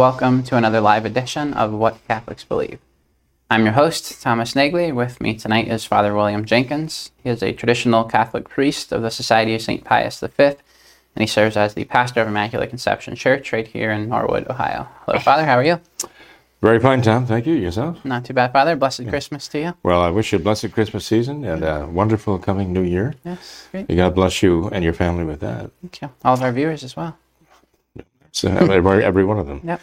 Welcome 0.00 0.42
to 0.42 0.56
another 0.56 0.80
live 0.80 1.04
edition 1.04 1.52
of 1.52 1.74
What 1.74 1.98
Catholics 2.08 2.42
Believe. 2.42 2.78
I'm 3.50 3.64
your 3.64 3.74
host, 3.74 4.22
Thomas 4.22 4.54
Nagley. 4.54 4.94
With 4.94 5.20
me 5.20 5.34
tonight 5.34 5.68
is 5.68 5.84
Father 5.84 6.14
William 6.14 6.46
Jenkins. 6.46 7.10
He 7.22 7.28
is 7.28 7.42
a 7.42 7.52
traditional 7.52 8.04
Catholic 8.04 8.48
priest 8.48 8.92
of 8.92 9.02
the 9.02 9.10
Society 9.10 9.54
of 9.54 9.60
St. 9.60 9.84
Pius 9.84 10.20
V, 10.20 10.30
and 10.38 10.56
he 11.16 11.26
serves 11.26 11.54
as 11.54 11.74
the 11.74 11.84
pastor 11.84 12.22
of 12.22 12.28
Immaculate 12.28 12.70
Conception 12.70 13.14
Church 13.14 13.52
right 13.52 13.66
here 13.66 13.90
in 13.90 14.08
Norwood, 14.08 14.48
Ohio. 14.48 14.88
Hello, 15.04 15.18
Father. 15.18 15.44
How 15.44 15.56
are 15.56 15.64
you? 15.64 15.78
Very 16.62 16.80
fine, 16.80 17.02
Tom. 17.02 17.26
Thank 17.26 17.46
you. 17.46 17.52
Yourself? 17.52 18.02
Not 18.02 18.24
too 18.24 18.32
bad, 18.32 18.54
Father. 18.54 18.76
Blessed 18.76 19.06
Christmas 19.06 19.48
to 19.48 19.60
you. 19.60 19.74
Well, 19.82 20.00
I 20.00 20.08
wish 20.08 20.32
you 20.32 20.38
a 20.38 20.40
blessed 20.40 20.72
Christmas 20.72 21.04
season 21.04 21.44
and 21.44 21.62
a 21.62 21.86
wonderful 21.86 22.38
coming 22.38 22.72
new 22.72 22.84
year. 22.84 23.16
Yes, 23.22 23.68
great. 23.70 23.86
May 23.86 23.96
God 23.96 24.14
bless 24.14 24.42
you 24.42 24.70
and 24.70 24.82
your 24.82 24.94
family 24.94 25.24
with 25.24 25.40
that. 25.40 25.70
Thank 25.82 26.00
you. 26.00 26.08
All 26.24 26.32
of 26.32 26.40
our 26.40 26.52
viewers 26.52 26.84
as 26.84 26.96
well. 26.96 27.18
So 28.32 28.48
every, 28.48 29.04
every 29.04 29.24
one 29.24 29.38
of 29.38 29.46
them. 29.46 29.60
Yep. 29.64 29.80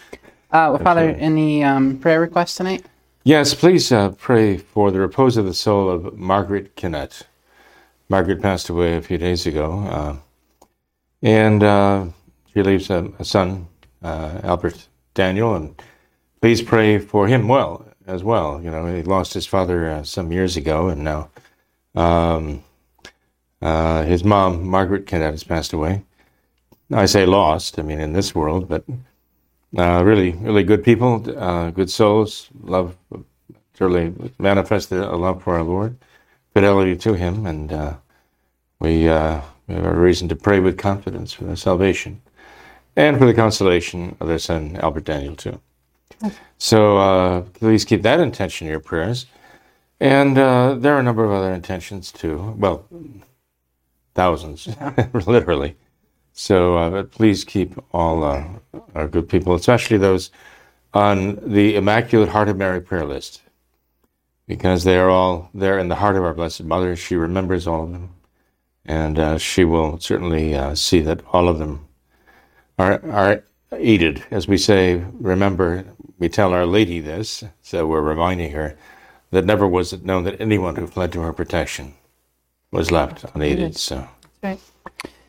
Uh, 0.51 0.69
well, 0.71 0.77
Father, 0.79 1.09
any 1.19 1.63
um, 1.63 1.97
prayer 1.99 2.21
requests 2.21 2.55
tonight? 2.55 2.85
Yes, 3.23 3.53
please 3.53 3.91
uh, 3.91 4.11
pray 4.11 4.57
for 4.57 4.89
the 4.89 4.99
repose 4.99 5.35
of 5.35 5.45
the 5.45 5.53
soul 5.53 5.89
of 5.89 6.17
Margaret 6.17 6.75
Kinnett. 6.77 7.23
Margaret 8.07 8.41
passed 8.41 8.69
away 8.69 8.95
a 8.95 9.01
few 9.01 9.17
days 9.17 9.45
ago, 9.45 9.79
uh, 9.89 10.15
and 11.21 11.61
uh, 11.61 12.05
she 12.53 12.63
leaves 12.63 12.89
a, 12.89 13.11
a 13.19 13.25
son, 13.25 13.67
uh, 14.01 14.39
Albert 14.43 14.87
Daniel, 15.13 15.55
and 15.55 15.75
please 16.39 16.61
pray 16.61 16.99
for 16.99 17.27
him 17.27 17.49
well 17.49 17.85
as 18.05 18.23
well. 18.23 18.61
You 18.61 18.71
know, 18.71 18.85
he 18.95 19.03
lost 19.03 19.33
his 19.33 19.45
father 19.45 19.89
uh, 19.89 20.03
some 20.03 20.31
years 20.31 20.55
ago, 20.55 20.87
and 20.87 21.03
now 21.03 21.29
um, 21.95 22.63
uh, 23.61 24.03
his 24.03 24.23
mom, 24.23 24.65
Margaret 24.65 25.05
Kinnett, 25.05 25.31
has 25.31 25.43
passed 25.43 25.73
away. 25.73 26.05
I 26.91 27.05
say 27.05 27.25
lost, 27.25 27.79
I 27.79 27.81
mean 27.81 27.99
in 27.99 28.13
this 28.13 28.33
world, 28.33 28.67
but 28.67 28.83
uh, 29.77 30.03
really, 30.03 30.31
really 30.33 30.63
good 30.63 30.83
people, 30.83 31.23
uh, 31.37 31.71
good 31.71 31.89
souls, 31.89 32.49
love, 32.61 32.95
truly 33.73 34.13
manifested 34.39 34.99
a 34.99 35.15
love 35.15 35.43
for 35.43 35.55
our 35.55 35.63
Lord, 35.63 35.97
fidelity 36.53 36.95
to 36.97 37.13
Him, 37.13 37.45
and 37.45 37.71
uh, 37.73 37.93
we, 38.79 39.09
uh, 39.09 39.41
we 39.67 39.75
have 39.75 39.85
a 39.85 39.93
reason 39.93 40.29
to 40.29 40.35
pray 40.35 40.59
with 40.59 40.77
confidence 40.77 41.33
for 41.33 41.43
their 41.43 41.55
salvation 41.55 42.21
and 42.95 43.17
for 43.17 43.25
the 43.25 43.33
consolation 43.33 44.15
of 44.19 44.27
their 44.27 44.39
son, 44.39 44.77
Albert 44.77 45.03
Daniel, 45.03 45.35
too. 45.35 45.59
So 46.57 46.97
uh, 46.97 47.41
please 47.41 47.85
keep 47.85 48.01
that 48.01 48.19
intention 48.19 48.65
in 48.67 48.71
your 48.71 48.79
prayers. 48.79 49.27
And 49.99 50.37
uh, 50.37 50.75
there 50.75 50.95
are 50.95 50.99
a 50.99 51.03
number 51.03 51.23
of 51.23 51.31
other 51.31 51.53
intentions, 51.53 52.11
too. 52.11 52.55
Well, 52.57 52.85
thousands, 54.15 54.67
literally. 55.27 55.75
So 56.39 56.77
uh, 56.77 57.03
please 57.03 57.43
keep 57.43 57.73
all 57.91 58.23
uh, 58.23 58.45
our 58.93 59.07
good 59.07 59.27
people, 59.27 59.55
especially 59.55 59.97
those 59.97 60.29
on 60.93 61.39
the 61.41 61.75
Immaculate 61.75 62.29
Heart 62.29 62.49
of 62.49 62.57
Mary 62.57 62.79
prayer 62.79 63.05
list, 63.05 63.41
because 64.47 64.83
they 64.83 64.99
are 64.99 65.09
all 65.09 65.49
there 65.55 65.79
in 65.79 65.87
the 65.87 65.95
heart 65.95 66.15
of 66.15 66.23
our 66.23 66.35
Blessed 66.35 66.63
Mother. 66.63 66.95
She 66.95 67.15
remembers 67.15 67.65
all 67.65 67.85
of 67.85 67.91
them, 67.91 68.13
and 68.85 69.17
uh, 69.17 69.37
she 69.39 69.63
will 69.63 69.99
certainly 69.99 70.53
uh, 70.53 70.75
see 70.75 70.99
that 70.99 71.23
all 71.33 71.49
of 71.49 71.57
them 71.57 71.87
are 72.77 73.03
are 73.09 73.43
aided. 73.71 74.23
As 74.29 74.47
we 74.47 74.59
say, 74.59 75.03
remember, 75.19 75.85
we 76.19 76.29
tell 76.29 76.53
Our 76.53 76.67
Lady 76.67 76.99
this, 76.99 77.43
so 77.63 77.87
we're 77.87 78.01
reminding 78.01 78.51
her 78.51 78.77
that 79.31 79.43
never 79.43 79.67
was 79.67 79.91
it 79.91 80.05
known 80.05 80.23
that 80.25 80.39
anyone 80.39 80.75
who 80.75 80.85
fled 80.85 81.11
to 81.13 81.21
her 81.21 81.33
protection 81.33 81.95
was 82.69 82.91
left 82.91 83.25
unaided. 83.33 83.75
So. 83.75 84.07
That's 84.41 84.61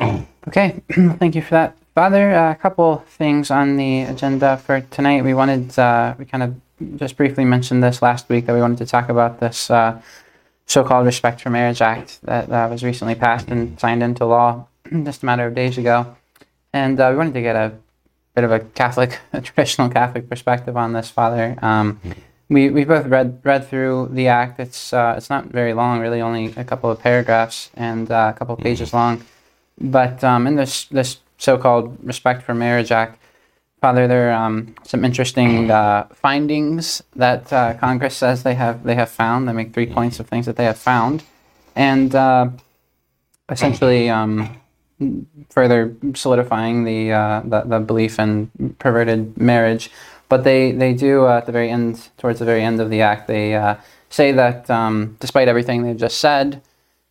Right. 0.01 0.27
Okay, 0.49 0.81
thank 1.19 1.35
you 1.35 1.43
for 1.43 1.51
that. 1.51 1.77
Father, 1.95 2.35
uh, 2.35 2.53
a 2.53 2.55
couple 2.55 3.05
things 3.07 3.51
on 3.51 3.77
the 3.77 4.01
agenda 4.01 4.57
for 4.57 4.81
tonight. 4.81 5.23
We 5.23 5.35
wanted, 5.35 5.79
uh, 5.79 6.15
we 6.19 6.25
kind 6.25 6.43
of 6.43 6.99
just 6.99 7.19
briefly 7.19 7.45
mentioned 7.45 7.85
this 7.85 8.01
last 8.01 8.31
week 8.31 8.47
that 8.47 8.55
we 8.55 8.63
wanted 8.63 8.79
to 8.79 8.87
talk 8.87 9.11
about 9.11 9.41
this 9.41 9.71
uh, 9.71 10.01
so 10.65 10.85
called 10.85 11.05
Respect 11.05 11.43
for 11.43 11.51
Marriage 11.51 11.83
Act 11.83 12.23
that 12.23 12.51
uh, 12.51 12.67
was 12.71 12.83
recently 12.83 13.15
passed 13.15 13.49
and 13.49 13.79
signed 13.79 14.03
into 14.03 14.25
law 14.25 14.67
just 15.03 15.23
a 15.23 15.27
matter 15.27 15.47
of 15.47 15.55
days 15.55 15.77
ago. 15.77 16.17
And 16.73 16.99
uh, 16.99 17.09
we 17.11 17.19
wanted 17.19 17.35
to 17.35 17.43
get 17.43 17.55
a 17.55 17.75
bit 18.35 18.45
of 18.45 18.51
a 18.51 18.61
Catholic, 18.61 19.19
a 19.35 19.43
traditional 19.43 19.91
Catholic 19.91 20.31
perspective 20.31 20.79
on 20.79 20.95
this, 20.95 21.11
Father. 21.11 21.59
Um, 21.61 22.01
we, 22.49 22.71
we 22.71 22.85
both 22.85 23.05
read 23.05 23.43
read 23.45 23.69
through 23.69 24.09
the 24.13 24.29
act. 24.29 24.59
It's 24.61 24.95
uh, 24.95 25.13
it's 25.19 25.29
not 25.29 25.49
very 25.49 25.75
long, 25.75 26.01
really, 26.01 26.23
only 26.23 26.55
a 26.57 26.65
couple 26.65 26.91
of 26.91 27.01
paragraphs 27.01 27.71
and 27.75 28.11
a 28.11 28.33
couple 28.33 28.55
of 28.55 28.61
pages 28.63 28.95
long. 28.95 29.23
But 29.81 30.23
um, 30.25 30.47
in 30.47 30.57
this 30.57 30.85
this 30.87 31.19
so-called 31.39 31.99
Respect 32.03 32.43
for 32.43 32.55
Marriage 32.55 32.91
Act, 32.91 33.19
Father, 33.81 34.09
there 34.09 34.33
are 34.33 34.47
um, 34.47 34.75
some 34.83 35.05
interesting 35.05 35.71
uh, 35.71 36.09
findings 36.13 37.01
that 37.15 37.53
uh, 37.53 37.75
Congress 37.75 38.17
says 38.17 38.43
they 38.43 38.55
have 38.55 38.83
they 38.83 38.97
have 38.97 39.09
found. 39.09 39.49
They 39.49 39.53
make 39.53 39.73
three 39.73 39.87
points 39.87 40.19
of 40.19 40.27
things 40.27 40.47
that 40.47 40.57
they 40.57 40.65
have 40.65 40.79
found, 40.79 41.23
and 41.77 42.13
uh, 42.13 42.51
essentially 43.49 44.11
um, 44.11 44.61
further 45.51 45.95
solidifying 46.15 46.85
the, 46.85 47.13
uh, 47.13 47.43
the 47.45 47.61
the 47.63 47.79
belief 47.79 48.19
in 48.19 48.51
perverted 48.81 49.39
marriage. 49.39 49.91
But 50.29 50.43
they 50.43 50.73
they 50.73 50.93
do 50.93 51.27
uh, 51.27 51.39
at 51.39 51.47
the 51.47 51.53
very 51.53 51.71
end, 51.71 52.09
towards 52.19 52.41
the 52.41 52.45
very 52.45 52.63
end 52.63 52.81
of 52.81 52.91
the 52.91 53.01
act, 53.03 53.29
they 53.29 53.55
uh, 53.55 53.77
say 54.11 54.33
that 54.33 54.69
um, 54.69 55.17
despite 55.21 55.47
everything 55.47 55.85
they've 55.85 55.97
just 55.97 56.19
said, 56.19 56.63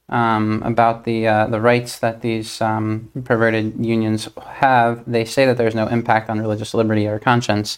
um, 0.10 0.62
about 0.64 1.04
the 1.06 1.28
uh, 1.28 1.48
the 1.48 1.60
rights 1.60 2.00
that 2.00 2.22
these 2.22 2.62
um, 2.62 3.12
perverted 3.24 3.84
unions 3.84 4.30
have. 4.46 5.04
They 5.06 5.26
say 5.26 5.46
that 5.46 5.58
there's 5.58 5.76
no 5.76 5.88
impact 5.88 6.30
on 6.30 6.40
religious 6.40 6.74
liberty 6.74 7.08
or 7.08 7.20
conscience. 7.20 7.78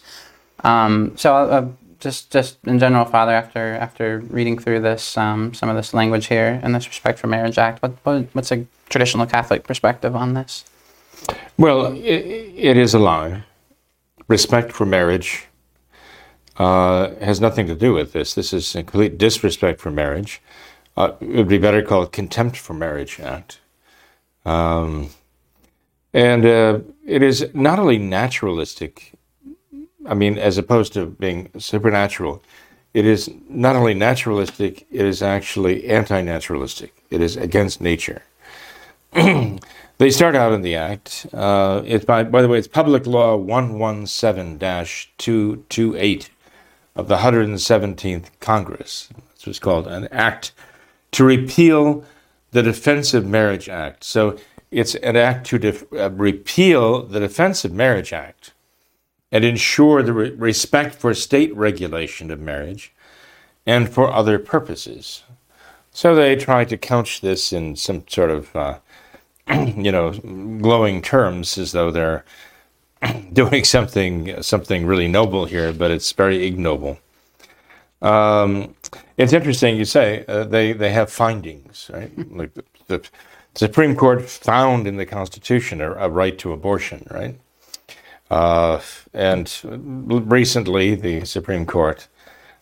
Um, 0.62 1.16
so, 1.16 1.34
uh, 1.34 1.68
just 1.98 2.30
just 2.30 2.58
in 2.64 2.78
general, 2.78 3.04
Father, 3.04 3.32
after 3.32 3.74
after 3.74 4.20
reading 4.30 4.58
through 4.58 4.80
this 4.80 5.16
um, 5.16 5.54
some 5.54 5.68
of 5.68 5.76
this 5.76 5.92
language 5.92 6.26
here 6.26 6.60
and 6.62 6.74
this 6.74 6.86
Respect 6.86 7.18
for 7.18 7.26
Marriage 7.26 7.58
Act, 7.58 7.82
what, 7.82 7.92
what 8.04 8.26
what's 8.32 8.52
a 8.52 8.66
traditional 8.88 9.26
Catholic 9.26 9.64
perspective 9.64 10.14
on 10.14 10.34
this? 10.34 10.64
Well, 11.58 11.88
i 11.88 11.96
it 11.96 12.76
is 12.76 12.94
a 12.94 12.98
lie. 12.98 13.44
Respect 14.28 14.70
for 14.70 14.86
marriage 14.86 15.48
uh, 16.60 17.14
has 17.16 17.40
nothing 17.40 17.66
to 17.66 17.74
do 17.74 17.94
with 17.94 18.12
this. 18.12 18.34
This 18.34 18.52
is 18.52 18.74
a 18.74 18.82
complete 18.82 19.16
disrespect 19.16 19.80
for 19.80 19.90
marriage. 19.90 20.42
Uh, 21.00 21.14
it 21.22 21.28
would 21.28 21.48
be 21.48 21.56
better 21.56 21.80
called 21.80 22.12
Contempt 22.12 22.58
for 22.58 22.74
Marriage 22.74 23.20
Act. 23.20 23.58
Um, 24.44 25.08
and 26.12 26.44
uh, 26.44 26.80
it 27.06 27.22
is 27.22 27.48
not 27.54 27.78
only 27.78 27.96
naturalistic, 27.96 29.12
I 30.06 30.12
mean, 30.12 30.36
as 30.36 30.58
opposed 30.58 30.92
to 30.92 31.06
being 31.06 31.48
supernatural, 31.58 32.42
it 32.92 33.06
is 33.06 33.30
not 33.48 33.76
only 33.76 33.94
naturalistic, 33.94 34.86
it 34.90 35.06
is 35.06 35.22
actually 35.22 35.88
anti 35.88 36.20
naturalistic. 36.20 36.92
It 37.08 37.22
is 37.22 37.34
against 37.34 37.80
nature. 37.80 38.22
they 39.12 40.10
start 40.10 40.36
out 40.36 40.52
in 40.52 40.60
the 40.60 40.74
Act. 40.74 41.26
Uh, 41.32 41.80
it's 41.86 42.04
by, 42.04 42.24
by 42.24 42.42
the 42.42 42.48
way, 42.48 42.58
it's 42.58 42.68
Public 42.68 43.06
Law 43.06 43.36
117 43.36 44.58
228 45.16 46.30
of 46.94 47.08
the 47.08 47.16
117th 47.16 48.26
Congress. 48.40 49.08
This 49.34 49.46
was 49.46 49.58
called 49.58 49.86
an 49.86 50.06
Act 50.12 50.52
to 51.12 51.24
repeal 51.24 52.04
the 52.52 52.62
Defense 52.62 53.14
of 53.14 53.26
Marriage 53.26 53.68
Act. 53.68 54.04
So 54.04 54.36
it's 54.70 54.94
an 54.96 55.16
act 55.16 55.46
to 55.48 55.58
def- 55.58 55.92
uh, 55.92 56.10
repeal 56.10 57.02
the 57.02 57.20
Defense 57.20 57.64
of 57.64 57.72
Marriage 57.72 58.12
Act 58.12 58.52
and 59.32 59.44
ensure 59.44 60.02
the 60.02 60.12
re- 60.12 60.30
respect 60.30 60.94
for 60.94 61.14
state 61.14 61.54
regulation 61.56 62.30
of 62.30 62.40
marriage 62.40 62.92
and 63.66 63.88
for 63.88 64.12
other 64.12 64.38
purposes. 64.38 65.22
So 65.92 66.14
they 66.14 66.36
try 66.36 66.64
to 66.64 66.76
couch 66.76 67.20
this 67.20 67.52
in 67.52 67.76
some 67.76 68.04
sort 68.08 68.30
of, 68.30 68.54
uh, 68.56 68.78
you 69.48 69.92
know, 69.92 70.12
glowing 70.12 71.02
terms 71.02 71.58
as 71.58 71.72
though 71.72 71.90
they're 71.90 72.24
doing 73.32 73.64
something 73.64 74.42
something 74.42 74.86
really 74.86 75.08
noble 75.08 75.46
here, 75.46 75.72
but 75.72 75.90
it's 75.90 76.12
very 76.12 76.46
ignoble. 76.46 76.98
Um, 78.02 78.74
it's 79.22 79.32
interesting 79.32 79.76
you 79.76 79.84
say 79.84 80.24
uh, 80.28 80.44
they 80.44 80.72
they 80.72 80.90
have 80.90 81.10
findings, 81.10 81.90
right? 81.92 82.10
like 82.30 82.54
the, 82.54 82.64
the 82.88 83.08
Supreme 83.54 83.94
Court 83.94 84.22
found 84.28 84.86
in 84.86 84.96
the 84.96 85.06
Constitution 85.06 85.80
a, 85.80 85.92
a 85.92 86.08
right 86.08 86.38
to 86.38 86.52
abortion, 86.52 87.06
right? 87.10 87.38
Uh, 88.30 88.80
and 89.12 89.60
recently, 89.64 90.94
the 90.94 91.24
Supreme 91.24 91.66
Court 91.66 92.06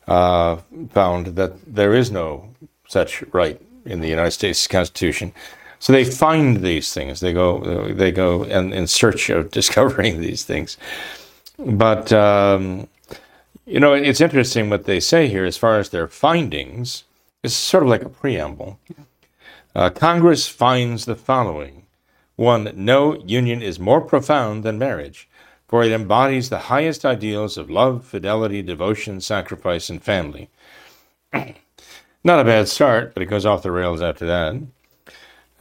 uh, 0.07 0.57
found 0.91 1.27
that 1.37 1.53
there 1.67 1.95
is 1.95 2.11
no 2.11 2.49
such 2.89 3.23
right 3.33 3.61
in 3.85 4.01
the 4.01 4.09
United 4.09 4.31
States 4.31 4.67
Constitution. 4.67 5.33
So 5.79 5.93
they 5.93 6.05
find 6.05 6.57
these 6.63 6.93
things. 6.93 7.21
They 7.21 7.33
go, 7.33 7.93
they 7.93 8.11
go 8.11 8.43
in, 8.45 8.73
in 8.73 8.87
search 8.87 9.31
of 9.31 9.51
discovering 9.61 10.21
these 10.21 10.43
things. 10.45 10.77
But 11.59 12.13
um, 12.13 12.89
you 13.69 13.81
know, 13.81 13.93
it's 13.93 14.21
interesting 14.21 14.71
what 14.71 14.85
they 14.85 14.99
say 14.99 15.29
here 15.29 15.45
as 15.45 15.59
far 15.59 15.79
as 15.79 15.91
their 15.91 16.09
findings. 16.09 17.05
It's 17.43 17.55
sort 17.55 17.83
of 17.83 17.91
like 17.91 18.03
a 18.03 18.09
preamble. 18.09 18.81
Uh, 19.77 19.91
Congress 19.91 20.49
finds 20.49 21.05
the 21.05 21.15
following: 21.15 21.85
one, 22.37 22.73
no 22.75 23.17
union 23.25 23.61
is 23.61 23.79
more 23.79 24.01
profound 24.01 24.65
than 24.65 24.79
marriage, 24.79 25.29
for 25.69 25.85
it 25.85 25.93
embodies 25.93 26.49
the 26.49 26.71
highest 26.71 27.05
ideals 27.05 27.59
of 27.59 27.71
love, 27.71 28.07
fidelity, 28.07 28.63
devotion, 28.63 29.21
sacrifice, 29.21 29.91
and 29.91 30.03
family. 30.03 30.49
Not 32.25 32.41
a 32.41 32.45
bad 32.45 32.69
start, 32.69 33.13
but 33.13 33.23
it 33.23 33.27
goes 33.27 33.45
off 33.45 33.63
the 33.63 33.71
rails 33.71 34.01
after 34.01 34.27
that. 34.27 34.57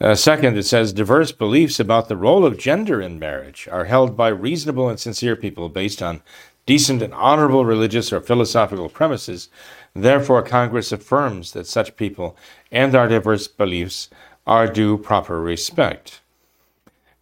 Uh, 0.00 0.14
second, 0.14 0.56
it 0.56 0.62
says 0.62 0.92
diverse 0.92 1.32
beliefs 1.32 1.78
about 1.78 2.08
the 2.08 2.16
role 2.16 2.46
of 2.46 2.56
gender 2.56 3.02
in 3.02 3.18
marriage 3.18 3.68
are 3.70 3.84
held 3.84 4.16
by 4.16 4.28
reasonable 4.28 4.88
and 4.88 4.98
sincere 4.98 5.36
people 5.36 5.68
based 5.68 6.00
on 6.02 6.22
decent 6.68 7.00
and 7.00 7.14
honorable 7.14 7.64
religious 7.64 8.12
or 8.12 8.20
philosophical 8.20 8.90
premises. 8.90 9.48
Therefore, 9.94 10.42
Congress 10.42 10.92
affirms 10.92 11.52
that 11.52 11.66
such 11.66 11.96
people 11.96 12.36
and 12.70 12.94
our 12.94 13.08
diverse 13.08 13.48
beliefs 13.48 14.10
are 14.46 14.66
due 14.66 14.98
proper 14.98 15.40
respect. 15.40 16.20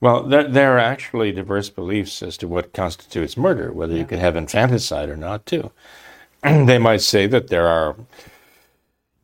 Well, 0.01 0.25
there, 0.25 0.49
there 0.49 0.75
are 0.75 0.81
actually 0.81 1.31
diverse 1.31 1.71
beliefs 1.71 2.25
as 2.25 2.37
to 2.39 2.49
what 2.49 2.73
constitutes 2.73 3.37
murder, 3.37 3.73
whether 3.73 3.97
you 3.97 4.05
can 4.05 4.19
have 4.19 4.35
infanticide 4.35 5.09
or 5.09 5.17
not, 5.17 5.47
too. 5.47 5.71
they 6.43 6.79
might 6.79 7.03
say 7.03 7.29
that 7.29 7.47
there 7.47 7.69
are 7.69 7.95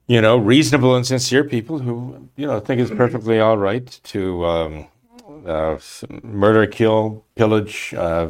you 0.07 0.21
know, 0.21 0.37
reasonable 0.37 0.95
and 0.95 1.05
sincere 1.05 1.43
people 1.43 1.81
who, 1.81 2.29
you 2.37 2.47
know, 2.47 2.61
think 2.61 2.81
it's 2.81 2.91
perfectly 2.93 3.41
all 3.41 3.59
right 3.59 3.99
to 4.05 4.45
um, 4.45 4.87
uh, 5.47 5.79
murder, 6.23 6.67
kill, 6.67 7.25
pillage, 7.35 7.93
uh, 7.95 8.29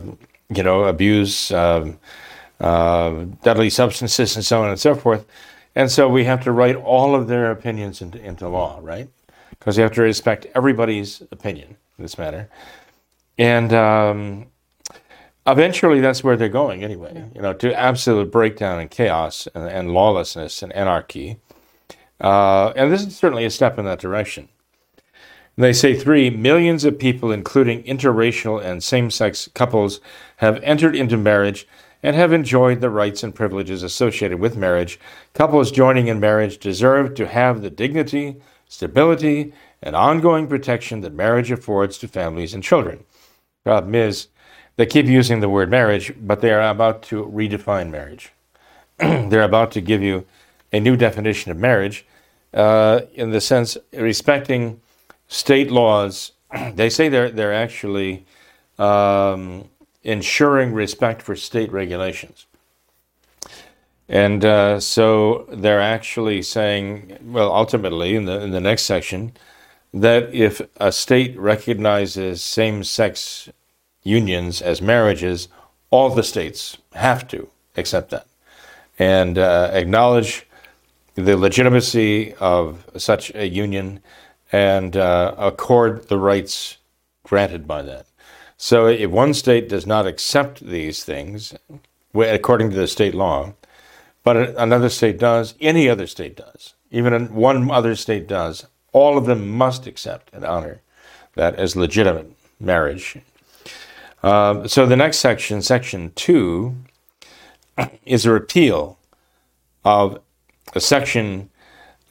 you 0.55 0.63
know, 0.63 0.85
abuse 0.85 1.51
um, 1.53 1.99
uh, 2.61 3.25
deadly 3.43 3.71
substances 3.71 4.37
and 4.37 4.45
so 4.45 4.63
on 4.63 4.71
and 4.71 4.79
so 4.79 4.95
forth. 4.95 5.27
And 5.75 5.91
so 5.91 6.09
we 6.09 6.25
have 6.25 6.43
to 6.45 6.53
write 6.53 6.77
all 6.77 7.15
of 7.15 7.29
their 7.29 7.51
opinions 7.51 8.03
into, 8.03 8.23
into 8.23 8.49
law, 8.49 8.79
right? 8.83 9.09
Because 9.51 9.77
you 9.77 9.83
have 9.83 9.93
to 9.93 10.03
respect 10.03 10.47
everybody's 10.55 11.23
opinion 11.31 11.77
in 11.99 12.05
this 12.05 12.19
matter. 12.19 12.49
And 13.39 13.73
um, 13.73 14.47
eventually 15.47 16.01
that's 16.01 16.23
where 16.23 16.37
they're 16.37 16.49
going 16.49 16.85
anyway, 16.85 17.25
you 17.35 17.41
know, 17.41 17.55
to 17.55 17.75
absolute 17.75 18.31
breakdown 18.31 18.79
and 18.79 18.91
chaos 18.91 19.49
and, 19.55 19.69
and 19.69 19.93
lawlessness 19.93 20.63
and 20.63 20.73
anarchy. 20.73 21.39
Uh, 22.21 22.73
and 22.77 22.93
this 22.93 23.05
is 23.05 23.17
certainly 23.17 23.45
a 23.45 23.51
step 23.51 23.79
in 23.79 23.85
that 23.85 23.99
direction. 23.99 24.49
They 25.57 25.73
say 25.73 25.95
three 25.95 26.31
millions 26.31 26.85
of 26.85 26.99
people, 26.99 27.31
including 27.31 27.83
interracial 27.83 28.63
and 28.63 28.83
same 28.83 29.11
sex 29.11 29.49
couples, 29.55 30.01
have 30.37 30.63
entered 30.63 30.97
into 30.97 31.17
marriage 31.17 31.69
and 32.03 32.17
have 32.17 32.33
enjoyed 32.33 32.81
the 32.81 32.91
rights 32.91 33.23
and 33.23 33.35
privileges 33.35 33.83
associated 33.83 34.41
with 34.41 34.57
marriage. 34.57 34.99
Couples 35.35 35.71
joining 35.71 36.09
in 36.09 36.19
marriage 36.19 36.59
deserve 36.59 37.15
to 37.15 37.27
have 37.27 37.63
the 37.63 37.71
dignity, 37.71 38.37
stability, 38.67 39.53
and 39.83 39.95
ongoing 39.95 40.47
protection 40.47 41.03
that 41.03 41.13
marriage 41.13 41.51
affords 41.51 41.99
to 41.99 42.09
families 42.09 42.55
and 42.55 42.63
children. 42.63 43.05
Problem 43.65 43.95
is, 43.95 44.29
they 44.77 44.87
keep 44.87 45.07
using 45.07 45.41
the 45.41 45.51
word 45.51 45.71
marriage, 45.71 46.13
but 46.19 46.41
they 46.41 46.51
are 46.51 46.69
about 46.71 47.03
to 47.03 47.25
redefine 47.27 47.91
marriage. 47.91 48.33
They're 48.99 49.43
about 49.43 49.71
to 49.73 49.81
give 49.81 50.03
you 50.03 50.25
a 50.73 50.81
new 50.81 50.97
definition 50.97 51.53
of 51.53 51.59
marriage 51.59 52.07
uh, 52.55 53.03
in 53.15 53.31
the 53.31 53.41
sense 53.41 53.77
respecting 53.93 54.81
state 55.33 55.71
laws. 55.71 56.33
They 56.75 56.91
say 56.91 57.09
they're 57.09 57.31
they're 57.31 57.55
actually 57.55 58.27
um, 58.79 59.71
ensuring 60.03 60.75
respect 60.75 61.23
for 61.23 61.35
state 61.35 61.73
regulations, 61.73 62.47
and 64.09 64.45
uh, 64.45 64.81
so 64.81 65.47
they're 65.51 65.81
actually 65.81 66.43
saying, 66.43 67.19
well, 67.23 67.51
ultimately 67.53 68.15
in 68.15 68.27
the 68.27 68.41
in 68.43 68.51
the 68.51 68.61
next 68.61 68.83
section, 68.83 69.33
that 69.95 70.35
if 70.35 70.61
a 70.77 70.93
state 70.93 71.39
recognizes 71.39 72.43
same-sex 72.45 73.49
unions 74.03 74.61
as 74.61 74.83
marriages, 74.83 75.49
all 75.91 76.11
the 76.11 76.23
states 76.23 76.77
have 76.93 77.27
to 77.29 77.49
accept 77.77 78.11
that 78.11 78.27
and 78.99 79.39
uh, 79.39 79.71
acknowledge 79.73 80.47
the 81.15 81.37
legitimacy 81.37 82.35
of 82.35 82.87
such 82.97 83.35
a 83.35 83.47
union 83.49 84.01
and 84.53 84.97
uh, 84.97 85.35
accord 85.39 86.09
the 86.09 86.19
rights 86.19 86.77
granted 87.25 87.67
by 87.67 87.83
that. 87.83 88.07
So 88.59 88.87
if 88.87 89.11
one 89.11 89.35
state 89.35 89.69
does 89.69 89.87
not 89.87 90.07
accept 90.07 90.61
these 90.61 91.03
things, 91.03 91.55
according 92.15 92.71
to 92.71 92.77
the 92.77 92.87
state 92.87 93.15
law, 93.15 93.55
but 94.23 94.37
another 94.57 94.89
state 94.89 95.19
does, 95.19 95.55
any 95.61 95.89
other 95.89 96.07
state 96.07 96.37
does, 96.37 96.75
even 96.91 97.35
one 97.35 97.71
other 97.71 97.97
state 97.97 98.29
does, 98.29 98.67
all 98.93 99.19
of 99.19 99.25
them 99.25 99.49
must 99.49 99.87
accept 99.87 100.31
and 100.33 100.45
honor 100.45 100.83
that 101.35 101.57
as 101.57 101.75
legitimate 101.75 102.31
marriage. 102.61 103.17
Uh, 104.23 104.69
so 104.69 104.87
the 104.87 104.97
next 104.97 105.19
section, 105.19 105.63
section 105.63 106.13
two, 106.15 106.77
is 108.05 108.27
a 108.27 108.31
repeal 108.31 108.99
of 109.85 110.21
a 110.75 110.81
section 110.81 111.51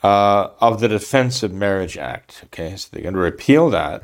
uh, 0.03 0.49
of 0.59 0.79
the 0.79 0.87
Defense 0.87 1.43
of 1.43 1.53
Marriage 1.53 1.95
Act. 1.97 2.45
Okay, 2.45 2.75
so 2.75 2.89
they're 2.91 3.03
going 3.03 3.13
to 3.13 3.19
repeal 3.19 3.69
that. 3.69 4.01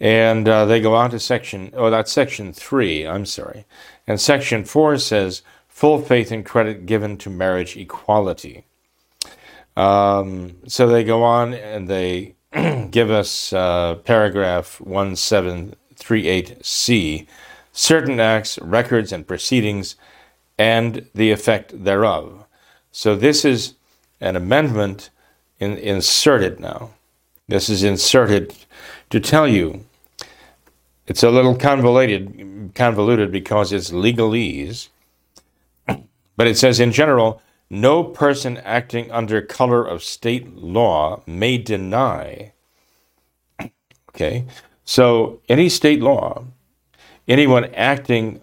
And 0.00 0.48
uh, 0.48 0.64
they 0.64 0.80
go 0.80 0.94
on 0.94 1.10
to 1.10 1.18
section, 1.18 1.72
oh, 1.74 1.90
that's 1.90 2.12
section 2.12 2.52
three, 2.52 3.04
I'm 3.06 3.26
sorry. 3.26 3.66
And 4.06 4.20
section 4.20 4.64
four 4.64 4.96
says 4.98 5.42
full 5.66 6.00
faith 6.00 6.30
and 6.30 6.46
credit 6.46 6.86
given 6.86 7.18
to 7.18 7.28
marriage 7.30 7.76
equality. 7.76 8.64
Um, 9.76 10.58
so 10.66 10.86
they 10.86 11.02
go 11.02 11.24
on 11.24 11.52
and 11.54 11.88
they 11.88 12.36
give 12.90 13.10
us 13.10 13.52
uh, 13.52 13.96
paragraph 14.04 14.80
1738C 14.84 17.26
certain 17.78 18.18
acts, 18.18 18.58
records, 18.58 19.12
and 19.12 19.24
proceedings, 19.24 19.94
and 20.58 21.08
the 21.14 21.30
effect 21.30 21.84
thereof. 21.84 22.44
So 22.90 23.14
this 23.14 23.44
is 23.44 23.74
an 24.20 24.36
amendment 24.36 25.10
in, 25.58 25.76
inserted 25.78 26.60
now. 26.60 26.90
This 27.48 27.68
is 27.68 27.82
inserted 27.82 28.54
to 29.10 29.20
tell 29.20 29.48
you 29.48 29.84
it's 31.06 31.22
a 31.22 31.30
little 31.30 31.56
convoluted, 31.56 32.72
convoluted 32.74 33.32
because 33.32 33.72
it's 33.72 33.90
legalese. 33.90 34.88
But 36.36 36.46
it 36.46 36.58
says 36.58 36.78
in 36.78 36.92
general, 36.92 37.42
no 37.70 38.04
person 38.04 38.58
acting 38.58 39.10
under 39.10 39.40
color 39.42 39.84
of 39.84 40.02
state 40.02 40.54
law 40.54 41.22
may 41.26 41.58
deny. 41.58 42.52
Okay, 44.10 44.44
so 44.84 45.40
any 45.48 45.68
state 45.68 46.00
law, 46.00 46.44
anyone 47.26 47.66
acting, 47.74 48.42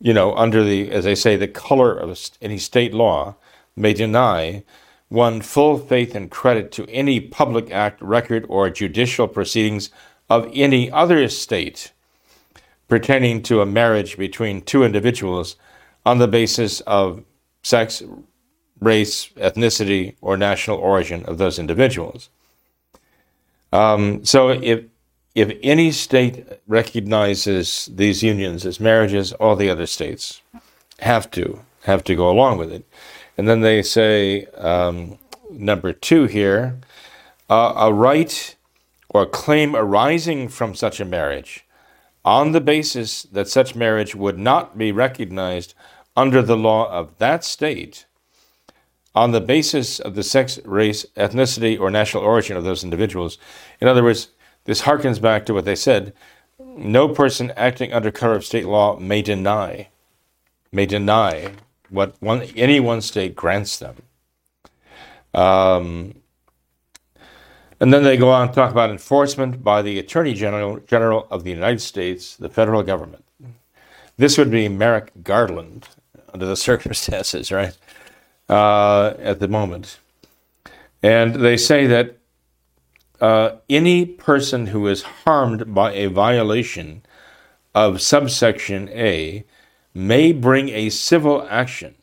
you 0.00 0.12
know, 0.12 0.34
under 0.34 0.64
the, 0.64 0.90
as 0.90 1.06
I 1.06 1.14
say, 1.14 1.36
the 1.36 1.48
color 1.48 1.92
of 1.96 2.18
any 2.40 2.58
state 2.58 2.94
law, 2.94 3.36
may 3.76 3.92
deny 3.92 4.64
one 5.10 5.42
full 5.42 5.76
faith 5.76 6.14
and 6.14 6.30
credit 6.30 6.72
to 6.72 6.88
any 6.88 7.20
public 7.20 7.70
act, 7.70 8.00
record, 8.00 8.46
or 8.48 8.70
judicial 8.70 9.28
proceedings 9.28 9.90
of 10.30 10.48
any 10.54 10.90
other 10.90 11.28
state 11.28 11.92
pertaining 12.88 13.42
to 13.42 13.60
a 13.60 13.66
marriage 13.66 14.16
between 14.16 14.62
two 14.62 14.84
individuals 14.84 15.56
on 16.06 16.18
the 16.18 16.28
basis 16.28 16.80
of 16.82 17.22
sex, 17.62 18.02
race, 18.80 19.28
ethnicity, 19.36 20.14
or 20.20 20.36
national 20.36 20.78
origin 20.78 21.24
of 21.24 21.38
those 21.38 21.58
individuals. 21.58 22.30
Um, 23.72 24.24
so 24.24 24.48
if 24.50 24.84
if 25.34 25.56
any 25.62 25.92
state 25.92 26.44
recognizes 26.66 27.88
these 27.94 28.22
unions 28.22 28.66
as 28.66 28.80
marriages, 28.80 29.32
all 29.34 29.54
the 29.54 29.70
other 29.70 29.86
states 29.86 30.42
have 30.98 31.30
to 31.32 31.60
have 31.84 32.02
to 32.04 32.16
go 32.16 32.28
along 32.28 32.58
with 32.58 32.72
it. 32.72 32.84
And 33.40 33.48
then 33.48 33.62
they 33.62 33.80
say, 33.80 34.44
um, 34.58 35.18
number 35.50 35.94
two 35.94 36.24
here, 36.24 36.78
uh, 37.48 37.72
a 37.74 37.90
right 37.90 38.54
or 39.08 39.24
claim 39.24 39.74
arising 39.74 40.50
from 40.50 40.74
such 40.74 41.00
a 41.00 41.06
marriage 41.06 41.64
on 42.22 42.52
the 42.52 42.60
basis 42.60 43.22
that 43.22 43.48
such 43.48 43.74
marriage 43.74 44.14
would 44.14 44.38
not 44.38 44.76
be 44.76 44.92
recognized 44.92 45.72
under 46.14 46.42
the 46.42 46.54
law 46.54 46.92
of 46.92 47.16
that 47.16 47.42
state 47.42 48.04
on 49.14 49.32
the 49.32 49.40
basis 49.40 49.98
of 49.98 50.16
the 50.16 50.22
sex, 50.22 50.60
race, 50.66 51.06
ethnicity, 51.16 51.80
or 51.80 51.90
national 51.90 52.22
origin 52.22 52.58
of 52.58 52.64
those 52.64 52.84
individuals. 52.84 53.38
In 53.80 53.88
other 53.88 54.04
words, 54.04 54.28
this 54.66 54.82
harkens 54.82 55.18
back 55.18 55.46
to 55.46 55.54
what 55.54 55.64
they 55.64 55.76
said 55.76 56.12
no 56.58 57.08
person 57.08 57.54
acting 57.56 57.90
under 57.94 58.10
cover 58.10 58.34
of 58.34 58.44
state 58.44 58.66
law 58.66 58.98
may 58.98 59.22
deny, 59.22 59.88
may 60.70 60.84
deny 60.84 61.54
what 61.90 62.14
one, 62.20 62.42
any 62.56 62.80
one 62.80 63.00
state 63.00 63.34
grants 63.34 63.78
them. 63.78 63.96
Um, 65.34 66.14
and 67.80 67.94
then 67.94 68.04
they 68.04 68.16
go 68.16 68.30
on 68.30 68.48
to 68.48 68.54
talk 68.54 68.70
about 68.70 68.90
enforcement 68.90 69.64
by 69.64 69.82
the 69.82 69.98
Attorney 69.98 70.34
General, 70.34 70.80
General 70.80 71.26
of 71.30 71.44
the 71.44 71.50
United 71.50 71.80
States, 71.80 72.36
the 72.36 72.48
federal 72.48 72.82
government. 72.82 73.24
This 74.16 74.36
would 74.36 74.50
be 74.50 74.68
Merrick 74.68 75.12
Garland 75.22 75.88
under 76.32 76.46
the 76.46 76.56
circumstances, 76.68 77.50
right? 77.50 77.76
Uh, 78.48 79.14
at 79.18 79.40
the 79.40 79.48
moment. 79.48 79.98
And 81.02 81.36
they 81.36 81.56
say 81.56 81.86
that 81.86 82.16
uh, 83.20 83.56
any 83.68 84.04
person 84.04 84.66
who 84.66 84.86
is 84.86 85.02
harmed 85.02 85.74
by 85.74 85.92
a 85.92 86.06
violation 86.06 87.02
of 87.74 88.02
subsection 88.02 88.88
A 88.90 89.44
may 89.94 90.32
bring 90.32 90.68
a 90.68 90.90
civil 90.90 91.46
action 91.48 91.94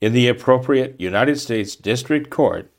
in 0.00 0.12
the 0.12 0.28
appropriate 0.28 1.00
United 1.00 1.38
States 1.38 1.74
District 1.74 2.30
Court 2.30 2.70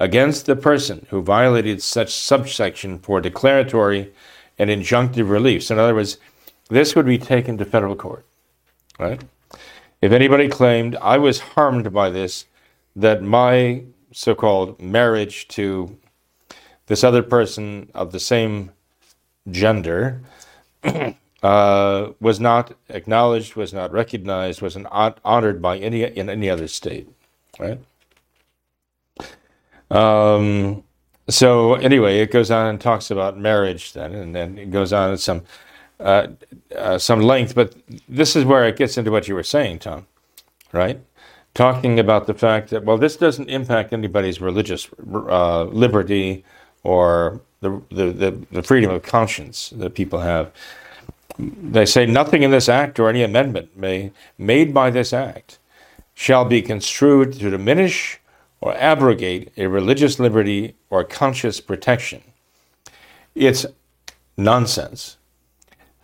against 0.00 0.46
the 0.46 0.56
person 0.56 1.06
who 1.10 1.22
violated 1.22 1.82
such 1.82 2.12
subsection 2.12 2.98
for 2.98 3.20
declaratory 3.20 4.12
and 4.58 4.70
injunctive 4.70 5.30
relief. 5.30 5.64
So, 5.64 5.74
in 5.74 5.80
other 5.80 5.94
words, 5.94 6.18
this 6.68 6.96
would 6.96 7.06
be 7.06 7.18
taken 7.18 7.58
to 7.58 7.64
federal 7.64 7.94
court, 7.94 8.24
right? 8.98 9.22
If 10.00 10.12
anybody 10.12 10.48
claimed 10.48 10.96
I 10.96 11.18
was 11.18 11.40
harmed 11.40 11.92
by 11.92 12.10
this, 12.10 12.46
that 12.96 13.22
my 13.22 13.82
so 14.12 14.34
called 14.34 14.80
marriage 14.80 15.48
to 15.48 15.98
this 16.86 17.02
other 17.02 17.22
person 17.22 17.90
of 17.94 18.12
the 18.12 18.20
same 18.20 18.70
gender 19.50 20.20
uh, 21.44 22.12
was 22.20 22.40
not 22.40 22.72
acknowledged, 22.88 23.54
was 23.54 23.74
not 23.74 23.92
recognized, 23.92 24.62
was 24.62 24.78
not 24.78 25.20
honored 25.26 25.60
by 25.60 25.76
any 25.76 26.02
in 26.02 26.30
any 26.30 26.48
other 26.48 26.66
state, 26.66 27.06
right? 27.58 27.78
Um, 29.90 30.84
so 31.28 31.74
anyway, 31.74 32.20
it 32.20 32.30
goes 32.30 32.50
on 32.50 32.68
and 32.68 32.80
talks 32.80 33.10
about 33.10 33.38
marriage 33.38 33.92
then, 33.92 34.14
and 34.14 34.34
then 34.34 34.56
it 34.56 34.70
goes 34.70 34.90
on 34.94 35.12
at 35.12 35.20
some 35.20 35.42
uh, 36.00 36.28
uh, 36.74 36.96
some 36.96 37.20
length. 37.20 37.54
But 37.54 37.74
this 38.08 38.36
is 38.36 38.46
where 38.46 38.66
it 38.66 38.76
gets 38.78 38.96
into 38.96 39.10
what 39.10 39.28
you 39.28 39.34
were 39.34 39.42
saying, 39.42 39.80
Tom, 39.80 40.06
right? 40.72 40.98
Talking 41.52 42.00
about 42.00 42.26
the 42.26 42.34
fact 42.34 42.70
that 42.70 42.84
well, 42.84 42.96
this 42.96 43.18
doesn't 43.18 43.50
impact 43.50 43.92
anybody's 43.92 44.40
religious 44.40 44.88
uh, 45.14 45.64
liberty 45.64 46.42
or 46.84 47.42
the, 47.60 47.82
the, 47.90 48.12
the, 48.12 48.46
the 48.50 48.62
freedom 48.62 48.90
of 48.90 49.02
conscience 49.02 49.70
that 49.76 49.94
people 49.94 50.20
have. 50.20 50.50
They 51.38 51.86
say 51.86 52.06
nothing 52.06 52.42
in 52.42 52.50
this 52.50 52.68
act 52.68 52.98
or 53.00 53.08
any 53.08 53.22
amendment 53.22 53.76
may, 53.76 54.12
made 54.38 54.72
by 54.72 54.90
this 54.90 55.12
act 55.12 55.58
shall 56.14 56.44
be 56.44 56.62
construed 56.62 57.32
to 57.34 57.50
diminish 57.50 58.20
or 58.60 58.76
abrogate 58.76 59.52
a 59.56 59.66
religious 59.66 60.18
liberty 60.18 60.76
or 60.90 61.04
conscience 61.04 61.60
protection. 61.60 62.22
It's 63.34 63.66
nonsense. 64.36 65.16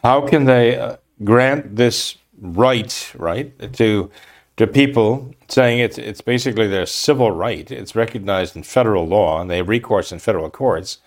How 0.02 0.26
can 0.26 0.44
they 0.44 0.76
uh, 0.78 0.96
grant 1.22 1.76
this 1.76 2.16
right, 2.40 3.12
right, 3.16 3.72
to 3.74 4.10
to 4.56 4.66
people 4.66 5.34
saying 5.48 5.78
it's 5.78 5.96
it's 5.96 6.20
basically 6.20 6.66
their 6.66 6.86
civil 6.86 7.30
right. 7.30 7.70
It's 7.70 7.94
recognized 7.94 8.56
in 8.56 8.62
federal 8.62 9.06
law, 9.06 9.40
and 9.40 9.50
they 9.50 9.58
have 9.58 9.68
recourse 9.68 10.12
in 10.12 10.18
federal 10.18 10.50
courts 10.50 10.98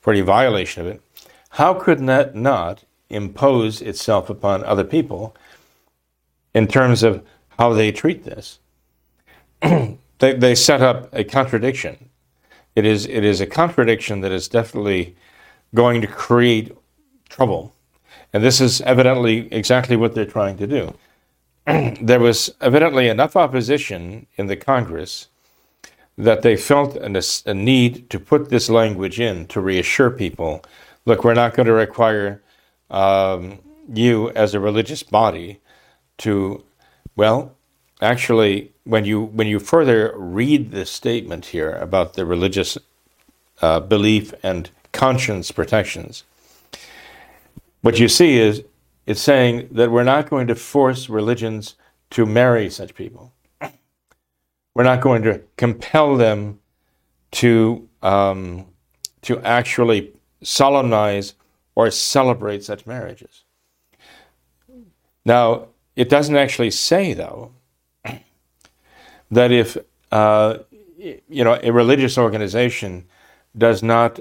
for 0.00 0.12
any 0.12 0.20
violation 0.20 0.82
of 0.82 0.88
it. 0.88 1.02
How 1.50 1.74
could 1.74 2.06
that 2.06 2.34
not 2.34 2.84
impose 3.10 3.82
itself 3.82 4.30
upon 4.30 4.64
other 4.64 4.84
people 4.84 5.34
in 6.54 6.66
terms 6.66 7.02
of 7.02 7.22
how 7.58 7.72
they 7.72 7.92
treat 7.92 8.24
this? 8.24 8.58
they, 9.62 9.98
they 10.34 10.54
set 10.54 10.80
up 10.80 11.08
a 11.12 11.24
contradiction. 11.24 12.08
It 12.76 12.86
is 12.86 13.06
it 13.06 13.24
is 13.24 13.40
a 13.40 13.46
contradiction 13.46 14.20
that 14.20 14.32
is 14.32 14.48
definitely 14.48 15.16
going 15.74 16.00
to 16.00 16.06
create 16.06 16.76
trouble, 17.28 17.74
and 18.32 18.42
this 18.42 18.60
is 18.60 18.80
evidently 18.82 19.52
exactly 19.52 19.96
what 19.96 20.14
they're 20.14 20.24
trying 20.24 20.56
to 20.58 20.66
do. 20.66 20.94
there 22.00 22.20
was 22.20 22.54
evidently 22.60 23.08
enough 23.08 23.36
opposition 23.36 24.26
in 24.36 24.46
the 24.46 24.56
Congress 24.56 25.28
that 26.16 26.42
they 26.42 26.56
felt 26.56 26.96
a, 26.96 27.24
a, 27.46 27.54
need 27.54 28.08
to 28.10 28.20
put 28.20 28.50
this 28.50 28.68
language 28.68 29.18
in 29.18 29.46
to 29.46 29.60
reassure 29.60 30.10
people 30.10 30.62
look, 31.06 31.24
we're 31.24 31.34
not 31.34 31.54
going 31.54 31.66
to 31.66 31.72
require 31.72 32.42
um, 32.90 33.58
you 33.92 34.30
as 34.30 34.54
a 34.54 34.60
religious 34.60 35.02
body 35.02 35.60
to, 36.18 36.64
well, 37.16 37.56
actually, 38.00 38.72
when 38.84 39.04
you, 39.04 39.22
when 39.22 39.46
you 39.46 39.58
further 39.58 40.12
read 40.16 40.70
the 40.70 40.84
statement 40.84 41.46
here 41.46 41.72
about 41.72 42.14
the 42.14 42.26
religious 42.26 42.76
uh, 43.62 43.80
belief 43.80 44.34
and 44.42 44.70
conscience 44.92 45.50
protections, 45.50 46.24
what 47.82 47.98
you 47.98 48.08
see 48.08 48.38
is 48.38 48.62
it's 49.06 49.20
saying 49.20 49.68
that 49.72 49.90
we're 49.90 50.04
not 50.04 50.28
going 50.28 50.46
to 50.48 50.54
force 50.54 51.08
religions 51.08 51.74
to 52.10 52.26
marry 52.26 52.68
such 52.70 52.94
people. 52.94 53.32
We're 54.74 54.84
not 54.84 55.00
going 55.00 55.22
to 55.22 55.40
compel 55.56 56.16
them 56.16 56.60
to, 57.32 57.88
um, 58.02 58.66
to 59.22 59.40
actually 59.40 60.12
solemnize 60.42 61.34
or 61.80 61.90
celebrate 61.90 62.62
such 62.62 62.86
marriages. 62.86 63.44
Now, 65.24 65.68
it 65.96 66.10
doesn't 66.10 66.36
actually 66.36 66.72
say, 66.72 67.14
though, 67.14 67.52
that 69.30 69.50
if 69.50 69.78
uh, 70.12 70.58
you 70.98 71.44
know 71.44 71.58
a 71.62 71.72
religious 71.72 72.18
organization 72.18 73.06
does 73.56 73.82
not 73.82 74.20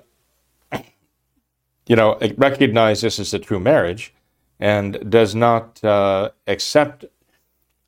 you 1.88 1.96
know 1.98 2.18
recognize 2.38 3.02
this 3.02 3.20
as 3.20 3.34
a 3.34 3.40
true 3.40 3.60
marriage, 3.60 4.14
and 4.58 5.12
does 5.12 5.36
not 5.36 5.84
uh, 5.84 6.30
accept 6.48 7.04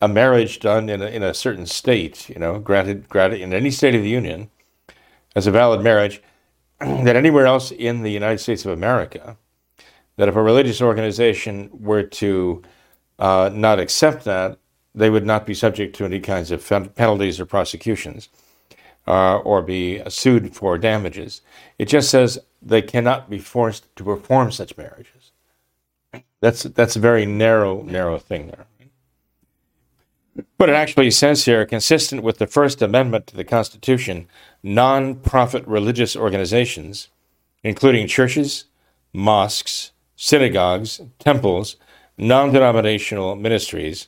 a 0.02 0.08
marriage 0.10 0.60
done 0.60 0.90
in 0.90 1.02
a, 1.02 1.06
in 1.06 1.24
a 1.24 1.34
certain 1.34 1.66
state, 1.66 2.28
you 2.28 2.40
know, 2.40 2.60
granted, 2.60 3.08
granted 3.08 3.40
in 3.40 3.54
any 3.54 3.72
state 3.72 3.96
of 3.96 4.02
the 4.02 4.10
Union 4.10 4.50
as 5.34 5.48
a 5.48 5.52
valid 5.52 5.82
marriage, 5.82 6.22
that 6.80 7.16
anywhere 7.16 7.46
else 7.46 7.72
in 7.72 8.02
the 8.02 8.12
United 8.12 8.40
States 8.40 8.66
of 8.66 8.72
America, 8.72 9.38
that 10.18 10.28
if 10.28 10.36
a 10.36 10.44
religious 10.44 10.82
organization 10.82 11.70
were 11.72 12.04
to 12.04 12.62
uh, 13.20 13.50
not 13.54 13.80
accept 13.80 14.26
that, 14.26 14.58
they 14.94 15.10
would 15.10 15.26
not 15.26 15.46
be 15.46 15.54
subject 15.54 15.96
to 15.96 16.06
any 16.06 16.20
kinds 16.20 16.52
of 16.52 16.68
penalties 16.96 17.40
or 17.40 17.46
prosecutions 17.46 18.30
uh, 19.08 19.38
or 19.38 19.62
be 19.62 20.02
sued 20.10 20.56
for 20.56 20.78
damages. 20.78 21.42
It 21.78 21.86
just 21.86 22.10
says 22.10 22.40
they 22.62 22.82
cannot 22.82 23.30
be 23.30 23.40
forced 23.40 23.94
to 23.96 24.04
perform 24.04 24.52
such 24.52 24.78
marriages. 24.78 25.32
That's 26.42 26.64
that's 26.64 26.96
a 26.96 27.00
very 27.00 27.26
narrow 27.26 27.84
narrow 27.84 28.18
thing 28.18 28.48
there. 28.48 28.66
But 30.58 30.70
it 30.70 30.76
actually 30.76 31.12
says 31.12 31.46
here, 31.46 31.66
consistent 31.66 32.24
with 32.24 32.38
the 32.38 32.48
First 32.48 32.82
Amendment 32.82 33.28
to 33.28 33.36
the 33.36 33.44
Constitution, 33.44 34.28
non-profit 34.64 35.68
religious 35.68 36.16
organizations, 36.16 37.10
including 37.64 38.08
churches, 38.08 38.66
mosques, 39.14 39.92
synagogues, 40.24 41.02
temples, 41.18 41.78
non-denominational 42.16 43.36
ministries, 43.36 44.06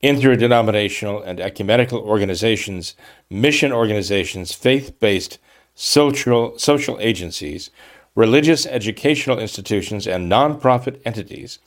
interdenominational 0.00 1.20
and 1.20 1.40
ecumenical 1.40 1.98
organizations, 1.98 2.94
mission 3.28 3.72
organizations, 3.72 4.52
faith-based 4.52 5.36
social 5.74 6.56
social 6.56 6.96
agencies, 7.00 7.70
religious 8.14 8.66
educational 8.66 9.40
institutions, 9.40 10.06
and 10.06 10.30
nonprofit 10.30 11.00
entities 11.04 11.58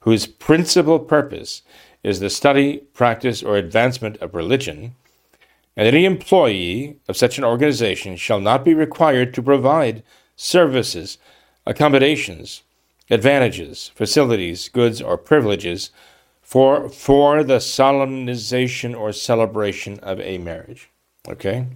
whose 0.00 0.26
principal 0.26 0.98
purpose 0.98 1.62
is 2.02 2.18
the 2.18 2.30
study, 2.30 2.78
practice, 2.92 3.40
or 3.40 3.56
advancement 3.56 4.16
of 4.16 4.34
religion, 4.34 4.96
and 5.76 5.86
any 5.86 6.04
employee 6.04 6.98
of 7.08 7.16
such 7.16 7.38
an 7.38 7.44
organization 7.44 8.16
shall 8.16 8.40
not 8.40 8.64
be 8.64 8.74
required 8.74 9.32
to 9.32 9.40
provide 9.40 10.02
services, 10.34 11.18
accommodations, 11.64 12.62
advantages, 13.10 13.90
facilities, 13.94 14.68
goods, 14.68 15.00
or 15.00 15.16
privileges 15.16 15.90
for, 16.42 16.88
for 16.88 17.44
the 17.44 17.60
solemnization 17.60 18.94
or 18.94 19.12
celebration 19.12 19.98
of 20.00 20.20
a 20.20 20.38
marriage. 20.38 20.90
Okay? 21.28 21.66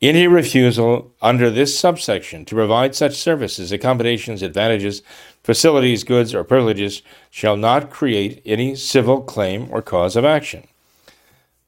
Any 0.00 0.26
refusal 0.26 1.12
under 1.22 1.50
this 1.50 1.78
subsection 1.78 2.44
to 2.44 2.54
provide 2.54 2.94
such 2.94 3.16
services, 3.16 3.72
accommodations, 3.72 4.42
advantages, 4.42 5.02
facilities, 5.42 6.04
goods, 6.04 6.34
or 6.34 6.44
privileges 6.44 7.02
shall 7.30 7.56
not 7.56 7.90
create 7.90 8.42
any 8.44 8.76
civil 8.76 9.22
claim 9.22 9.68
or 9.70 9.82
cause 9.82 10.14
of 10.14 10.24
action. 10.24 10.66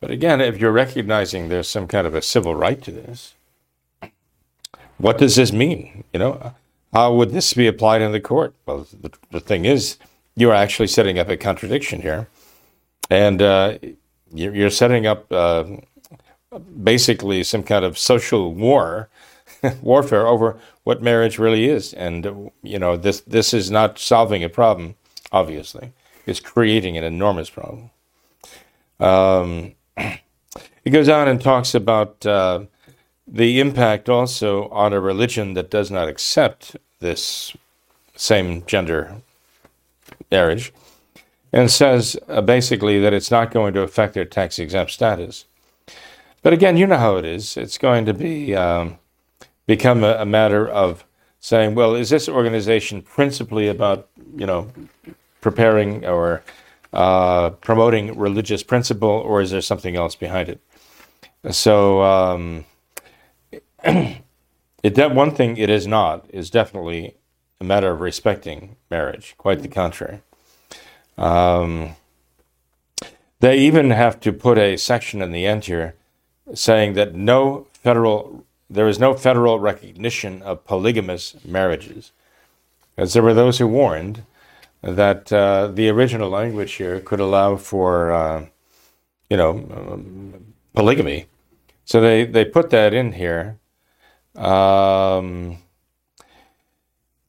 But 0.00 0.10
again, 0.10 0.40
if 0.40 0.58
you're 0.58 0.72
recognizing 0.72 1.48
there's 1.48 1.68
some 1.68 1.88
kind 1.88 2.06
of 2.06 2.14
a 2.14 2.22
civil 2.22 2.54
right 2.54 2.80
to 2.82 2.92
this, 2.92 3.34
what 4.98 5.18
does 5.18 5.36
this 5.36 5.52
mean? 5.52 6.04
You 6.12 6.20
know, 6.20 6.54
how 6.92 7.14
would 7.14 7.30
this 7.30 7.52
be 7.54 7.66
applied 7.66 8.02
in 8.02 8.12
the 8.12 8.20
court? 8.20 8.54
Well, 8.66 8.86
the, 9.00 9.12
the 9.30 9.40
thing 9.40 9.64
is, 9.64 9.98
you're 10.36 10.54
actually 10.54 10.88
setting 10.88 11.18
up 11.18 11.28
a 11.28 11.36
contradiction 11.36 12.02
here, 12.02 12.28
and 13.10 13.40
uh, 13.40 13.78
you're, 14.32 14.70
setting 14.70 15.06
up 15.06 15.30
uh, 15.32 15.64
basically 16.82 17.42
some 17.42 17.62
kind 17.62 17.84
of 17.84 17.98
social 17.98 18.54
war, 18.54 19.08
warfare 19.82 20.26
over 20.26 20.58
what 20.84 21.02
marriage 21.02 21.38
really 21.38 21.66
is. 21.66 21.92
And 21.94 22.50
you 22.62 22.78
know, 22.78 22.96
this 22.96 23.20
this 23.22 23.54
is 23.54 23.70
not 23.70 23.98
solving 23.98 24.44
a 24.44 24.48
problem. 24.48 24.94
Obviously, 25.32 25.92
it's 26.26 26.40
creating 26.40 26.96
an 26.96 27.04
enormous 27.04 27.50
problem. 27.50 27.90
Um, 29.00 29.74
he 30.84 30.90
goes 30.90 31.08
on 31.08 31.28
and 31.28 31.40
talks 31.40 31.74
about 31.74 32.24
uh, 32.26 32.64
the 33.26 33.60
impact 33.60 34.08
also 34.08 34.68
on 34.68 34.92
a 34.92 35.00
religion 35.00 35.54
that 35.54 35.70
does 35.70 35.90
not 35.90 36.08
accept 36.08 36.76
this 37.00 37.56
same 38.14 38.64
gender 38.66 39.16
marriage 40.30 40.72
and 41.52 41.70
says 41.70 42.16
uh, 42.28 42.40
basically 42.40 43.00
that 43.00 43.12
it's 43.12 43.30
not 43.30 43.50
going 43.50 43.74
to 43.74 43.80
affect 43.80 44.14
their 44.14 44.24
tax 44.24 44.58
exempt 44.58 44.92
status. 44.92 45.44
But 46.42 46.52
again, 46.52 46.76
you 46.76 46.86
know 46.86 46.98
how 46.98 47.16
it 47.16 47.24
is. 47.24 47.56
It's 47.56 47.78
going 47.78 48.04
to 48.06 48.14
be 48.14 48.54
um, 48.54 48.98
become 49.66 50.04
a, 50.04 50.14
a, 50.18 50.26
matter 50.26 50.68
of 50.68 51.04
saying, 51.40 51.74
well, 51.74 51.94
is 51.94 52.10
this 52.10 52.28
organization 52.28 53.02
principally 53.02 53.68
about 53.68 54.08
you 54.36 54.46
know 54.46 54.70
preparing 55.40 56.04
or 56.04 56.42
uh, 56.92 57.50
promoting 57.50 58.16
religious 58.16 58.62
principle, 58.62 59.08
or 59.08 59.40
is 59.40 59.50
there 59.50 59.60
something 59.60 59.96
else 59.96 60.14
behind 60.14 60.48
it? 60.48 60.60
So, 61.50 62.02
um, 62.02 62.64
it 64.82 64.94
that 64.94 65.14
one 65.14 65.30
thing 65.30 65.56
it 65.56 65.70
is 65.70 65.86
not 65.86 66.26
is 66.30 66.50
definitely 66.50 67.16
a 67.60 67.64
matter 67.64 67.90
of 67.90 68.00
respecting 68.00 68.76
marriage. 68.90 69.34
Quite 69.38 69.62
the 69.62 69.68
contrary. 69.68 70.22
Um, 71.16 71.96
they 73.40 73.58
even 73.58 73.90
have 73.90 74.20
to 74.20 74.32
put 74.32 74.58
a 74.58 74.76
section 74.76 75.22
in 75.22 75.32
the 75.32 75.46
end 75.46 75.64
here 75.64 75.94
saying 76.54 76.94
that 76.94 77.14
no 77.14 77.66
federal 77.72 78.44
there 78.68 78.88
is 78.88 78.98
no 78.98 79.14
federal 79.14 79.60
recognition 79.60 80.42
of 80.42 80.64
polygamous 80.64 81.36
marriages, 81.44 82.12
as 82.96 83.12
there 83.12 83.22
were 83.22 83.34
those 83.34 83.58
who 83.58 83.66
warned 83.66 84.24
that 84.82 85.32
uh, 85.32 85.68
the 85.68 85.88
original 85.88 86.28
language 86.28 86.72
here 86.74 87.00
could 87.00 87.20
allow 87.20 87.56
for, 87.56 88.12
uh, 88.12 88.46
you 89.30 89.36
know, 89.36 89.50
um, 89.50 90.54
polygamy. 90.74 91.26
So 91.84 92.00
they, 92.00 92.24
they 92.24 92.44
put 92.44 92.70
that 92.70 92.92
in 92.92 93.12
here. 93.12 93.58
Um, 94.36 95.58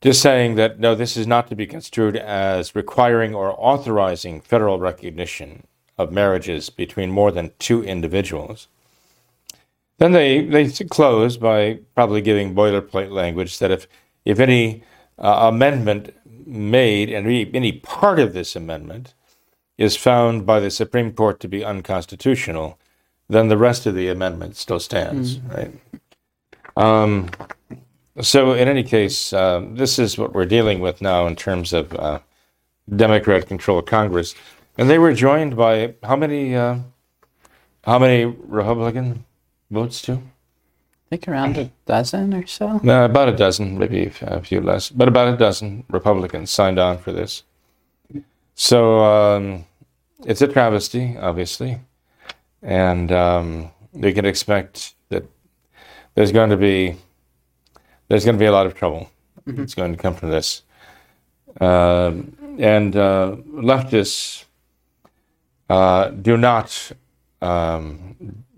just 0.01 0.21
saying 0.21 0.55
that 0.55 0.79
no, 0.79 0.95
this 0.95 1.17
is 1.17 1.25
not 1.25 1.47
to 1.47 1.55
be 1.55 1.65
construed 1.65 2.15
as 2.15 2.75
requiring 2.75 3.33
or 3.33 3.55
authorizing 3.57 4.41
federal 4.41 4.79
recognition 4.79 5.65
of 5.97 6.11
marriages 6.11 6.69
between 6.69 7.11
more 7.11 7.31
than 7.31 7.51
two 7.59 7.83
individuals. 7.83 8.67
Then 9.97 10.11
they, 10.11 10.45
they 10.45 10.69
close 10.69 11.37
by 11.37 11.79
probably 11.95 12.21
giving 12.21 12.53
boilerplate 12.53 13.11
language 13.11 13.57
that 13.57 13.71
if, 13.71 13.87
if 14.25 14.39
any 14.39 14.83
uh, 15.17 15.49
amendment 15.51 16.13
made 16.45 17.09
and 17.09 17.25
any, 17.25 17.49
any 17.53 17.71
part 17.71 18.19
of 18.19 18.33
this 18.33 18.55
amendment 18.55 19.15
is 19.77 19.95
found 19.95 20.45
by 20.45 20.59
the 20.59 20.69
Supreme 20.69 21.11
Court 21.11 21.39
to 21.39 21.47
be 21.47 21.65
unconstitutional, 21.65 22.79
then 23.27 23.47
the 23.47 23.57
rest 23.57 23.85
of 23.85 23.95
the 23.95 24.07
amendment 24.07 24.55
still 24.55 24.79
stands, 24.79 25.37
mm. 25.37 25.55
right? 25.55 26.01
Um, 26.77 27.29
so, 28.21 28.53
in 28.53 28.67
any 28.67 28.83
case, 28.83 29.33
uh, 29.33 29.65
this 29.71 29.97
is 29.97 30.17
what 30.17 30.33
we're 30.33 30.45
dealing 30.45 30.79
with 30.79 31.01
now 31.01 31.27
in 31.27 31.35
terms 31.35 31.73
of 31.73 31.93
uh, 31.95 32.19
Democrat 32.95 33.51
of 33.51 33.85
Congress, 33.85 34.35
and 34.77 34.89
they 34.89 34.99
were 34.99 35.13
joined 35.13 35.55
by 35.55 35.95
how 36.03 36.15
many? 36.15 36.55
Uh, 36.55 36.77
how 37.83 37.97
many 37.97 38.25
Republican 38.25 39.23
votes 39.71 40.01
too? 40.01 40.21
I 41.07 41.09
think 41.09 41.27
around 41.29 41.57
a 41.57 41.71
dozen 41.85 42.33
or 42.33 42.45
so. 42.45 42.81
No, 42.83 43.05
about 43.05 43.29
a 43.29 43.35
dozen, 43.35 43.77
maybe 43.79 44.11
a 44.21 44.41
few 44.41 44.59
less, 44.59 44.89
but 44.89 45.07
about 45.07 45.33
a 45.33 45.37
dozen 45.37 45.85
Republicans 45.89 46.51
signed 46.51 46.79
on 46.79 46.97
for 46.97 47.13
this. 47.13 47.43
So 48.55 48.99
um, 49.05 49.65
it's 50.25 50.41
a 50.41 50.47
travesty, 50.47 51.17
obviously, 51.17 51.79
and 52.61 53.09
um, 53.11 53.71
we 53.93 54.11
can 54.11 54.25
expect 54.25 54.95
there's 56.17 56.31
going 56.31 56.49
to 56.49 56.57
be 56.57 56.95
there's 58.07 58.25
going 58.25 58.35
to 58.35 58.39
be 58.39 58.47
a 58.47 58.51
lot 58.51 58.65
of 58.65 58.73
trouble. 58.73 59.11
Mm-hmm. 59.45 59.61
It's 59.61 59.75
going 59.75 59.91
to 59.95 60.01
come 60.01 60.15
from 60.15 60.31
this, 60.31 60.63
uh, 61.61 62.11
and 62.57 62.95
uh, 62.95 63.35
leftists 63.45 64.45
uh, 65.69 66.09
do 66.09 66.35
not 66.35 66.91
um, 67.43 68.15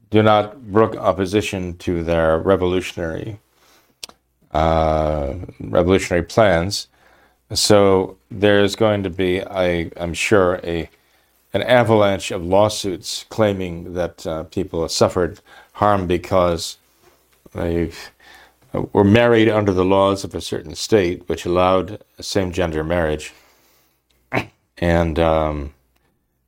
do 0.10 0.24
not 0.24 0.72
brook 0.72 0.96
opposition 0.96 1.76
to 1.80 2.02
their 2.02 2.40
revolutionary 2.40 3.40
uh, 4.52 5.34
revolutionary 5.60 6.24
plans. 6.24 6.88
So 7.54 8.18
there's 8.32 8.78
going 8.78 9.04
to 9.04 9.10
be, 9.10 9.44
I, 9.44 9.92
am 9.98 10.14
sure, 10.14 10.62
a 10.64 10.90
an 11.52 11.64
avalanche 11.64 12.32
of 12.32 12.42
lawsuits 12.42 13.26
claiming 13.28 13.96
that 13.96 14.26
uh, 14.26 14.44
people 14.44 14.82
have 14.84 14.92
suffered 14.92 15.42
harm 15.74 16.08
because 16.08 16.78
they 17.54 17.92
were 18.94 19.04
married 19.04 19.50
under 19.50 19.74
the 19.74 19.86
laws 19.86 20.24
of 20.24 20.36
a 20.36 20.42
certain 20.42 20.76
state, 20.76 21.28
which 21.28 21.46
allowed 21.46 22.04
same-gender 22.20 22.84
marriage, 22.84 23.34
and 24.78 25.20
um, 25.20 25.74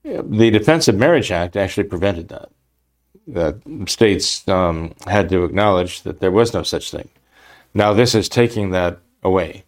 the 0.03 0.51
Defense 0.51 0.87
of 0.87 0.95
Marriage 0.95 1.31
Act 1.31 1.55
actually 1.55 1.83
prevented 1.85 2.29
that 2.29 2.49
that 3.27 3.61
states 3.87 4.47
um, 4.47 4.93
had 5.07 5.29
to 5.29 5.43
acknowledge 5.43 6.01
that 6.01 6.19
there 6.19 6.31
was 6.31 6.53
no 6.53 6.63
such 6.63 6.91
thing. 6.91 7.09
Now, 7.73 7.93
this 7.93 8.15
is 8.15 8.27
taking 8.27 8.71
that 8.71 8.99
away 9.23 9.63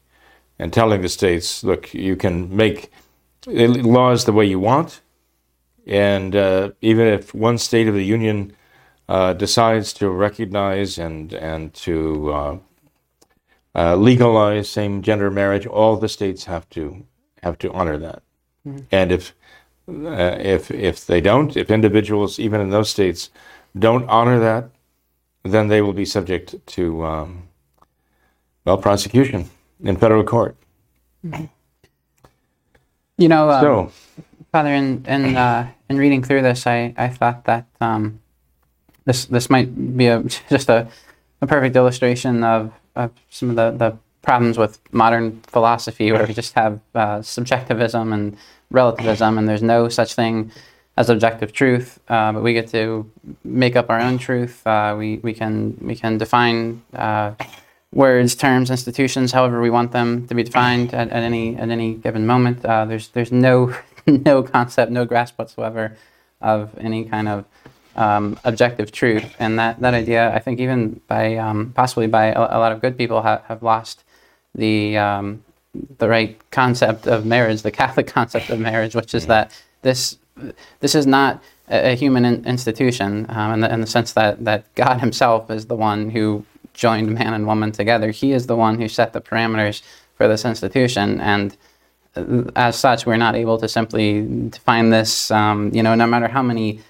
and 0.60 0.74
telling 0.74 1.02
the 1.02 1.10
states, 1.10 1.64
look, 1.64 1.94
you 1.94 2.16
can 2.16 2.56
make 2.56 2.92
laws 3.46 4.26
the 4.26 4.34
way 4.34 4.46
you 4.46 4.60
want, 4.60 5.02
and 5.86 6.36
uh, 6.36 6.72
even 6.82 7.08
if 7.08 7.34
one 7.34 7.58
state 7.58 7.88
of 7.88 7.94
the 7.94 8.04
union 8.04 8.56
uh, 9.10 9.34
decides 9.34 9.94
to 9.94 10.10
recognize 10.10 10.98
and 10.98 11.34
and 11.34 11.74
to 11.74 12.32
uh, 12.32 12.58
uh 13.76 13.96
legalize 13.96 14.70
same-gender 14.70 15.30
marriage, 15.32 15.66
all 15.66 15.98
the 15.98 16.10
states 16.10 16.46
have 16.46 16.70
to 16.70 17.06
have 17.44 17.58
to 17.60 17.72
honor 17.74 17.98
that. 17.98 18.24
Mm-hmm. 18.68 18.86
And 18.92 19.12
if 19.12 19.34
uh, 19.90 20.38
if 20.40 20.72
if 20.72 21.06
they 21.06 21.22
don't, 21.22 21.58
if 21.58 21.70
individuals, 21.70 22.40
even 22.40 22.62
in 22.62 22.70
those 22.70 22.90
states, 22.90 23.30
don't 23.78 24.08
honor 24.10 24.40
that, 24.40 24.70
then 25.44 25.68
they 25.68 25.82
will 25.82 25.94
be 25.94 26.06
subject 26.06 26.56
to 26.68 27.04
um, 27.04 27.50
well 28.66 28.78
prosecution 28.78 29.50
in 29.84 29.98
federal 29.98 30.24
court. 30.24 30.56
You 33.18 33.30
know, 33.30 33.50
um, 33.50 33.62
so, 33.62 33.92
Father, 34.52 34.74
in 34.74 35.06
in 35.06 35.36
uh, 35.36 35.70
in 35.90 35.98
reading 35.98 36.24
through 36.24 36.42
this, 36.42 36.66
I, 36.66 36.94
I 36.98 37.10
thought 37.10 37.46
that 37.46 37.68
um, 37.82 38.20
this 39.06 39.26
this 39.26 39.50
might 39.50 39.98
be 39.98 40.08
a 40.08 40.24
just 40.50 40.70
a, 40.70 40.88
a 41.42 41.48
perfect 41.48 41.76
illustration 41.76 42.44
of, 42.44 42.72
of 42.96 43.12
some 43.30 43.50
of 43.50 43.56
the, 43.56 43.72
the 43.72 43.98
problems 44.22 44.58
with 44.58 44.80
modern 44.92 45.42
philosophy, 45.42 46.12
where 46.12 46.26
we 46.26 46.34
just 46.34 46.54
have 46.54 46.80
uh, 46.96 47.22
subjectivism 47.22 48.14
and 48.14 48.38
relativism, 48.72 49.38
and 49.38 49.48
there's 49.48 49.62
no 49.64 49.90
such 49.90 50.14
thing 50.16 50.52
as 50.96 51.10
objective 51.10 51.52
truth, 51.52 52.00
uh, 52.08 52.32
but 52.32 52.44
we 52.44 52.54
get 52.54 52.68
to 52.68 53.10
make 53.44 53.76
up 53.76 53.90
our 53.90 54.00
own 54.00 54.18
truth. 54.18 54.66
Uh, 54.66 54.96
we, 54.98 55.18
we 55.18 55.34
can 55.34 55.78
we 55.82 55.96
can 55.96 56.18
define 56.18 56.82
uh, 56.94 57.34
words, 57.92 58.36
terms, 58.36 58.70
institutions, 58.70 59.32
however 59.32 59.62
we 59.62 59.70
want 59.70 59.92
them 59.92 60.28
to 60.28 60.36
be 60.36 60.44
defined 60.44 60.94
at, 60.94 61.10
at 61.10 61.24
any 61.24 61.56
at 61.58 61.70
any 61.70 61.96
given 61.96 62.26
moment. 62.26 62.64
Uh, 62.64 62.86
there's 62.86 63.10
there's 63.10 63.32
no 63.32 63.76
no 64.06 64.44
concept, 64.44 64.92
no 64.92 65.06
grasp 65.06 65.38
whatsoever 65.38 65.98
of 66.42 66.78
any 66.78 67.06
kind 67.06 67.28
of 67.28 67.46
um, 67.96 68.40
objective 68.44 68.92
truth, 68.92 69.36
and 69.40 69.60
that, 69.60 69.80
that 69.82 69.94
idea, 69.94 70.34
I 70.34 70.40
think, 70.40 70.60
even 70.60 71.00
by 71.08 71.38
um, 71.38 71.74
possibly 71.76 72.08
by 72.08 72.28
a, 72.28 72.40
a, 72.40 72.60
lot 72.60 72.72
of 72.72 72.82
good 72.82 72.98
people, 72.98 73.22
ha- 73.22 73.42
have 73.48 73.62
lost 73.62 74.04
the 74.56 74.98
um, 74.98 75.44
the 75.98 76.08
right 76.08 76.40
concept 76.52 77.08
of 77.08 77.26
marriage, 77.26 77.62
the 77.62 77.72
Catholic 77.72 78.08
concept 78.18 78.50
of 78.50 78.60
marriage, 78.60 78.96
which 78.96 79.14
is 79.14 79.28
that 79.28 79.52
this 79.82 80.18
this 80.80 80.96
is 80.96 81.06
not 81.06 81.44
a, 81.70 81.92
a 81.92 81.96
human 81.96 82.26
in, 82.26 82.46
institution 82.46 83.28
um, 83.30 83.54
in, 83.54 83.60
the, 83.62 83.74
in 83.74 83.82
the 83.82 83.88
sense 83.88 84.14
that 84.14 84.44
that 84.44 84.74
God 84.76 85.00
Himself 85.00 85.52
is 85.52 85.68
the 85.68 85.76
one 85.76 86.10
who 86.10 86.46
joined 86.74 87.14
man 87.14 87.34
and 87.34 87.46
woman 87.46 87.72
together. 87.72 88.10
He 88.10 88.32
is 88.32 88.48
the 88.48 88.56
one 88.56 88.80
who 88.80 88.88
set 88.88 89.14
the 89.14 89.22
parameters 89.22 89.84
for 90.16 90.28
this 90.28 90.46
institution, 90.46 91.22
and 91.22 91.56
uh, 92.16 92.44
as 92.56 92.76
such, 92.76 93.06
we're 93.06 93.18
not 93.18 93.36
able 93.36 93.60
to 93.60 93.68
simply 93.68 94.26
define 94.50 94.90
this. 94.90 95.30
Um, 95.30 95.72
you 95.74 95.84
know, 95.84 95.94
no 95.94 96.08
matter 96.08 96.28
how 96.28 96.42
many 96.42 96.82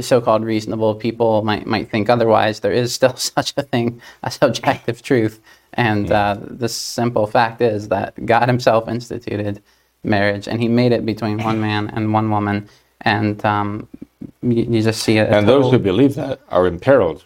so-called 0.00 0.44
reasonable 0.44 0.94
people 0.94 1.42
might 1.42 1.66
might 1.66 1.90
think 1.90 2.08
otherwise, 2.10 2.60
there 2.60 2.72
is 2.72 2.92
still 2.94 3.16
such 3.34 3.54
a 3.56 3.62
thing 3.62 4.00
as 4.22 4.38
objective 4.42 5.02
truth. 5.02 5.40
And 5.74 6.10
uh, 6.10 6.36
the 6.40 6.68
simple 6.68 7.26
fact 7.26 7.60
is 7.60 7.88
that 7.88 8.26
God 8.26 8.48
Himself 8.48 8.88
instituted 8.88 9.62
marriage, 10.02 10.48
and 10.48 10.60
He 10.60 10.68
made 10.68 10.92
it 10.92 11.06
between 11.06 11.38
one 11.42 11.60
man 11.68 11.90
and 11.90 12.12
one 12.12 12.30
woman. 12.30 12.68
And 13.02 13.42
um, 13.44 13.88
you, 14.42 14.64
you 14.64 14.82
just 14.82 15.02
see 15.02 15.18
it. 15.18 15.30
And 15.30 15.48
those 15.48 15.70
who 15.70 15.78
believe 15.78 16.14
that 16.16 16.40
are 16.50 16.66
imperiled. 16.66 17.24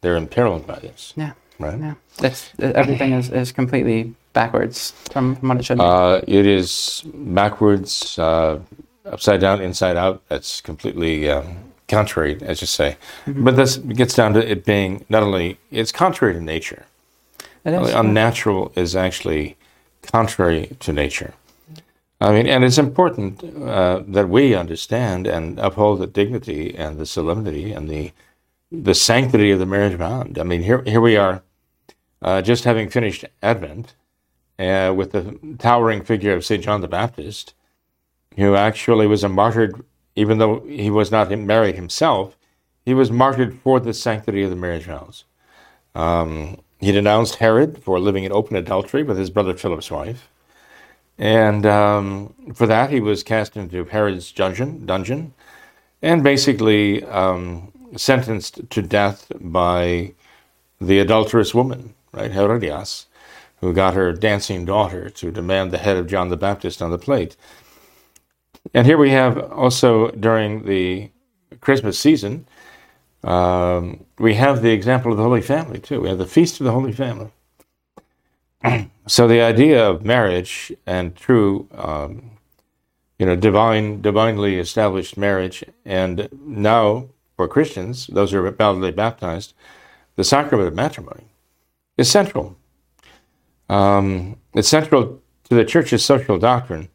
They're 0.00 0.16
imperiled 0.16 0.66
by 0.66 0.78
this. 0.78 1.12
yeah, 1.16 1.32
Right? 1.58 1.78
yeah, 1.78 1.94
that's 2.18 2.52
everything 2.60 3.12
is, 3.12 3.30
is 3.30 3.50
completely 3.50 4.14
backwards 4.32 4.92
from, 5.10 5.34
from 5.34 5.48
what 5.48 5.58
it 5.58 5.64
should 5.64 5.78
be. 5.78 5.84
Uh, 5.84 6.20
it 6.26 6.46
is 6.46 7.02
backwards, 7.14 8.16
uh, 8.18 8.60
upside 9.04 9.40
down, 9.40 9.60
inside 9.60 9.96
out. 9.96 10.22
That's 10.28 10.60
completely 10.60 11.28
um, 11.28 11.67
contrary, 11.88 12.38
as 12.42 12.60
you 12.60 12.66
say. 12.66 12.96
But 13.26 13.56
this 13.56 13.76
gets 13.76 14.14
down 14.14 14.34
to 14.34 14.50
it 14.50 14.64
being 14.64 15.04
not 15.08 15.22
only 15.22 15.58
it's 15.70 15.92
contrary 15.92 16.34
to 16.34 16.40
nature. 16.40 16.84
it 17.64 17.72
is. 17.72 17.94
Unnatural 17.94 18.72
is 18.76 18.94
actually 18.94 19.56
contrary 20.02 20.76
to 20.80 20.92
nature. 20.92 21.34
I 22.20 22.32
mean, 22.32 22.46
and 22.48 22.64
it's 22.64 22.78
important 22.78 23.44
uh, 23.44 24.02
that 24.08 24.28
we 24.28 24.54
understand 24.54 25.26
and 25.26 25.58
uphold 25.60 26.00
the 26.00 26.06
dignity 26.06 26.74
and 26.76 26.98
the 26.98 27.06
solemnity 27.06 27.72
and 27.72 27.88
the 27.88 28.12
the 28.70 28.94
sanctity 28.94 29.50
of 29.50 29.58
the 29.58 29.66
marriage 29.66 29.96
bond. 29.98 30.38
I 30.38 30.42
mean, 30.42 30.62
here 30.62 30.82
here 30.82 31.00
we 31.00 31.16
are, 31.16 31.42
uh, 32.20 32.42
just 32.42 32.64
having 32.64 32.90
finished 32.90 33.24
Advent, 33.42 33.94
uh, 34.58 34.92
with 34.94 35.12
the 35.12 35.38
towering 35.58 36.02
figure 36.04 36.34
of 36.34 36.44
Saint 36.44 36.64
John 36.64 36.80
the 36.80 36.88
Baptist, 36.88 37.54
who 38.36 38.56
actually 38.56 39.06
was 39.06 39.24
a 39.24 39.28
martyr, 39.28 39.72
even 40.18 40.38
though 40.38 40.60
he 40.60 40.90
was 40.90 41.10
not 41.12 41.30
married 41.30 41.76
himself, 41.76 42.36
he 42.84 42.92
was 42.92 43.10
martyred 43.10 43.58
for 43.60 43.78
the 43.78 43.94
sanctity 43.94 44.42
of 44.42 44.50
the 44.50 44.56
marriage 44.56 44.84
vows. 44.84 45.24
Um, 45.94 46.60
he 46.80 46.90
denounced 46.90 47.36
Herod 47.36 47.82
for 47.82 48.00
living 48.00 48.24
in 48.24 48.32
open 48.32 48.56
adultery 48.56 49.02
with 49.04 49.16
his 49.16 49.30
brother 49.30 49.56
Philip's 49.56 49.90
wife. 49.90 50.28
And 51.18 51.64
um, 51.66 52.34
for 52.54 52.66
that, 52.66 52.90
he 52.90 53.00
was 53.00 53.22
cast 53.22 53.56
into 53.56 53.84
Herod's 53.84 54.32
dungeon, 54.32 54.86
dungeon 54.86 55.34
and 56.02 56.22
basically 56.22 57.04
um, 57.04 57.72
sentenced 57.96 58.68
to 58.70 58.82
death 58.82 59.30
by 59.40 60.14
the 60.80 60.98
adulterous 60.98 61.54
woman, 61.54 61.94
right, 62.12 62.32
Herodias, 62.32 63.06
who 63.60 63.72
got 63.72 63.94
her 63.94 64.12
dancing 64.12 64.64
daughter 64.64 65.10
to 65.10 65.30
demand 65.30 65.70
the 65.70 65.78
head 65.78 65.96
of 65.96 66.06
John 66.06 66.28
the 66.28 66.36
Baptist 66.36 66.82
on 66.82 66.90
the 66.90 66.98
plate. 66.98 67.36
And 68.74 68.86
here 68.86 68.98
we 68.98 69.10
have 69.10 69.38
also 69.52 70.10
during 70.10 70.64
the 70.64 71.10
Christmas 71.60 71.98
season, 71.98 72.46
um, 73.24 74.04
we 74.18 74.34
have 74.34 74.62
the 74.62 74.70
example 74.70 75.10
of 75.10 75.18
the 75.18 75.24
Holy 75.24 75.40
Family 75.40 75.78
too. 75.78 76.02
We 76.02 76.08
have 76.08 76.18
the 76.18 76.26
Feast 76.26 76.60
of 76.60 76.64
the 76.64 76.72
Holy 76.72 76.92
Family. 76.92 77.30
so 79.06 79.26
the 79.26 79.40
idea 79.40 79.88
of 79.88 80.04
marriage 80.04 80.72
and 80.86 81.16
true, 81.16 81.68
um, 81.72 82.30
you 83.18 83.26
know, 83.26 83.36
divine, 83.36 84.00
divinely 84.00 84.58
established 84.58 85.16
marriage, 85.16 85.64
and 85.84 86.28
now 86.32 87.08
for 87.36 87.48
Christians, 87.48 88.06
those 88.08 88.32
who 88.32 88.44
are 88.44 88.50
validly 88.50 88.92
baptized, 88.92 89.54
the 90.16 90.24
sacrament 90.24 90.68
of 90.68 90.74
matrimony 90.74 91.24
is 91.96 92.10
central. 92.10 92.56
Um, 93.68 94.36
it's 94.54 94.68
central 94.68 95.20
to 95.44 95.54
the 95.54 95.64
Church's 95.64 96.04
social 96.04 96.38
doctrine. 96.38 96.88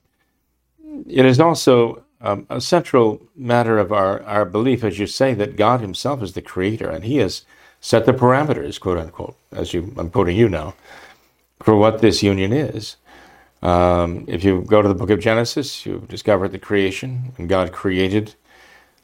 It 1.07 1.25
is 1.25 1.39
also 1.39 2.03
um, 2.21 2.47
a 2.49 2.61
central 2.61 3.21
matter 3.35 3.77
of 3.77 3.91
our, 3.91 4.21
our 4.23 4.45
belief, 4.45 4.83
as 4.83 4.99
you 4.99 5.07
say, 5.07 5.33
that 5.33 5.55
God 5.55 5.81
Himself 5.81 6.23
is 6.23 6.33
the 6.33 6.41
Creator, 6.41 6.89
and 6.89 7.03
He 7.03 7.17
has 7.17 7.45
set 7.81 8.05
the 8.05 8.13
parameters, 8.13 8.79
quote 8.79 8.97
unquote, 8.97 9.35
as 9.51 9.73
you 9.73 9.93
I'm 9.97 10.09
quoting 10.09 10.37
you 10.37 10.47
now, 10.47 10.73
for 11.61 11.75
what 11.75 11.99
this 11.99 12.23
union 12.23 12.53
is. 12.53 12.95
Um, 13.61 14.25
if 14.27 14.43
you 14.43 14.61
go 14.61 14.81
to 14.81 14.87
the 14.87 14.95
book 14.95 15.09
of 15.09 15.19
Genesis, 15.19 15.85
you 15.85 16.05
discover 16.09 16.47
the 16.47 16.59
creation, 16.59 17.33
and 17.37 17.49
God 17.49 17.71
created. 17.71 18.35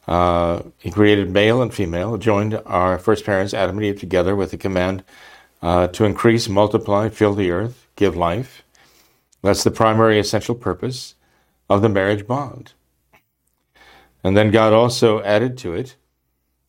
Uh, 0.08 0.64
he 0.80 0.90
created 0.90 1.30
male 1.30 1.62
and 1.62 1.74
female, 1.74 2.18
joined 2.18 2.60
our 2.66 2.98
first 2.98 3.26
parents, 3.26 3.54
Adam 3.54 3.78
and 3.78 3.86
Eve, 3.86 4.00
together 4.00 4.36
with 4.36 4.52
the 4.52 4.58
command 4.58 5.04
uh, 5.62 5.88
to 5.88 6.06
increase, 6.06 6.50
multiply, 6.50 7.10
fill 7.10 7.36
the 7.36 7.52
earth, 7.52 7.88
give 7.96 8.16
life. 8.16 8.64
That's 9.42 9.64
the 9.64 9.72
primary 9.72 10.20
essential 10.20 10.56
purpose 10.56 11.16
of 11.70 11.82
the 11.82 11.90
marriage 11.90 12.26
bond. 12.26 12.74
And 14.24 14.36
then 14.36 14.52
God 14.52 14.74
also 14.74 15.22
added 15.24 15.58
to 15.60 15.74
it 15.74 15.96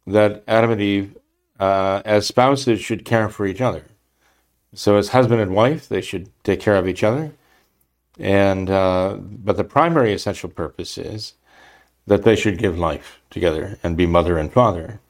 that 0.06 0.44
Adam 0.46 0.70
and 0.70 0.80
Eve, 0.80 1.16
uh, 1.58 2.02
as 2.04 2.26
spouses, 2.26 2.80
should 2.80 3.04
care 3.04 3.28
for 3.28 3.46
each 3.46 3.60
other. 3.60 3.84
So, 4.72 4.96
as 4.96 5.08
husband 5.08 5.40
and 5.40 5.52
wife, 5.52 5.88
they 5.88 6.00
should 6.00 6.30
take 6.44 6.60
care 6.60 6.76
of 6.76 6.86
each 6.86 7.02
other. 7.02 7.32
And 8.18 8.70
uh, 8.70 9.16
but 9.18 9.56
the 9.56 9.64
primary 9.64 10.12
essential 10.12 10.48
purpose 10.48 10.96
is 10.96 11.34
that 12.06 12.22
they 12.22 12.36
should 12.36 12.58
give 12.58 12.78
life 12.78 13.20
together 13.30 13.78
and 13.82 13.96
be 13.96 14.06
mother 14.06 14.38
and 14.38 14.52
father. 14.52 15.00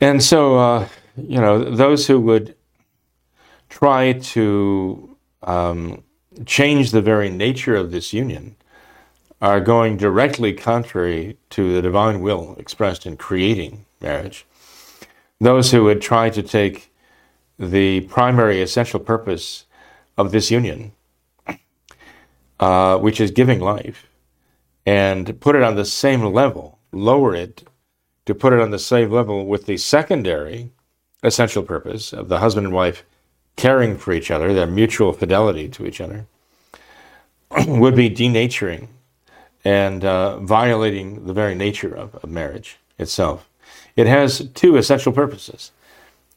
And 0.00 0.22
so, 0.22 0.58
uh, 0.58 0.88
you 1.16 1.40
know, 1.40 1.74
those 1.74 2.06
who 2.06 2.20
would 2.20 2.54
try 3.68 4.12
to 4.12 5.16
um, 5.42 6.04
change 6.46 6.90
the 6.90 7.02
very 7.02 7.28
nature 7.28 7.76
of 7.76 7.90
this 7.90 8.12
union 8.12 8.56
are 9.40 9.60
going 9.60 9.96
directly 9.96 10.52
contrary 10.52 11.36
to 11.50 11.72
the 11.74 11.82
divine 11.82 12.20
will 12.20 12.56
expressed 12.58 13.06
in 13.06 13.16
creating 13.16 13.84
marriage. 14.00 14.46
Those 15.40 15.70
who 15.70 15.84
would 15.84 16.02
try 16.02 16.30
to 16.30 16.42
take 16.42 16.92
the 17.58 18.02
primary 18.02 18.60
essential 18.60 19.00
purpose 19.00 19.64
of 20.16 20.32
this 20.32 20.50
union, 20.50 20.92
uh, 22.58 22.98
which 22.98 23.20
is 23.20 23.30
giving 23.30 23.60
life, 23.60 24.06
and 24.84 25.40
put 25.40 25.54
it 25.54 25.62
on 25.62 25.76
the 25.76 25.84
same 25.84 26.24
level, 26.24 26.78
lower 26.92 27.34
it 27.34 27.68
to 28.26 28.34
put 28.34 28.52
it 28.52 28.60
on 28.60 28.70
the 28.70 28.78
same 28.78 29.10
level 29.10 29.46
with 29.46 29.66
the 29.66 29.76
secondary 29.76 30.70
essential 31.22 31.62
purpose 31.62 32.12
of 32.12 32.28
the 32.28 32.38
husband 32.38 32.66
and 32.66 32.74
wife 32.74 33.04
caring 33.58 33.98
for 33.98 34.12
each 34.12 34.30
other, 34.30 34.54
their 34.54 34.68
mutual 34.68 35.12
fidelity 35.12 35.68
to 35.68 35.84
each 35.84 36.00
other, 36.00 36.26
would 37.66 37.96
be 37.96 38.08
denaturing 38.08 38.86
and 39.64 40.04
uh, 40.04 40.38
violating 40.38 41.26
the 41.26 41.32
very 41.32 41.54
nature 41.54 41.92
of, 41.92 42.14
of 42.14 42.30
marriage 42.30 42.78
itself. 42.98 43.50
It 43.96 44.06
has 44.06 44.48
two 44.54 44.76
essential 44.76 45.12
purposes. 45.12 45.72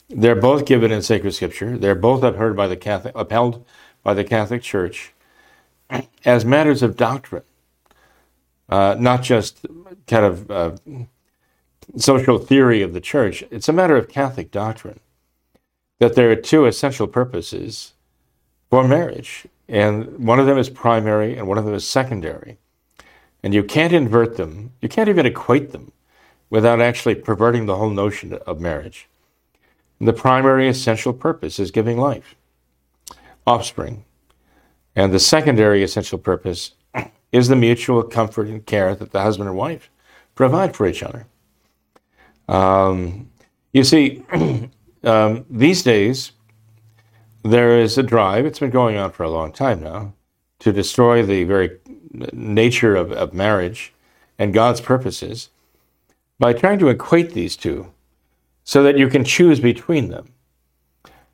They're 0.09 0.35
both 0.35 0.65
given 0.65 0.91
in 0.91 1.03
sacred 1.03 1.33
scripture. 1.33 1.77
They're 1.77 1.95
both 1.95 2.23
upheld 2.23 2.55
by 2.55 2.67
the 2.67 2.75
Catholic, 2.75 3.13
upheld 3.15 3.63
by 4.03 4.15
the 4.15 4.23
Catholic 4.23 4.63
Church 4.63 5.13
as 6.25 6.43
matters 6.43 6.81
of 6.81 6.97
doctrine, 6.97 7.43
uh, 8.67 8.95
not 8.99 9.21
just 9.21 9.63
kind 10.07 10.25
of 10.25 10.49
uh, 10.49 10.71
social 11.97 12.39
theory 12.39 12.81
of 12.81 12.93
the 12.93 12.99
church. 12.99 13.43
It's 13.51 13.69
a 13.69 13.73
matter 13.73 13.95
of 13.95 14.09
Catholic 14.09 14.49
doctrine 14.49 14.99
that 16.01 16.15
there 16.15 16.31
are 16.31 16.35
two 16.35 16.65
essential 16.65 17.05
purposes 17.05 17.93
for 18.71 18.87
marriage, 18.87 19.45
and 19.69 20.17
one 20.17 20.39
of 20.39 20.47
them 20.47 20.57
is 20.57 20.67
primary 20.67 21.37
and 21.37 21.47
one 21.47 21.59
of 21.59 21.65
them 21.65 21.75
is 21.75 21.87
secondary. 21.87 22.57
And 23.43 23.53
you 23.53 23.63
can't 23.63 23.93
invert 23.93 24.35
them, 24.35 24.71
you 24.81 24.89
can't 24.89 25.09
even 25.09 25.27
equate 25.27 25.73
them 25.73 25.91
without 26.49 26.81
actually 26.81 27.13
perverting 27.13 27.67
the 27.67 27.75
whole 27.75 27.91
notion 27.91 28.33
of 28.33 28.59
marriage. 28.59 29.09
And 29.99 30.07
the 30.07 30.13
primary 30.13 30.67
essential 30.67 31.13
purpose 31.13 31.59
is 31.59 31.69
giving 31.69 31.99
life, 31.99 32.35
offspring. 33.45 34.03
And 34.95 35.13
the 35.13 35.19
secondary 35.19 35.83
essential 35.83 36.17
purpose 36.17 36.71
is 37.31 37.47
the 37.47 37.55
mutual 37.55 38.01
comfort 38.01 38.47
and 38.47 38.65
care 38.65 38.95
that 38.95 39.11
the 39.11 39.21
husband 39.21 39.49
and 39.49 39.57
wife 39.57 39.91
provide 40.33 40.75
for 40.75 40.87
each 40.87 41.03
other. 41.03 41.27
Um, 42.47 43.29
you 43.71 43.83
see, 43.83 44.23
um, 45.03 45.45
these 45.49 45.83
days, 45.83 46.31
there 47.43 47.79
is 47.79 47.97
a 47.97 48.03
drive, 48.03 48.45
it's 48.45 48.59
been 48.59 48.69
going 48.69 48.97
on 48.97 49.11
for 49.11 49.23
a 49.23 49.29
long 49.29 49.51
time 49.51 49.81
now, 49.81 50.13
to 50.59 50.71
destroy 50.71 51.23
the 51.23 51.43
very 51.43 51.77
nature 52.33 52.95
of, 52.95 53.11
of 53.11 53.33
marriage 53.33 53.93
and 54.37 54.53
God's 54.53 54.81
purposes 54.81 55.49
by 56.39 56.53
trying 56.53 56.79
to 56.79 56.89
equate 56.89 57.31
these 57.31 57.55
two 57.55 57.91
so 58.63 58.83
that 58.83 58.97
you 58.97 59.07
can 59.07 59.23
choose 59.23 59.59
between 59.59 60.09
them. 60.09 60.33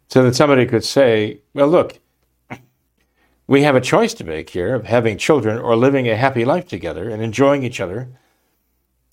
So 0.07 0.23
that 0.23 0.35
somebody 0.35 0.65
could 0.65 0.85
say, 0.85 1.41
well, 1.53 1.67
look, 1.67 1.99
we 3.47 3.63
have 3.63 3.75
a 3.75 3.81
choice 3.81 4.13
to 4.15 4.23
make 4.23 4.49
here 4.49 4.75
of 4.75 4.85
having 4.85 5.17
children 5.17 5.57
or 5.57 5.75
living 5.75 6.07
a 6.07 6.15
happy 6.15 6.45
life 6.45 6.67
together 6.67 7.09
and 7.09 7.21
enjoying 7.21 7.63
each 7.63 7.79
other, 7.79 8.09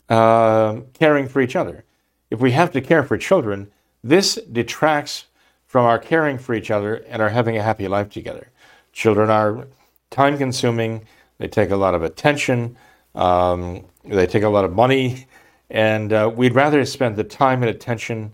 uh, 0.09 0.81
caring 0.93 1.29
for 1.29 1.40
each 1.40 1.57
other. 1.57 1.85
If 2.31 2.40
we 2.40 2.53
have 2.53 2.73
to 2.73 2.81
care 2.81 3.03
for 3.03 3.17
children, 3.17 3.71
this 4.05 4.38
detracts 4.53 5.27
from 5.67 5.85
our 5.85 5.99
caring 5.99 6.38
for 6.38 6.55
each 6.55 6.71
other 6.71 6.95
and 7.09 7.21
our 7.21 7.31
having 7.31 7.57
a 7.57 7.62
happy 7.62 7.88
life 7.88 8.11
together. 8.11 8.47
Children 8.93 9.31
are 9.31 9.67
time 10.11 10.38
consuming, 10.38 11.07
they 11.38 11.49
take 11.49 11.71
a 11.71 11.77
lot 11.77 11.95
of 11.95 12.03
attention, 12.03 12.77
Um, 13.14 13.85
they 14.05 14.27
take 14.27 14.43
a 14.43 14.49
lot 14.49 14.64
of 14.64 14.73
money, 14.73 15.27
and 15.71 16.12
uh, 16.12 16.31
we'd 16.35 16.55
rather 16.55 16.85
spend 16.85 17.14
the 17.17 17.25
time 17.25 17.62
and 17.62 17.71
attention 17.71 18.33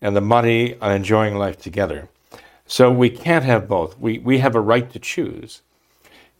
and 0.00 0.16
the 0.16 0.20
money 0.20 0.76
on 0.80 0.90
enjoying 0.90 1.36
life 1.36 1.58
together. 1.58 2.08
So 2.66 2.90
we 2.90 3.10
can't 3.10 3.44
have 3.44 3.68
both. 3.68 3.98
We, 3.98 4.18
we 4.18 4.38
have 4.38 4.56
a 4.56 4.60
right 4.60 4.90
to 4.92 4.98
choose. 4.98 5.62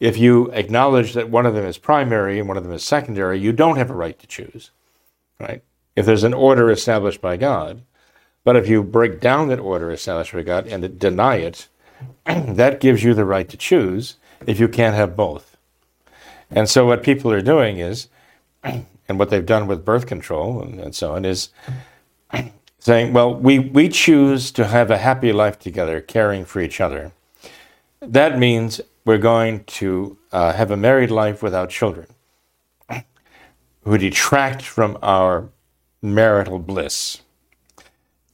If 0.01 0.17
you 0.17 0.51
acknowledge 0.53 1.13
that 1.13 1.29
one 1.29 1.47
of 1.47 1.55
them 1.55 1.67
is 1.67 1.79
primary 1.79 2.39
and 2.39 2.49
one 2.49 2.57
of 2.57 2.65
them 2.65 2.73
is 2.73 2.83
secondary, 2.83 3.39
you 3.39 3.53
don't 3.53 3.77
have 3.77 3.91
a 3.91 3.95
right 4.05 4.19
to 4.19 4.27
choose, 4.27 4.71
right? 5.39 5.63
If 5.95 6.07
there's 6.07 6.25
an 6.25 6.35
order 6.35 6.71
established 6.71 7.21
by 7.21 7.37
God, 7.37 7.83
but 8.45 8.57
if 8.57 8.69
you 8.69 8.83
break 8.83 9.21
down 9.21 9.49
that 9.49 9.61
order 9.61 9.91
established 9.91 10.33
by 10.33 10.43
God 10.43 10.67
and 10.67 10.99
deny 10.99 11.37
it, 11.37 11.69
that 12.27 12.81
gives 12.81 13.03
you 13.05 13.15
the 13.15 13.25
right 13.25 13.49
to 13.49 13.57
choose 13.57 14.17
if 14.47 14.59
you 14.59 14.69
can't 14.69 14.97
have 14.97 15.17
both. 15.17 15.57
And 16.51 16.69
so 16.69 16.87
what 16.87 17.03
people 17.03 17.33
are 17.33 17.43
doing 17.43 17.79
is, 17.79 18.09
and 18.65 19.19
what 19.19 19.31
they've 19.31 19.47
done 19.47 19.67
with 19.67 19.85
birth 19.85 20.07
control 20.07 20.61
and, 20.61 20.81
and 20.81 20.95
so 20.95 21.15
on, 21.15 21.25
is 21.25 21.51
saying, 22.79 23.13
well, 23.13 23.35
we, 23.35 23.59
we 23.59 23.89
choose 23.89 24.51
to 24.53 24.67
have 24.67 24.91
a 24.91 24.99
happy 24.99 25.33
life 25.33 25.59
together, 25.59 26.01
caring 26.01 26.45
for 26.45 26.61
each 26.61 26.81
other. 26.81 27.13
That 28.01 28.39
means 28.39 28.81
we're 29.05 29.19
going 29.19 29.65
to 29.65 30.19
uh, 30.33 30.53
have 30.53 30.71
a 30.71 30.77
married 30.77 31.11
life 31.11 31.43
without 31.43 31.71
children 31.71 32.07
who 33.85 33.99
detract 33.99 34.63
from 34.63 34.97
our 35.03 35.49
marital 36.01 36.59
bliss. 36.59 37.23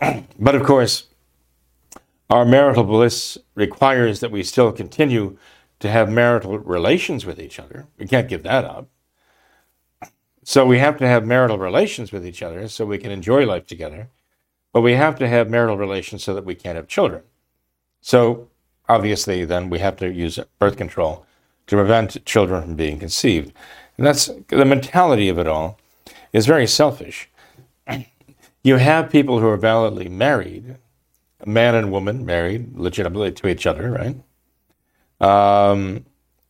but 0.39 0.55
of 0.55 0.63
course, 0.65 1.05
our 2.31 2.45
marital 2.45 2.85
bliss 2.85 3.39
requires 3.55 4.21
that 4.21 4.31
we 4.31 4.43
still 4.43 4.73
continue 4.73 5.39
to 5.81 5.89
have 5.89 6.11
marital 6.11 6.59
relations 6.59 7.25
with 7.25 7.41
each 7.41 7.59
other. 7.59 7.87
We 7.99 8.07
can't 8.07 8.29
give 8.29 8.43
that 8.43 8.65
up. 8.65 8.89
So 10.45 10.65
we 10.65 10.79
have 10.79 10.97
to 10.99 11.07
have 11.07 11.27
marital 11.27 11.59
relations 11.59 12.11
with 12.11 12.27
each 12.27 12.43
other 12.43 12.69
so 12.69 12.85
we 12.85 12.99
can 12.99 13.11
enjoy 13.11 13.47
life 13.47 13.67
together. 13.67 14.09
But 14.73 14.83
we 14.83 14.95
have 14.95 15.19
to 15.19 15.29
have 15.29 15.51
marital 15.51 15.77
relations 15.77 16.23
so 16.23 16.35
that 16.35 16.45
we 16.45 16.55
can't 16.55 16.77
have 16.77 16.89
children. 16.89 17.23
So 18.01 18.49
obviously, 18.89 19.45
then 19.45 19.71
we 19.71 19.79
have 19.79 19.97
to 19.97 20.13
use 20.13 20.39
birth 20.59 20.77
control 20.77 21.27
to 21.67 21.77
prevent 21.77 22.25
children 22.25 22.63
from 22.63 22.75
being 22.77 22.99
conceived. 22.99 23.53
And 23.97 24.07
that's 24.07 24.31
the 24.49 24.65
mentality 24.65 25.29
of 25.29 25.39
it 25.39 25.47
all 25.47 25.79
is 26.33 26.47
very 26.47 26.67
selfish. 26.67 27.29
You 28.63 28.77
have 28.77 29.11
people 29.11 29.41
who 29.41 29.47
are 29.49 29.57
validly 29.57 30.09
married, 30.09 30.77
a 31.41 31.49
man 31.49 31.75
and 31.75 31.93
woman 31.93 32.27
married 32.27 32.77
legitimately 32.77 33.33
to 33.33 33.49
each 33.49 33.67
other, 33.67 33.91
right? 33.91 34.17
Um, 35.21 36.05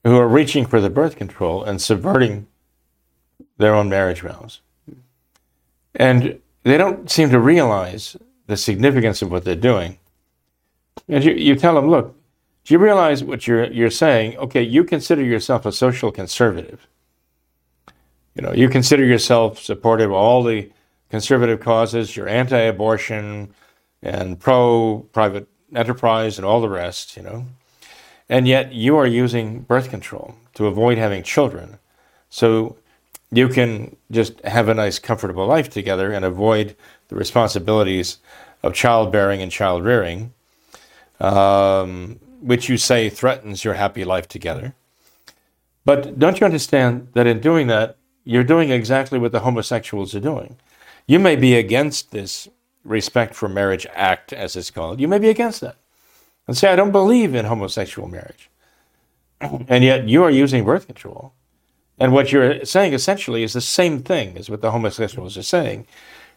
who 0.05 0.17
are 0.17 0.29
reaching 0.29 0.67
for 0.67 0.81
the 0.81 0.91
birth 0.91 1.17
control 1.17 1.63
and 1.63 1.81
subverting 1.81 2.47
their 3.59 3.75
own 3.75 3.89
marriage 3.89 4.23
vows. 4.23 4.61
And 5.95 6.41
they 6.63 6.79
don't 6.79 7.11
seem 7.11 7.31
to 7.31 7.39
realize 7.39 8.17
the 8.47 8.57
significance 8.57 9.23
of 9.23 9.31
what 9.31 9.45
they're 9.45 9.55
doing. 9.55 9.99
And 11.09 11.25
you, 11.25 11.33
you 11.33 11.55
tell 11.55 11.75
them, 11.75 11.89
look, 11.89 12.15
do 12.65 12.75
you 12.75 12.79
realize 12.79 13.25
what 13.25 13.47
you're, 13.47 13.65
you're 13.73 13.91
saying? 13.91 14.37
Okay, 14.37 14.63
you 14.63 14.85
consider 14.85 15.23
yourself 15.23 15.67
a 15.67 15.73
social 15.73 16.11
conservative. 16.13 16.87
You 18.35 18.43
know, 18.43 18.53
you 18.53 18.69
consider 18.69 19.05
yourself 19.05 19.59
supportive 19.59 20.11
of 20.11 20.17
all 20.17 20.43
the 20.43 20.71
conservative 21.11 21.61
causes, 21.61 22.17
you're 22.17 22.29
anti 22.29 22.59
abortion 22.59 23.55
and 24.03 24.39
pro 24.39 25.07
private 25.13 25.49
enterprise 25.75 26.39
and 26.39 26.47
all 26.47 26.61
the 26.61 26.69
rest, 26.69 27.17
you 27.17 27.23
know. 27.23 27.47
And 28.29 28.47
yet 28.47 28.73
you 28.73 28.97
are 28.97 29.07
using 29.07 29.61
birth 29.61 29.91
control 29.91 30.35
to 30.55 30.67
avoid 30.67 30.99
having 30.99 31.23
children. 31.23 31.79
So 32.31 32.77
you 33.31 33.49
can 33.49 33.97
just 34.11 34.41
have 34.41 34.69
a 34.69 34.75
nice, 34.75 34.99
comfortable 34.99 35.47
life 35.47 35.71
together 35.71 36.13
and 36.13 36.25
avoid 36.25 36.77
the 37.09 37.17
responsibilities 37.17 38.19
of 38.63 38.75
childbearing 38.75 39.41
and 39.41 39.53
child 39.53 39.85
rearing, 39.85 40.33
um, 41.21 42.19
which 42.41 42.69
you 42.69 42.77
say 42.77 43.09
threatens 43.09 43.65
your 43.65 43.75
happy 43.75 44.05
life 44.05 44.29
together. 44.29 44.75
But 45.85 46.19
don't 46.19 46.41
you 46.41 46.45
understand 46.45 47.09
that 47.15 47.27
in 47.27 47.41
doing 47.41 47.67
that, 47.69 47.97
you're 48.25 48.45
doing 48.45 48.71
exactly 48.71 49.19
what 49.19 49.33
the 49.33 49.41
homosexuals 49.41 50.15
are 50.15 50.21
doing? 50.21 50.57
You 51.09 51.19
may 51.19 51.35
be 51.35 51.57
against 51.57 52.13
this 52.13 52.49
Respect 52.85 53.35
for 53.35 53.49
Marriage 53.49 53.87
Act, 53.93 54.33
as 54.33 54.55
it's 54.55 54.71
called. 54.71 55.01
You 55.01 55.09
may 55.09 55.19
be 55.19 55.29
against 55.29 55.61
that 55.63 55.77
and 56.47 56.57
say, 56.57 56.73
I 56.73 56.77
don't 56.77 56.93
believe 56.93 57.35
in 57.35 57.47
homosexual 57.47 58.09
marriage. 58.09 58.49
And 59.69 59.83
yet 59.83 60.09
you 60.09 60.23
are 60.23 60.31
using 60.31 60.65
birth 60.65 60.87
control 60.87 61.33
and 62.01 62.13
what 62.13 62.33
you're 62.33 62.65
saying 62.65 62.93
essentially 62.93 63.43
is 63.43 63.53
the 63.53 63.61
same 63.61 64.03
thing 64.03 64.37
as 64.37 64.49
what 64.49 64.61
the 64.61 64.71
homosexuals 64.71 65.37
are 65.37 65.43
saying. 65.43 65.87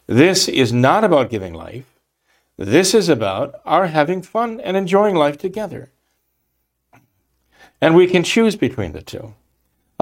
This 0.08 0.48
is 0.48 0.74
not 0.74 1.04
about 1.04 1.30
giving 1.30 1.54
life. 1.54 1.86
This 2.58 2.94
is 2.94 3.10
about 3.10 3.62
our 3.66 3.88
having 3.88 4.22
fun 4.22 4.60
and 4.60 4.76
enjoying 4.76 5.16
life 5.16 5.38
together. 5.38 5.92
And 7.80 7.96
we 7.96 8.08
can 8.08 8.24
choose 8.24 8.56
between 8.56 8.92
the 8.92 9.02
two. 9.02 9.34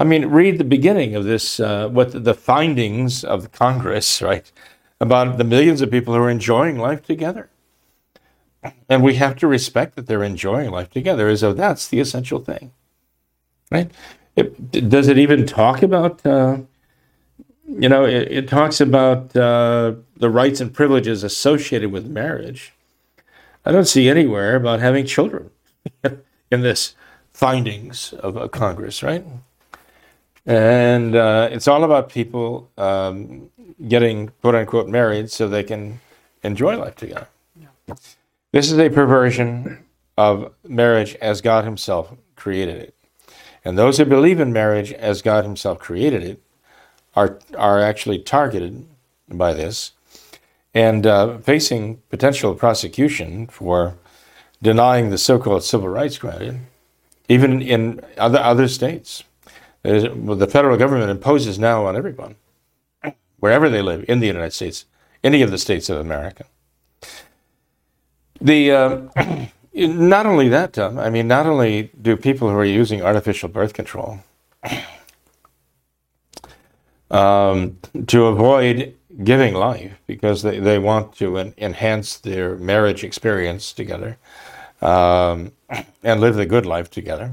I 0.00 0.04
mean, 0.04 0.24
read 0.28 0.56
the 0.56 0.64
beginning 0.64 1.14
of 1.14 1.24
this, 1.24 1.60
uh, 1.60 1.86
what 1.88 2.24
the 2.24 2.32
findings 2.32 3.22
of 3.22 3.52
Congress, 3.52 4.22
right, 4.22 4.50
about 4.98 5.36
the 5.36 5.44
millions 5.44 5.82
of 5.82 5.90
people 5.90 6.14
who 6.14 6.20
are 6.20 6.30
enjoying 6.30 6.78
life 6.78 7.02
together. 7.02 7.50
And 8.88 9.02
we 9.02 9.16
have 9.16 9.36
to 9.36 9.46
respect 9.46 9.96
that 9.96 10.06
they're 10.06 10.24
enjoying 10.24 10.70
life 10.70 10.88
together 10.88 11.28
as 11.28 11.42
though 11.42 11.52
that's 11.52 11.86
the 11.86 12.00
essential 12.00 12.38
thing, 12.38 12.72
right? 13.70 13.90
It, 14.36 14.88
does 14.88 15.06
it 15.06 15.18
even 15.18 15.44
talk 15.44 15.82
about? 15.82 16.24
Uh, 16.24 16.60
you 17.68 17.90
know, 17.90 18.06
it, 18.06 18.32
it 18.32 18.48
talks 18.48 18.80
about 18.80 19.36
uh, 19.36 19.96
the 20.16 20.30
rights 20.30 20.62
and 20.62 20.72
privileges 20.72 21.22
associated 21.22 21.92
with 21.92 22.06
marriage. 22.06 22.72
I 23.66 23.72
don't 23.72 23.86
see 23.86 24.08
anywhere 24.08 24.56
about 24.56 24.80
having 24.80 25.04
children 25.04 25.50
in 26.50 26.62
this 26.62 26.94
findings 27.34 28.14
of 28.14 28.50
Congress, 28.50 29.02
right? 29.02 29.26
And 30.50 31.14
uh, 31.14 31.48
it's 31.52 31.68
all 31.68 31.84
about 31.84 32.08
people 32.08 32.68
um, 32.76 33.50
getting 33.86 34.32
quote 34.40 34.56
unquote 34.56 34.88
married 34.88 35.30
so 35.30 35.46
they 35.46 35.62
can 35.62 36.00
enjoy 36.42 36.76
life 36.76 36.96
together. 36.96 37.28
Yeah. 37.56 37.94
This 38.50 38.72
is 38.72 38.78
a 38.80 38.90
perversion 38.90 39.84
of 40.18 40.52
marriage 40.66 41.14
as 41.20 41.40
God 41.40 41.64
Himself 41.64 42.12
created 42.34 42.78
it. 42.78 42.94
And 43.64 43.78
those 43.78 43.98
who 43.98 44.04
believe 44.04 44.40
in 44.40 44.52
marriage 44.52 44.92
as 44.92 45.22
God 45.22 45.44
Himself 45.44 45.78
created 45.78 46.24
it 46.24 46.42
are, 47.14 47.38
are 47.56 47.78
actually 47.78 48.18
targeted 48.18 48.88
by 49.28 49.54
this 49.54 49.92
and 50.74 51.06
uh, 51.06 51.38
facing 51.38 51.98
potential 52.08 52.56
prosecution 52.56 53.46
for 53.46 53.94
denying 54.60 55.10
the 55.10 55.18
so 55.18 55.38
called 55.38 55.62
civil 55.62 55.88
rights 55.88 56.18
granted, 56.18 56.58
even 57.28 57.62
in 57.62 58.00
other, 58.18 58.40
other 58.40 58.66
states. 58.66 59.22
Well, 59.84 60.36
the 60.36 60.46
federal 60.46 60.76
government 60.76 61.10
imposes 61.10 61.58
now 61.58 61.86
on 61.86 61.96
everyone, 61.96 62.36
wherever 63.38 63.68
they 63.68 63.82
live 63.82 64.04
in 64.08 64.20
the 64.20 64.26
United 64.26 64.52
States, 64.52 64.84
any 65.24 65.42
of 65.42 65.50
the 65.50 65.58
states 65.58 65.88
of 65.88 65.98
America. 65.98 66.44
The. 68.40 68.72
Uh, 68.72 69.46
not 69.74 70.26
only 70.26 70.48
that, 70.48 70.72
Tom, 70.74 70.98
I 70.98 71.10
mean, 71.10 71.28
not 71.28 71.46
only 71.46 71.90
do 72.00 72.16
people 72.16 72.50
who 72.50 72.56
are 72.56 72.64
using 72.64 73.02
artificial 73.02 73.48
birth 73.48 73.72
control 73.72 74.20
um, 77.10 77.78
to 78.08 78.26
avoid 78.26 78.94
giving 79.24 79.54
life 79.54 80.00
because 80.06 80.42
they, 80.42 80.58
they 80.58 80.78
want 80.78 81.14
to 81.16 81.38
en- 81.38 81.54
enhance 81.58 82.18
their 82.18 82.56
marriage 82.56 83.04
experience 83.04 83.72
together 83.72 84.18
um, 84.80 85.52
and 86.02 86.20
live 86.20 86.36
the 86.36 86.46
good 86.46 86.66
life 86.66 86.90
together 86.90 87.32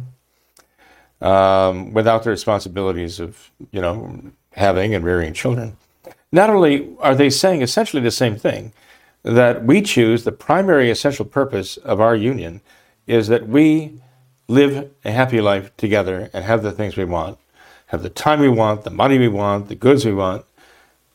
um, 1.21 1.93
without 1.93 2.23
the 2.23 2.30
responsibilities 2.30 3.19
of, 3.19 3.51
you 3.71 3.82
know, 3.82 4.21
having 4.51 4.93
and 4.93 5.03
rearing 5.06 5.34
children. 5.34 5.77
Not 6.32 6.49
only 6.49 6.95
are 6.99 7.15
they 7.15 7.30
saying 7.30 7.62
essentially 7.62 8.01
the 8.01 8.12
same 8.12 8.36
thing, 8.36 8.73
that 9.23 9.63
we 9.63 9.82
choose 9.82 10.23
the 10.23 10.32
primary 10.32 10.89
essential 10.89 11.25
purpose 11.25 11.77
of 11.77 11.99
our 11.99 12.15
union 12.15 12.62
is 13.08 13.27
that 13.27 13.47
we 13.47 13.99
live 14.47 14.89
a 15.03 15.12
happy 15.12 15.41
life 15.41 15.75
together 15.77 16.30
and 16.34 16.45
have 16.45 16.63
the 16.63 16.71
things 16.71 16.95
we 16.95 17.06
want, 17.06 17.38
have 17.88 18.03
the 18.03 18.10
time 18.10 18.39
we 18.39 18.49
want, 18.49 18.84
the 18.84 18.89
money 18.89 19.17
we 19.17 19.27
want, 19.27 19.67
the 19.67 19.75
goods 19.75 20.06
we 20.06 20.13
want, 20.13 20.45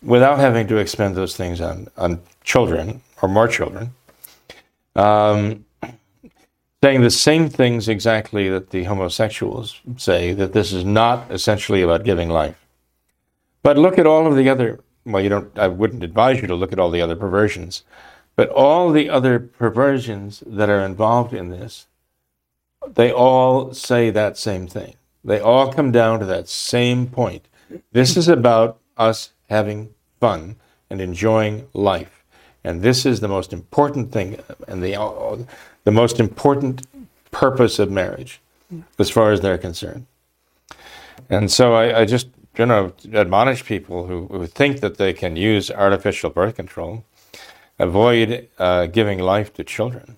without 0.03 0.39
having 0.39 0.67
to 0.67 0.77
expend 0.77 1.15
those 1.15 1.37
things 1.37 1.61
on, 1.61 1.89
on 1.97 2.21
children 2.45 3.01
or 3.23 3.29
more 3.29 3.49
children. 3.49 3.95
Um, 4.95 5.65
saying 6.83 7.03
the 7.03 7.11
same 7.11 7.49
things 7.49 7.89
exactly 7.89 8.49
that 8.49 8.71
the 8.71 8.85
homosexuals 8.85 9.81
say, 9.97 10.33
that 10.33 10.53
this 10.53 10.73
is 10.73 10.85
not 10.85 11.31
essentially 11.31 11.83
about 11.83 12.05
giving 12.05 12.29
life. 12.29 12.67
But 13.63 13.79
look 13.79 13.99
at 13.99 14.07
all 14.07 14.27
of 14.27 14.37
the 14.37 14.49
other 14.49 14.81
well, 15.05 15.23
you 15.23 15.29
don't, 15.29 15.59
I 15.59 15.69
wouldn't 15.69 16.05
advise 16.05 16.41
you 16.41 16.47
to 16.47 16.55
look 16.55 16.73
at 16.73 16.79
all 16.79 16.91
the 16.91 17.01
other 17.01 17.17
perversions, 17.17 17.83
but 18.37 18.49
all 18.51 18.91
the 18.91 19.11
other 19.11 19.39
perversions 19.39 20.43
that 20.47 20.71
are 20.71 20.85
involved 20.85 21.35
in 21.35 21.49
this, 21.49 21.87
they 22.87 23.13
all 23.13 23.75
say 23.75 24.11
that 24.11 24.39
same 24.39 24.67
thing. 24.67 24.95
They 25.25 25.41
all 25.41 25.73
come 25.73 25.93
down 25.93 26.21
to 26.21 26.27
that 26.27 26.49
same 26.49 27.07
point 27.07 27.47
This 27.93 28.17
is 28.17 28.29
about 28.29 28.81
us 28.97 29.33
having 29.49 29.95
fun 30.21 30.57
and 30.91 31.01
enjoying 31.01 31.69
life. 31.73 32.22
And 32.65 32.83
this 32.83 33.05
is 33.05 33.21
the 33.21 33.29
most 33.29 33.53
important 33.53 34.13
thing 34.13 34.39
and 34.69 34.83
the, 34.83 35.47
the 35.85 35.91
most 35.91 36.21
important 36.21 36.87
purpose 37.31 37.79
of 37.79 37.91
marriage 37.91 38.41
as 38.99 39.11
far 39.11 39.33
as 39.33 39.41
they're 39.41 39.59
concerned. 39.59 40.07
And 41.29 41.51
so 41.51 41.75
I, 41.75 42.01
I 42.01 42.05
just 42.05 42.29
you 42.59 42.67
know 42.67 42.93
admonish 43.13 43.65
people 43.65 44.07
who, 44.07 44.27
who 44.27 44.47
think 44.47 44.81
that 44.81 44.99
they 44.99 45.13
can 45.13 45.37
use 45.37 45.71
artificial 45.71 46.31
birth 46.31 46.57
control, 46.57 47.05
avoid 47.79 48.49
uh, 48.59 48.87
giving 48.87 49.19
life 49.19 49.53
to 49.55 49.65
children 49.65 50.17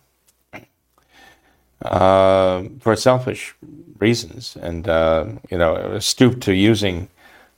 uh, 1.83 2.65
for 2.81 2.97
selfish 2.97 3.55
reasons, 3.99 4.57
and 4.61 4.89
uh, 4.89 5.27
you 5.51 5.59
know 5.59 5.99
stoop 5.99 6.41
to 6.43 6.53
using 6.53 7.09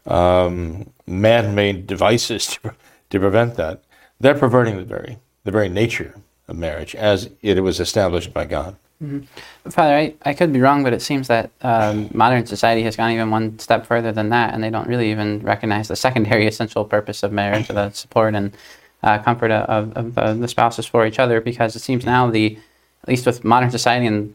um, 0.06 0.90
man-made 1.06 1.86
devices 1.86 2.46
to, 2.62 2.74
to 3.10 3.20
prevent 3.20 3.54
that. 3.56 3.82
They're 4.20 4.34
perverting 4.34 4.76
the 4.76 4.84
very 4.84 5.18
the 5.44 5.50
very 5.52 5.68
nature 5.68 6.14
of 6.48 6.56
marriage 6.56 6.94
as 6.94 7.30
it 7.42 7.60
was 7.60 7.80
established 7.80 8.32
by 8.32 8.44
God. 8.44 8.76
Mm-hmm. 9.02 9.70
Father, 9.70 9.94
I, 9.94 10.14
I 10.22 10.32
could 10.32 10.52
be 10.52 10.60
wrong, 10.60 10.82
but 10.82 10.94
it 10.94 11.02
seems 11.02 11.28
that 11.28 11.50
um, 11.60 12.08
modern 12.14 12.46
society 12.46 12.82
has 12.82 12.96
gone 12.96 13.10
even 13.10 13.30
one 13.30 13.58
step 13.58 13.84
further 13.84 14.10
than 14.10 14.30
that, 14.30 14.54
and 14.54 14.64
they 14.64 14.70
don't 14.70 14.88
really 14.88 15.10
even 15.10 15.40
recognize 15.42 15.88
the 15.88 15.96
secondary 15.96 16.46
essential 16.48 16.84
purpose 16.84 17.22
of 17.22 17.32
marriage, 17.32 17.68
the 17.68 17.90
support 17.90 18.34
and 18.34 18.56
uh, 19.02 19.18
comfort 19.18 19.50
of, 19.50 19.92
of 19.96 20.14
the, 20.14 20.34
the, 20.34 20.48
spouses 20.48 20.86
for 20.86 21.06
each 21.06 21.18
other, 21.18 21.40
because 21.40 21.76
it 21.76 21.80
seems 21.80 22.06
now 22.06 22.30
the, 22.30 22.58
at 23.02 23.08
least 23.08 23.26
with 23.26 23.44
modern 23.44 23.70
society 23.70 24.06
and 24.06 24.34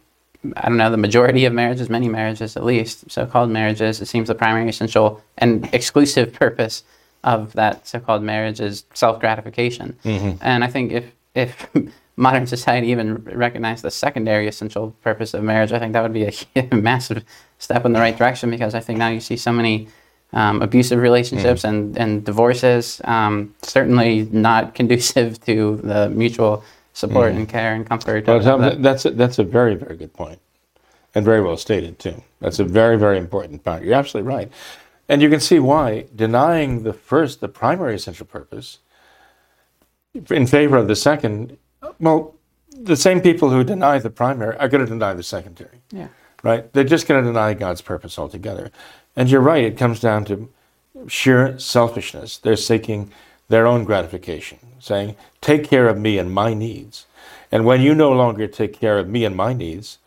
I 0.56 0.70
don't 0.70 0.78
know, 0.78 0.90
the 0.90 0.98
majority 0.98 1.46
of 1.46 1.54
marriages, 1.54 1.90
many 1.90 2.08
marriages 2.08 2.56
at 2.56 2.64
least, 2.64 3.10
so-called 3.12 3.50
marriages, 3.50 4.02
it 4.02 4.08
seems 4.08 4.28
the 4.28 4.36
primary 4.36 4.70
essential 4.70 5.22
and 5.38 5.70
exclusive 5.74 6.34
purpose 6.46 6.84
of 7.24 7.54
that 7.54 7.88
so-called 7.88 8.24
marriage 8.24 8.60
is 8.60 8.86
self-gratification. 8.94 9.98
Mm-hmm. 10.04 10.38
And 10.42 10.64
I 10.64 10.68
think 10.68 10.92
if 10.92 11.06
if 11.36 11.70
modern 12.16 12.46
society 12.46 12.88
even 12.88 13.24
recognized 13.24 13.84
the 13.84 13.92
secondary 13.92 14.48
essential 14.48 14.92
purpose 15.02 15.34
of 15.34 15.44
marriage, 15.44 15.72
I 15.72 15.80
think 15.80 15.94
that 15.94 16.04
would 16.04 16.14
be 16.14 16.26
a 16.56 16.76
massive 16.76 17.24
step 17.58 17.86
in 17.86 17.94
the 17.94 18.00
right 18.00 18.18
direction 18.18 18.50
because 18.50 18.76
I 18.76 18.80
think 18.80 19.00
now 19.00 19.10
you 19.10 19.20
see 19.20 19.38
so 19.38 19.52
many 19.52 19.88
um, 20.34 20.62
abusive 20.62 21.00
relationships 21.00 21.64
mm. 21.64 21.70
and, 21.70 21.98
and 21.98 22.24
divorces, 22.24 23.02
um, 23.06 23.54
certainly 23.62 24.30
not 24.32 24.76
conducive 24.80 25.44
to 25.46 25.78
the 25.84 26.10
mutual 26.10 26.64
support 26.94 27.34
mm. 27.34 27.38
and 27.38 27.50
care 27.50 27.74
and 27.74 27.86
comfort. 27.86 28.28
Well, 28.28 28.40
that. 28.40 28.82
that's, 28.82 29.06
a, 29.06 29.12
that's 29.12 29.40
a 29.40 29.44
very, 29.44 29.76
very 29.76 29.98
good 29.98 30.14
point 30.14 30.40
and 31.14 31.26
very 31.26 31.42
well 31.42 31.58
stated 31.58 32.00
too. 32.00 32.22
That's 32.40 32.60
a 32.60 32.64
very, 32.64 32.98
very 32.98 33.18
important 33.18 33.64
point. 33.64 33.84
You're 33.84 33.96
absolutely 33.96 34.30
right. 34.30 34.52
And 35.12 35.22
you 35.22 35.30
can 35.30 35.42
see 35.42 35.60
why 35.60 36.06
denying 36.16 36.84
the 36.84 36.94
first, 36.94 37.42
the 37.42 37.50
primary 37.50 37.96
essential 37.96 38.26
purpose, 38.26 38.78
in 40.30 40.48
favor 40.48 40.78
of 40.78 40.88
the 40.88 40.96
second 40.96 41.58
well, 42.00 42.36
the 42.72 42.96
same 42.96 43.20
people 43.20 43.50
who 43.50 43.66
deny 43.66 44.00
the 44.00 44.10
primary 44.10 44.56
are 44.56 44.70
going 44.70 44.86
to 44.86 44.90
deny 44.90 45.14
the 45.14 45.22
secondary. 45.22 45.82
Yeah. 45.92 46.08
Right? 46.44 46.72
They're 46.72 46.86
just 46.86 47.10
going 47.10 47.22
to 47.22 47.30
deny 47.30 47.54
God's 47.54 47.82
purpose 47.82 48.18
altogether. 48.18 48.72
And 49.18 49.30
you're 49.30 49.42
right, 49.42 49.66
it 49.66 49.78
comes 49.78 50.00
down 50.00 50.24
to 50.26 50.50
sheer 51.10 51.60
selfishness. 51.60 52.38
They're 52.38 52.56
seeking 52.56 53.12
their 53.50 53.68
own 53.68 53.84
gratification, 53.84 54.60
saying, 54.80 55.18
Take 55.42 55.66
care 55.66 55.90
of 55.90 56.00
me 56.00 56.20
and 56.20 56.32
my 56.32 56.54
needs. 56.54 57.06
And 57.52 57.66
when 57.66 57.82
you 57.82 57.94
no 57.94 58.14
longer 58.14 58.48
take 58.48 58.80
care 58.80 58.98
of 58.98 59.10
me 59.10 59.26
and 59.26 59.36
my 59.36 59.52
needs, 59.52 59.98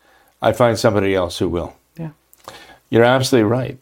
I 0.41 0.51
find 0.51 0.79
somebody 0.79 1.13
else 1.13 1.37
who 1.37 1.47
will. 1.47 1.75
Yeah. 1.95 2.09
You're 2.89 3.03
absolutely 3.03 3.47
right. 3.47 3.77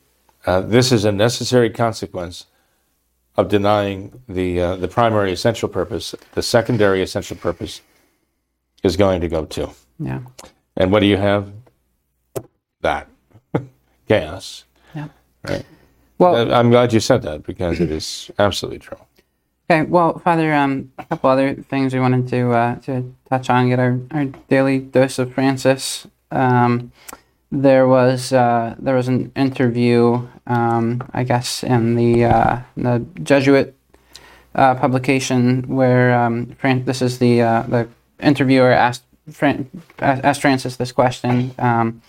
Uh, 0.45 0.61
this 0.61 0.91
is 0.91 1.05
a 1.05 1.11
necessary 1.11 1.69
consequence 1.69 2.47
of 3.35 3.47
denying 3.47 4.21
the 4.27 4.61
uh, 4.61 4.75
the 4.75 4.87
primary 4.87 5.31
essential 5.31 5.69
purpose, 5.69 6.13
the 6.33 6.41
secondary 6.41 7.01
essential 7.01 7.37
purpose 7.37 7.81
is 8.83 8.97
going 8.97 9.21
to 9.21 9.27
go 9.27 9.45
to. 9.45 9.69
Yeah. 9.99 10.19
And 10.75 10.91
what 10.91 10.99
do 10.99 11.05
you 11.05 11.17
have? 11.17 11.51
That 12.81 13.07
chaos. 14.07 14.65
Yeah. 14.93 15.07
Right. 15.47 15.65
Well, 16.17 16.53
I'm 16.53 16.69
glad 16.69 16.93
you 16.93 16.99
said 16.99 17.23
that 17.23 17.43
because 17.43 17.79
it 17.79 17.91
is 17.91 18.29
absolutely 18.37 18.79
true. 18.79 18.97
Okay. 19.69 19.83
Well, 19.83 20.19
Father, 20.19 20.53
um, 20.53 20.91
a 20.97 21.05
couple 21.05 21.29
other 21.29 21.55
things 21.55 21.93
we 21.93 21.99
wanted 21.99 22.27
to 22.27 22.51
uh, 22.51 22.75
to 22.81 23.13
touch 23.29 23.49
on, 23.49 23.69
get 23.69 23.79
our, 23.79 23.99
our 24.11 24.25
daily 24.49 24.79
dose 24.79 25.17
of 25.19 25.33
Francis. 25.33 26.05
Um, 26.31 26.91
there 27.53 27.87
was 27.87 28.33
uh, 28.33 28.75
there 28.79 28.95
was 28.95 29.07
an 29.07 29.31
interview, 29.35 30.27
um, 30.47 31.03
I 31.13 31.23
guess, 31.23 31.63
in 31.63 31.95
the 31.95 32.25
uh, 32.25 32.59
the 32.75 33.05
Jesuit 33.21 33.77
uh, 34.55 34.73
publication 34.75 35.61
where 35.67 36.13
um, 36.19 36.47
Fran- 36.57 36.85
this 36.85 37.01
is 37.01 37.19
the 37.19 37.43
uh, 37.43 37.61
the 37.63 37.87
interviewer 38.19 38.71
asked 38.71 39.03
Fran- 39.31 39.69
asked 39.99 40.41
Francis 40.41 40.77
this 40.77 40.91
question. 40.91 41.53
Um, 41.59 42.01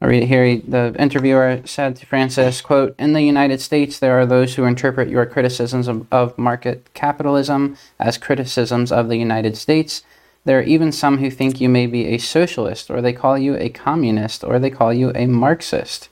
I'll 0.00 0.08
read 0.08 0.24
it 0.24 0.26
here. 0.26 0.58
The 0.58 0.96
interviewer 0.98 1.62
said 1.64 1.94
to 1.96 2.06
Francis, 2.06 2.60
"quote 2.60 2.96
In 2.98 3.12
the 3.12 3.22
United 3.22 3.60
States, 3.60 4.00
there 4.00 4.18
are 4.18 4.26
those 4.26 4.56
who 4.56 4.64
interpret 4.64 5.08
your 5.08 5.26
criticisms 5.26 5.86
of, 5.86 6.08
of 6.10 6.36
market 6.36 6.92
capitalism 6.92 7.76
as 8.00 8.18
criticisms 8.18 8.90
of 8.90 9.08
the 9.08 9.16
United 9.16 9.56
States." 9.56 10.02
There 10.44 10.58
are 10.58 10.62
even 10.62 10.90
some 10.90 11.18
who 11.18 11.30
think 11.30 11.60
you 11.60 11.68
may 11.68 11.86
be 11.86 12.06
a 12.06 12.18
socialist, 12.18 12.90
or 12.90 13.00
they 13.00 13.12
call 13.12 13.38
you 13.38 13.56
a 13.56 13.68
communist, 13.68 14.42
or 14.42 14.58
they 14.58 14.70
call 14.70 14.92
you 14.92 15.12
a 15.14 15.26
Marxist. 15.26 16.08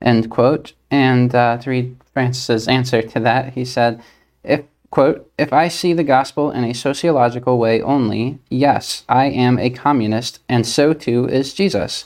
End 0.00 0.30
quote. 0.30 0.72
And 0.90 1.34
uh, 1.34 1.58
to 1.58 1.70
read 1.70 1.96
Francis's 2.12 2.68
answer 2.68 3.02
to 3.02 3.20
that, 3.20 3.54
he 3.54 3.64
said, 3.64 4.00
if, 4.44 4.62
quote, 4.90 5.30
if 5.36 5.52
I 5.52 5.66
see 5.66 5.92
the 5.92 6.04
gospel 6.04 6.52
in 6.52 6.64
a 6.64 6.74
sociological 6.74 7.58
way 7.58 7.82
only, 7.82 8.38
yes, 8.48 9.04
I 9.08 9.26
am 9.26 9.58
a 9.58 9.70
communist, 9.70 10.38
and 10.48 10.64
so 10.64 10.92
too 10.92 11.26
is 11.28 11.52
Jesus. 11.52 12.04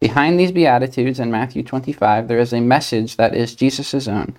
Behind 0.00 0.38
these 0.38 0.52
Beatitudes 0.52 1.20
in 1.20 1.30
Matthew 1.30 1.62
25, 1.62 2.26
there 2.28 2.38
is 2.38 2.52
a 2.52 2.60
message 2.60 3.16
that 3.16 3.34
is 3.34 3.54
Jesus' 3.54 4.08
own, 4.08 4.36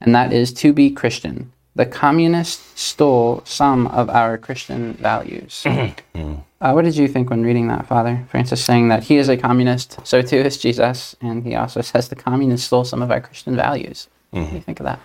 and 0.00 0.14
that 0.14 0.32
is 0.32 0.52
to 0.54 0.72
be 0.72 0.90
Christian 0.90 1.52
the 1.76 1.86
communists 1.86 2.80
stole 2.80 3.42
some 3.44 3.86
of 3.88 4.10
our 4.10 4.36
Christian 4.38 4.94
values. 4.94 5.64
uh, 5.66 6.72
what 6.72 6.84
did 6.84 6.96
you 6.96 7.06
think 7.08 7.30
when 7.30 7.42
reading 7.42 7.68
that, 7.68 7.86
Father? 7.86 8.26
Francis 8.30 8.64
saying 8.64 8.88
that 8.88 9.04
he 9.04 9.16
is 9.16 9.28
a 9.28 9.36
communist, 9.36 10.04
so 10.06 10.20
too 10.20 10.36
is 10.36 10.58
Jesus, 10.58 11.14
and 11.20 11.44
he 11.44 11.54
also 11.54 11.80
says 11.80 12.08
the 12.08 12.16
communists 12.16 12.66
stole 12.66 12.84
some 12.84 13.02
of 13.02 13.10
our 13.10 13.20
Christian 13.20 13.54
values. 13.54 14.08
Mm-hmm. 14.32 14.42
What 14.42 14.50
do 14.50 14.56
you 14.56 14.62
think 14.62 14.80
of 14.80 14.84
that? 14.84 15.00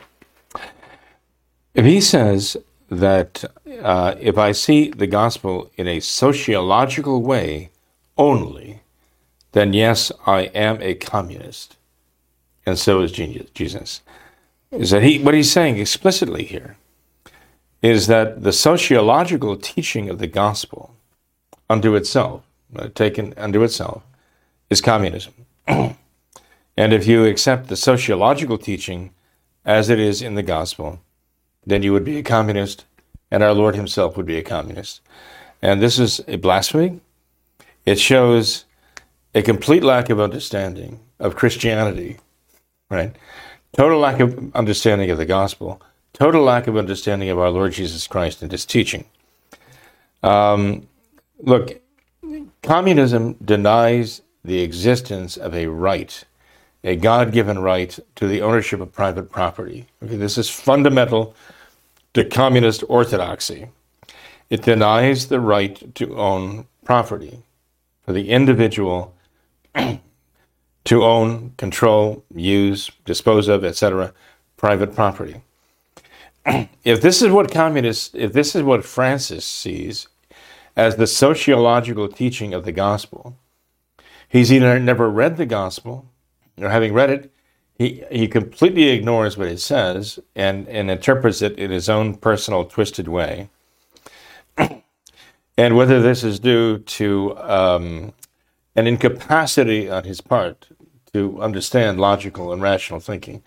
If 1.74 1.86
he 1.86 2.02
says 2.02 2.58
that 2.90 3.44
uh, 3.82 4.16
if 4.20 4.38
I 4.38 4.52
see 4.52 4.90
the 4.90 5.08
gospel 5.08 5.70
in 5.76 5.88
a 5.88 6.00
sociological 6.00 7.22
way 7.22 7.70
only, 8.18 8.82
then 9.52 9.74
yes, 9.74 10.12
I 10.26 10.44
am 10.54 10.82
a 10.82 10.96
communist. 10.96 11.78
And 12.66 12.80
so 12.80 13.02
is 13.02 13.12
Jesus 13.12 14.02
is 14.78 14.92
that 14.92 15.04
he, 15.04 15.20
what 15.20 15.34
he's 15.34 15.52
saying 15.52 15.78
explicitly 15.78 16.44
here 16.44 16.78
is 17.82 18.08
that 18.08 18.44
the 18.44 18.52
sociological 18.52 19.56
teaching 19.56 20.10
of 20.10 20.20
the 20.20 20.28
gospel 20.28 20.96
unto 21.70 21.96
itself, 21.96 22.44
uh, 22.76 22.90
taken 22.96 23.34
unto 23.38 23.64
itself, 23.64 24.04
is 24.70 24.82
communism. 24.82 25.34
and 25.68 25.96
if 26.78 27.08
you 27.08 27.26
accept 27.26 27.68
the 27.68 27.76
sociological 27.76 28.58
teaching 28.58 29.12
as 29.64 29.90
it 29.90 30.00
is 30.00 30.22
in 30.22 30.36
the 30.36 30.44
gospel, 30.44 31.00
then 31.66 31.84
you 31.84 31.94
would 31.94 32.06
be 32.06 32.18
a 32.18 32.24
communist, 32.24 32.86
and 33.32 33.44
our 33.44 33.54
Lord 33.54 33.76
himself 33.76 34.16
would 34.18 34.26
be 34.26 34.38
a 34.38 34.44
communist. 34.44 35.02
And 35.62 35.82
this 35.82 35.98
is 35.98 36.22
a 36.28 36.38
blasphemy. 36.38 37.00
It 37.86 38.00
shows 38.00 38.66
a 39.34 39.42
complete 39.42 39.84
lack 39.84 40.10
of 40.10 40.20
understanding 40.20 41.00
of 41.20 41.36
Christianity, 41.36 42.18
right? 42.90 43.16
Total 43.76 44.00
lack 44.00 44.22
of 44.22 44.56
understanding 44.56 45.12
of 45.12 45.18
the 45.18 45.26
gospel, 45.26 45.82
total 46.14 46.44
lack 46.44 46.68
of 46.68 46.78
understanding 46.78 47.30
of 47.30 47.38
our 47.38 47.50
Lord 47.50 47.74
Jesus 47.74 48.08
Christ 48.08 48.42
and 48.42 48.52
his 48.52 48.66
teaching. 48.66 49.04
Um, 50.24 50.88
look, 51.40 51.82
communism 52.64 53.34
denies 53.44 54.22
the 54.46 54.62
existence 54.62 55.36
of 55.36 55.54
a 55.54 55.68
right, 55.68 56.24
a 56.86 56.96
God 56.96 57.34
given 57.34 57.60
right 57.60 58.00
to 58.16 58.28
the 58.28 58.42
ownership 58.42 58.80
of 58.80 58.94
private 58.94 59.30
property. 59.30 59.88
Okay, 60.02 60.16
this 60.16 60.38
is 60.38 60.50
fundamental 60.50 61.36
to 62.14 62.24
communist 62.24 62.82
orthodoxy. 62.88 63.68
It 64.50 64.62
denies 64.62 65.28
the 65.28 65.42
right 65.42 65.94
to 65.96 66.16
own 66.16 66.68
property 66.86 67.40
for 68.06 68.14
the 68.14 68.30
individual 68.30 69.14
to 70.86 71.04
own, 71.04 71.54
control, 71.58 72.24
use, 72.34 72.92
dispose 73.06 73.48
of, 73.48 73.64
etc., 73.66 74.14
private 74.58 74.96
property. 74.96 75.42
if 76.84 77.02
this 77.02 77.22
is 77.22 77.30
what 77.30 77.52
communists, 77.52 78.12
if 78.14 78.34
this 78.34 78.56
is 78.56 78.64
what 78.64 78.86
Francis 78.86 79.46
sees 79.46 80.08
as 80.76 80.96
the 80.96 81.08
sociological 81.08 82.08
teaching 82.08 82.54
of 82.54 82.66
the 82.66 82.72
gospel, 82.72 83.38
he's 84.28 84.52
either 84.52 84.80
never 84.80 85.10
read 85.10 85.38
the 85.38 85.46
gospel, 85.46 86.06
or 86.60 86.70
having 86.70 86.94
read 86.94 87.10
it, 87.10 87.32
he, 87.78 88.04
he 88.12 88.28
completely 88.28 88.90
ignores 88.90 89.38
what 89.38 89.48
it 89.48 89.60
says 89.60 90.20
and, 90.36 90.68
and 90.70 90.90
interprets 90.90 91.42
it 91.42 91.58
in 91.60 91.72
his 91.72 91.90
own 91.90 92.16
personal 92.16 92.64
twisted 92.64 93.08
way. 93.08 93.50
and 95.58 95.76
whether 95.76 96.02
this 96.02 96.24
is 96.24 96.40
due 96.40 96.78
to 96.80 97.38
um, 97.38 98.14
an 98.76 98.88
incapacity 98.88 99.90
on 99.90 100.04
his 100.06 100.22
part 100.22 100.68
to 101.16 101.42
understand 101.42 101.98
logical 101.98 102.52
and 102.52 102.62
rational 102.62 103.00
thinking, 103.00 103.42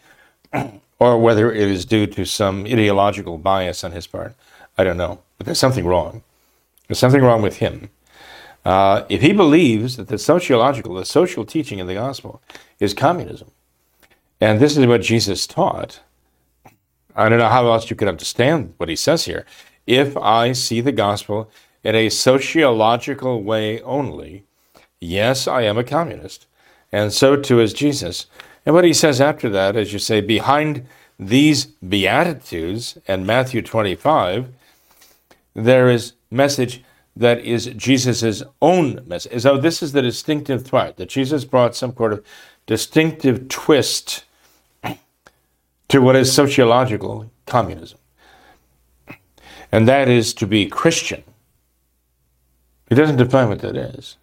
or 0.98 1.20
whether 1.20 1.52
it 1.52 1.68
is 1.70 1.84
due 1.84 2.06
to 2.06 2.24
some 2.24 2.64
ideological 2.64 3.36
bias 3.36 3.84
on 3.84 3.92
his 3.92 4.06
part, 4.06 4.34
I 4.78 4.84
don't 4.84 4.96
know. 4.96 5.20
But 5.36 5.44
there's 5.44 5.58
something 5.58 5.84
wrong. 5.84 6.22
There's 6.86 6.98
something 6.98 7.20
wrong 7.20 7.42
with 7.42 7.58
him. 7.58 7.90
Uh, 8.64 9.04
if 9.10 9.20
he 9.20 9.34
believes 9.34 9.98
that 9.98 10.08
the 10.08 10.16
sociological, 10.16 10.94
the 10.94 11.04
social 11.04 11.44
teaching 11.44 11.78
in 11.78 11.86
the 11.86 11.94
gospel 11.94 12.40
is 12.80 12.94
communism, 12.94 13.50
and 14.40 14.60
this 14.60 14.78
is 14.78 14.86
what 14.86 15.02
Jesus 15.02 15.46
taught, 15.46 16.00
I 17.14 17.28
don't 17.28 17.38
know 17.38 17.50
how 17.50 17.70
else 17.70 17.90
you 17.90 17.96
could 17.96 18.08
understand 18.08 18.72
what 18.78 18.88
he 18.88 18.96
says 18.96 19.26
here. 19.26 19.44
If 19.86 20.16
I 20.16 20.52
see 20.52 20.80
the 20.80 20.92
gospel 20.92 21.50
in 21.84 21.94
a 21.94 22.08
sociological 22.08 23.42
way 23.42 23.82
only, 23.82 24.44
yes, 25.00 25.46
I 25.46 25.62
am 25.62 25.76
a 25.76 25.84
communist. 25.84 26.46
And 26.92 27.12
so 27.12 27.36
too 27.36 27.60
is 27.60 27.72
Jesus. 27.72 28.26
And 28.64 28.74
what 28.74 28.84
he 28.84 28.92
says 28.92 29.20
after 29.20 29.48
that, 29.50 29.76
as 29.76 29.92
you 29.92 29.98
say, 29.98 30.20
behind 30.20 30.86
these 31.18 31.66
Beatitudes 31.66 32.98
and 33.06 33.26
Matthew 33.26 33.62
25, 33.62 34.48
there 35.54 35.90
is 35.90 36.12
message 36.30 36.82
that 37.16 37.40
is 37.40 37.66
Jesus' 37.76 38.42
own 38.62 39.00
message. 39.06 39.42
So 39.42 39.58
this 39.58 39.82
is 39.82 39.92
the 39.92 40.02
distinctive 40.02 40.70
part, 40.70 40.96
that 40.98 41.08
Jesus 41.08 41.44
brought 41.44 41.74
some 41.74 41.94
sort 41.96 42.12
of 42.12 42.24
distinctive 42.66 43.48
twist 43.48 44.24
to 45.88 46.00
what 46.00 46.14
is 46.14 46.32
sociological 46.32 47.30
communism. 47.46 47.98
And 49.72 49.88
that 49.88 50.08
is 50.08 50.32
to 50.34 50.46
be 50.46 50.66
Christian. 50.66 51.24
He 52.88 52.94
doesn't 52.94 53.16
define 53.16 53.48
what 53.48 53.60
that 53.60 53.76
is. 53.76 54.16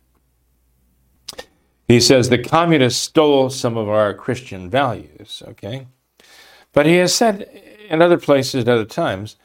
He 1.88 2.00
says 2.00 2.30
the 2.30 2.38
communists 2.38 3.02
stole 3.02 3.50
some 3.50 3.78
of 3.78 3.88
our 3.88 4.14
Christian 4.14 4.70
values, 4.70 5.44
okay? 5.48 5.88
But 6.74 6.86
he 6.86 6.96
has 6.96 7.14
said 7.14 7.50
in 7.90 8.02
other 8.02 8.18
places 8.18 8.64
at 8.64 8.70
other 8.70 8.86
times 8.86 9.36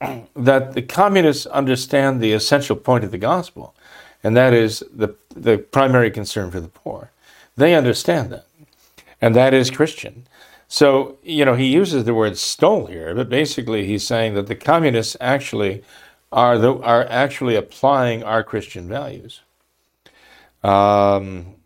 that 0.36 0.72
the 0.72 0.82
communists 0.82 1.46
understand 1.46 2.20
the 2.20 2.32
essential 2.32 2.76
point 2.76 3.04
of 3.04 3.10
the 3.10 3.18
gospel, 3.18 3.74
and 4.24 4.36
that 4.36 4.54
is 4.54 4.82
the, 4.92 5.14
the 5.34 5.58
primary 5.58 6.10
concern 6.10 6.50
for 6.50 6.60
the 6.60 6.68
poor. 6.68 7.10
They 7.56 7.74
understand 7.74 8.32
that, 8.32 8.46
and 9.20 9.36
that 9.36 9.52
is 9.52 9.70
Christian. 9.70 10.26
So, 10.68 11.18
you 11.22 11.44
know, 11.44 11.54
he 11.54 11.66
uses 11.66 12.04
the 12.04 12.14
word 12.14 12.38
stole 12.38 12.86
here, 12.86 13.14
but 13.14 13.28
basically 13.28 13.86
he's 13.86 14.06
saying 14.06 14.32
that 14.34 14.46
the 14.46 14.54
communists 14.54 15.18
actually 15.20 15.84
are, 16.32 16.56
the, 16.56 16.76
are 16.78 17.04
actually 17.10 17.56
applying 17.56 18.22
our 18.22 18.42
Christian 18.42 18.88
values. 18.88 19.42
Um, 20.64 21.56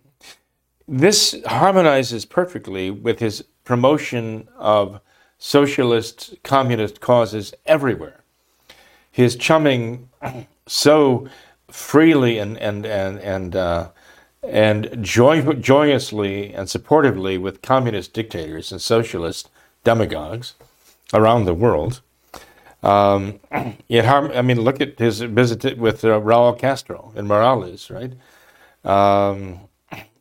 this 0.88 1.34
harmonizes 1.46 2.24
perfectly 2.24 2.90
with 2.90 3.18
his 3.18 3.44
promotion 3.64 4.48
of 4.56 5.00
socialist, 5.38 6.34
communist 6.42 7.00
causes 7.00 7.52
everywhere. 7.66 8.22
His 9.10 9.36
chumming 9.36 10.08
so 10.66 11.28
freely 11.68 12.38
and 12.38 12.56
and 12.58 12.86
and 12.86 13.18
and 13.18 13.56
uh, 13.56 13.88
and 14.42 15.02
joy, 15.02 15.42
joyously 15.54 16.52
and 16.54 16.68
supportively 16.68 17.40
with 17.40 17.62
communist 17.62 18.12
dictators 18.12 18.70
and 18.70 18.80
socialist 18.80 19.50
demagogues 19.84 20.54
around 21.12 21.44
the 21.44 21.54
world. 21.54 22.00
Um, 22.82 23.40
it 23.88 24.04
harm, 24.04 24.30
I 24.32 24.42
mean, 24.42 24.60
look 24.60 24.80
at 24.80 24.98
his 24.98 25.20
visit 25.20 25.78
with 25.78 26.04
uh, 26.04 26.20
Raul 26.20 26.56
Castro 26.56 27.12
and 27.16 27.26
Morales, 27.26 27.90
right? 27.90 28.12
Um, 28.84 29.60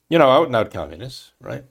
you 0.09 0.17
know, 0.17 0.29
out 0.29 0.47
and 0.47 0.55
out 0.55 0.71
communists, 0.71 1.31
right? 1.41 1.63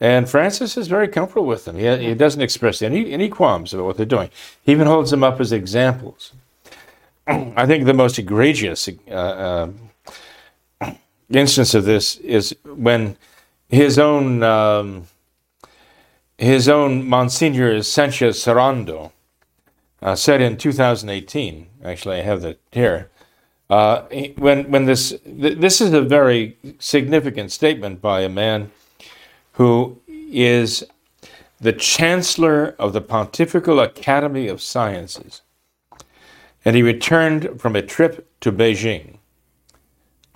And 0.00 0.28
Francis 0.28 0.76
is 0.76 0.88
very 0.88 1.08
comfortable 1.08 1.46
with 1.46 1.64
them. 1.64 1.76
He, 1.76 1.96
he 2.08 2.14
doesn't 2.14 2.42
express 2.42 2.82
any, 2.82 3.12
any 3.12 3.28
qualms 3.28 3.72
about 3.72 3.86
what 3.86 3.96
they're 3.96 4.06
doing. 4.06 4.30
He 4.62 4.72
even 4.72 4.86
holds 4.86 5.10
them 5.10 5.22
up 5.22 5.40
as 5.40 5.52
examples. 5.52 6.32
I 7.26 7.66
think 7.66 7.84
the 7.84 7.94
most 7.94 8.18
egregious 8.18 8.88
uh, 9.08 9.70
uh, 10.80 10.92
instance 11.30 11.74
of 11.74 11.84
this 11.84 12.16
is 12.18 12.54
when 12.64 13.16
his 13.68 13.98
own 13.98 14.42
um, 14.42 15.06
his 16.36 16.68
own 16.68 17.08
Monsignor 17.08 17.82
Sanchez 17.82 18.38
Sorondo 18.38 19.12
uh, 20.02 20.14
said 20.14 20.40
in 20.40 20.56
2018. 20.56 21.68
Actually, 21.84 22.18
I 22.18 22.22
have 22.22 22.42
that 22.42 22.60
here. 22.72 23.10
Uh, 23.74 24.06
when 24.36 24.70
when 24.70 24.84
this 24.84 25.18
th- 25.24 25.58
this 25.58 25.80
is 25.80 25.92
a 25.92 26.00
very 26.00 26.56
significant 26.78 27.50
statement 27.50 28.00
by 28.00 28.20
a 28.20 28.28
man 28.28 28.70
who 29.54 30.00
is 30.06 30.84
the 31.60 31.72
chancellor 31.72 32.76
of 32.78 32.92
the 32.92 33.00
Pontifical 33.00 33.80
Academy 33.80 34.46
of 34.46 34.62
Sciences, 34.62 35.42
and 36.64 36.76
he 36.76 36.82
returned 36.82 37.60
from 37.60 37.74
a 37.74 37.82
trip 37.82 38.30
to 38.42 38.52
Beijing. 38.52 39.18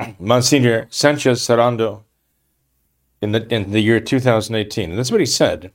Monsignor 0.18 0.88
Sanchez 0.90 1.40
Sorondo 1.40 2.02
in 3.22 3.30
the, 3.30 3.46
in 3.54 3.70
the 3.70 3.80
year 3.80 4.00
2018. 4.00 4.90
And 4.90 4.98
that's 4.98 5.12
what 5.12 5.20
he 5.20 5.26
said. 5.26 5.70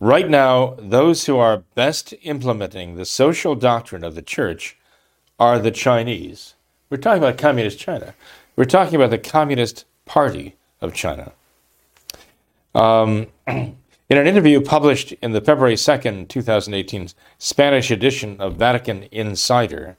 Right 0.00 0.28
now, 0.28 0.74
those 0.80 1.26
who 1.26 1.38
are 1.38 1.62
best 1.76 2.12
implementing 2.22 2.96
the 2.96 3.04
social 3.04 3.54
doctrine 3.54 4.02
of 4.02 4.16
the 4.16 4.28
church 4.36 4.76
are 5.38 5.60
the 5.60 5.70
Chinese. 5.70 6.56
We're 6.92 6.98
talking 6.98 7.22
about 7.22 7.38
Communist 7.38 7.78
China. 7.78 8.12
We're 8.54 8.66
talking 8.66 8.96
about 8.96 9.08
the 9.08 9.16
Communist 9.16 9.86
Party 10.04 10.56
of 10.82 10.92
China. 10.92 11.32
Um, 12.74 13.28
in 13.46 13.78
an 14.10 14.26
interview 14.26 14.60
published 14.60 15.12
in 15.22 15.32
the 15.32 15.40
February 15.40 15.76
2nd, 15.76 16.28
2018 16.28 17.08
Spanish 17.38 17.90
edition 17.90 18.38
of 18.38 18.56
Vatican 18.56 19.04
Insider, 19.10 19.96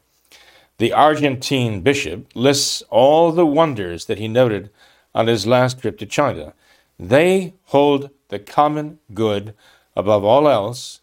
the 0.78 0.94
Argentine 0.94 1.82
bishop 1.82 2.28
lists 2.36 2.84
all 2.92 3.32
the 3.32 3.48
wonders 3.48 4.06
that 4.06 4.20
he 4.20 4.28
noted 4.28 4.70
on 5.16 5.26
his 5.26 5.48
last 5.48 5.82
trip 5.82 5.98
to 5.98 6.06
China. 6.06 6.54
They 7.00 7.56
hold 7.64 8.12
the 8.28 8.38
common 8.38 9.00
good 9.16 9.56
above 9.96 10.24
all 10.24 10.48
else. 10.48 11.02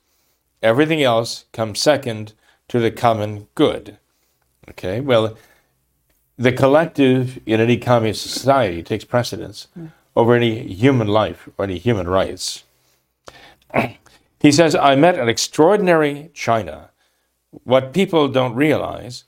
Everything 0.62 1.02
else 1.02 1.46
comes 1.52 1.80
second 1.80 2.34
to 2.68 2.78
the 2.78 2.92
common 2.92 3.48
good. 3.56 3.98
Okay, 4.68 5.00
well, 5.00 5.36
the 6.40 6.52
collective 6.52 7.38
in 7.44 7.60
any 7.60 7.76
communist 7.76 8.22
society 8.22 8.82
takes 8.82 9.04
precedence 9.04 9.68
hmm. 9.74 9.88
over 10.16 10.34
any 10.34 10.66
human 10.72 11.06
life 11.06 11.50
or 11.58 11.66
any 11.66 11.76
human 11.76 12.08
rights. 12.08 12.64
he 14.40 14.50
says, 14.50 14.74
I 14.74 14.94
met 14.96 15.18
an 15.18 15.28
extraordinary 15.28 16.30
China. 16.32 16.88
What 17.64 17.92
people 17.92 18.26
don't 18.26 18.54
realize 18.54 19.24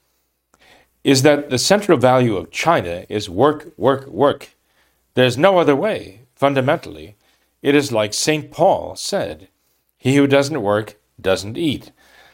is 1.04 1.20
that 1.20 1.50
the 1.50 1.58
central 1.58 1.98
value 1.98 2.34
of 2.34 2.50
China 2.50 3.04
is 3.10 3.28
work, 3.28 3.74
work, 3.76 4.06
work. 4.06 4.48
There's 5.12 5.36
no 5.36 5.58
other 5.58 5.76
way, 5.76 6.20
fundamentally. 6.34 7.16
It 7.60 7.74
is 7.74 7.92
like 7.92 8.14
St. 8.14 8.50
Paul 8.50 8.96
said 8.96 9.48
He 9.98 10.16
who 10.16 10.26
doesn't 10.26 10.62
work 10.62 10.98
doesn't 11.20 11.58
eat. 11.58 11.92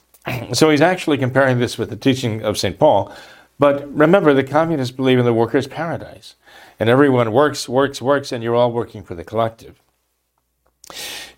so 0.53 0.71
he's 0.71 0.81
actually 0.81 1.19
comparing 1.19 1.59
this 1.59 1.79
with 1.79 1.91
the 1.91 1.97
teaching 1.97 2.43
of 2.43 2.57
St. 2.57 2.79
Paul. 2.79 3.13
But 3.59 3.93
remember, 3.93 4.33
the 4.33 4.45
communists 4.45 4.95
believe 4.95 5.19
in 5.19 5.25
the 5.25 5.35
worker's 5.35 5.67
paradise. 5.67 6.37
And 6.79 6.89
everyone 6.89 7.33
works, 7.33 7.69
works, 7.69 8.01
works, 8.01 8.31
and 8.31 8.43
you're 8.43 8.55
all 8.55 8.73
working 8.73 9.03
for 9.03 9.15
the 9.15 9.25
collective. 9.25 9.81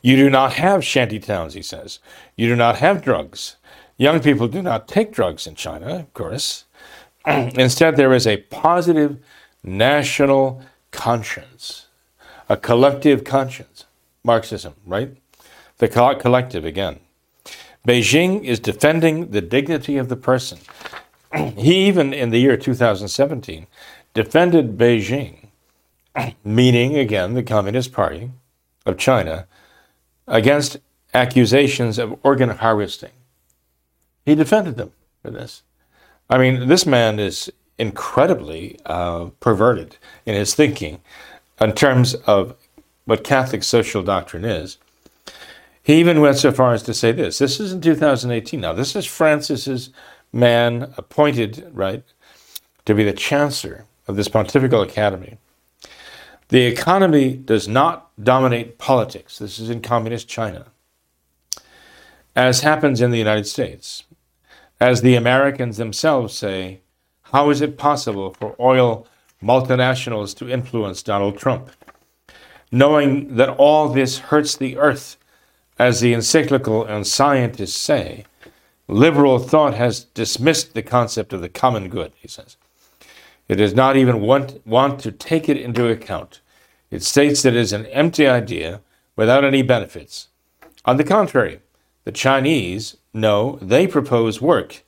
You 0.03 0.17
do 0.17 0.31
not 0.31 0.55
have 0.55 0.85
shanty 0.85 1.19
towns, 1.19 1.55
he 1.55 1.63
says. 1.63 1.99
You 2.37 2.47
do 2.49 2.57
not 2.57 2.77
have 2.77 3.03
drugs. 3.03 3.57
Young 3.97 4.21
people 4.21 4.49
do 4.49 4.63
not 4.63 4.89
take 4.89 5.13
drugs 5.13 5.47
in 5.47 5.55
China, 5.55 5.97
of 5.97 6.15
course. 6.15 6.65
Instead, 7.27 7.97
there 7.97 8.15
is 8.15 8.27
a 8.27 8.39
positive 8.39 9.19
national 9.63 10.63
conscience, 10.91 11.87
a 12.49 12.57
collective 12.57 13.25
conscience. 13.25 13.85
Marxism, 14.23 14.75
right? 14.87 15.17
The 15.79 15.89
collective 15.89 16.65
again. 16.65 17.01
Beijing 17.87 18.45
is 18.45 18.61
defending 18.61 19.31
the 19.31 19.41
dignity 19.41 19.97
of 19.97 20.11
the 20.11 20.17
person. 20.17 20.59
he 21.57 21.87
even 21.87 22.13
in 22.13 22.31
the 22.31 22.39
year 22.39 22.57
2017 22.57 23.67
defended 24.15 24.77
Beijing, 24.77 25.49
meaning 26.45 26.97
again 26.97 27.35
the 27.35 27.43
Communist 27.43 27.93
Party 27.93 28.31
of 28.87 28.99
China, 28.99 29.47
against 30.27 30.79
accusations 31.13 31.99
of 31.99 32.19
organ 32.23 32.51
harvesting. 32.51 33.11
He 34.25 34.35
defended 34.35 34.77
them 34.77 34.93
for 35.23 35.31
this. 35.31 35.63
I 36.29 36.39
mean, 36.39 36.69
this 36.69 36.87
man 36.87 37.19
is 37.19 37.51
incredibly 37.79 38.79
uh, 38.87 39.27
perverted 39.41 39.97
in 40.27 40.35
his 40.35 40.55
thinking 40.55 41.01
in 41.61 41.73
terms 41.73 42.15
of 42.15 42.55
what 43.05 43.25
Catholic 43.25 43.65
social 43.65 44.03
doctrine 44.03 44.45
is. 44.45 44.79
He 45.83 45.99
even 45.99 46.21
went 46.21 46.37
so 46.37 46.53
far 46.53 46.75
as 46.75 46.83
to 46.85 46.95
say 46.95 47.11
this. 47.11 47.39
This 47.39 47.59
is 47.59 47.73
in 47.73 47.81
2018 47.81 48.61
now. 48.61 48.73
This 48.73 48.95
is 48.95 49.07
Francis's 49.07 49.91
man 50.33 50.93
appointed, 50.97 51.71
right, 51.73 52.03
to 52.85 52.95
be 52.95 53.05
the 53.05 53.13
chancellor 53.13 53.85
of 54.07 54.17
this 54.17 54.29
pontifical 54.29 54.83
academy. 54.83 55.39
The 56.49 56.67
economy 56.67 57.37
does 57.37 57.69
not 57.69 58.11
dominate 58.23 58.79
politics. 58.79 59.39
This 59.39 59.59
is 59.59 59.71
in 59.71 59.81
communist 59.81 60.29
China. 60.29 60.67
As 62.35 62.61
happens 62.61 63.01
in 63.01 63.11
the 63.11 63.19
United 63.19 63.47
States. 63.47 64.05
As 64.81 65.03
the 65.03 65.15
Americans 65.15 65.77
themselves 65.77 66.35
say, 66.35 66.81
how 67.23 67.51
is 67.51 67.61
it 67.61 67.79
possible 67.79 68.35
for 68.35 68.57
oil 68.59 69.07
multinationals 69.43 70.37
to 70.39 70.51
influence 70.51 71.03
Donald 71.03 71.39
Trump? 71.39 71.71
Knowing 72.73 73.37
that 73.37 73.51
all 73.51 73.89
this 73.89 74.19
hurts 74.19 74.57
the 74.57 74.77
earth, 74.77 75.17
as 75.79 76.01
the 76.01 76.13
encyclical 76.13 76.85
and 76.85 77.07
scientists 77.07 77.77
say, 77.77 78.25
liberal 78.91 79.39
thought 79.39 79.75
has 79.75 80.05
dismissed 80.05 80.75
the 80.75 80.83
concept 80.83 81.33
of 81.33 81.41
the 81.41 81.49
common 81.49 81.89
good, 81.89 82.13
he 82.17 82.29
says. 82.29 82.57
It 83.49 83.57
does 83.57 83.75
not 83.75 83.97
even 83.97 84.21
want, 84.21 84.65
want 84.67 85.01
to 85.01 85.13
take 85.13 85.49
it 85.49 85.57
into 85.57 85.89
account. 85.89 86.41
It 86.91 87.03
states 87.03 87.43
that 87.43 87.55
it 87.55 87.61
is 87.61 87.73
an 87.73 87.87
empty 87.87 88.27
idea 88.27 88.81
without 89.17 89.45
any 89.45 89.63
benefits. 89.63 90.29
On 90.85 90.97
the 90.97 91.05
contrary, 91.05 91.61
the 92.05 92.13
Chinese 92.13 92.97
know 93.13 93.59
they 93.61 93.87
propose 93.87 94.41
work 94.41 94.83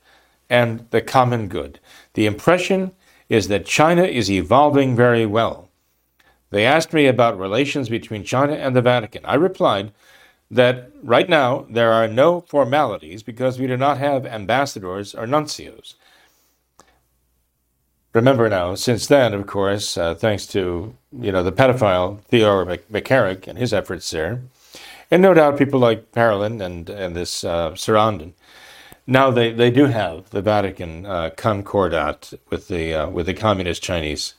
and 0.49 0.87
the 0.91 1.01
common 1.01 1.47
good. 1.47 1.79
The 2.13 2.25
impression 2.25 2.91
is 3.29 3.47
that 3.47 3.65
China 3.65 4.03
is 4.03 4.29
evolving 4.29 4.95
very 4.95 5.25
well. 5.25 5.69
They 6.49 6.65
asked 6.65 6.93
me 6.93 7.07
about 7.07 7.39
relations 7.39 7.89
between 7.89 8.23
China 8.23 8.53
and 8.53 8.75
the 8.75 8.81
Vatican. 8.81 9.25
I 9.25 9.35
replied 9.35 9.91
that 10.51 10.91
right 11.01 11.29
now 11.29 11.65
there 11.69 11.91
are 11.91 12.07
no 12.07 12.41
formalities 12.41 13.23
because 13.23 13.59
we 13.59 13.67
do 13.67 13.77
not 13.77 13.97
have 13.97 14.25
ambassadors 14.25 15.15
or 15.15 15.25
nuncios. 15.25 15.95
Remember 18.13 18.47
now, 18.47 18.75
since 18.75 19.07
then, 19.07 19.33
of 19.33 19.47
course, 19.47 19.97
uh, 19.97 20.13
thanks 20.13 20.45
to 20.47 20.95
you 21.19 21.31
know 21.31 21.41
the 21.41 21.51
pedophile 21.51 22.21
Theodore 22.25 22.65
McCarrick 22.65 23.47
and 23.47 23.57
his 23.57 23.73
efforts 23.73 24.11
there, 24.11 24.41
and 25.09 25.21
no 25.21 25.33
doubt 25.33 25.57
people 25.57 25.79
like 25.79 26.11
Parolin 26.11 26.63
and 26.63 26.89
and 26.91 27.15
this 27.15 27.43
uh, 27.43 27.71
Sorondo, 27.71 28.33
now 29.07 29.31
they, 29.31 29.51
they 29.51 29.69
do 29.69 29.85
have 29.85 30.29
the 30.29 30.41
Vatican 30.41 31.05
uh, 31.05 31.31
concordat 31.35 32.33
with 32.49 32.67
the 32.67 32.93
uh, 32.93 33.09
with 33.09 33.25
the 33.25 33.33
communist 33.33 33.81
Chinese. 33.81 34.35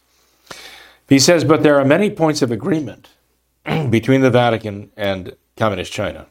He 1.08 1.18
says, 1.18 1.44
but 1.44 1.62
there 1.62 1.78
are 1.78 1.84
many 1.84 2.08
points 2.10 2.40
of 2.40 2.50
agreement 2.50 3.10
between 3.90 4.22
the 4.22 4.30
Vatican 4.30 4.90
and 4.96 5.36
communist 5.56 5.92
China. 5.92 6.26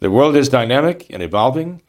The 0.00 0.10
world 0.10 0.36
is 0.36 0.48
dynamic 0.48 1.06
and 1.10 1.22
evolving, 1.22 1.80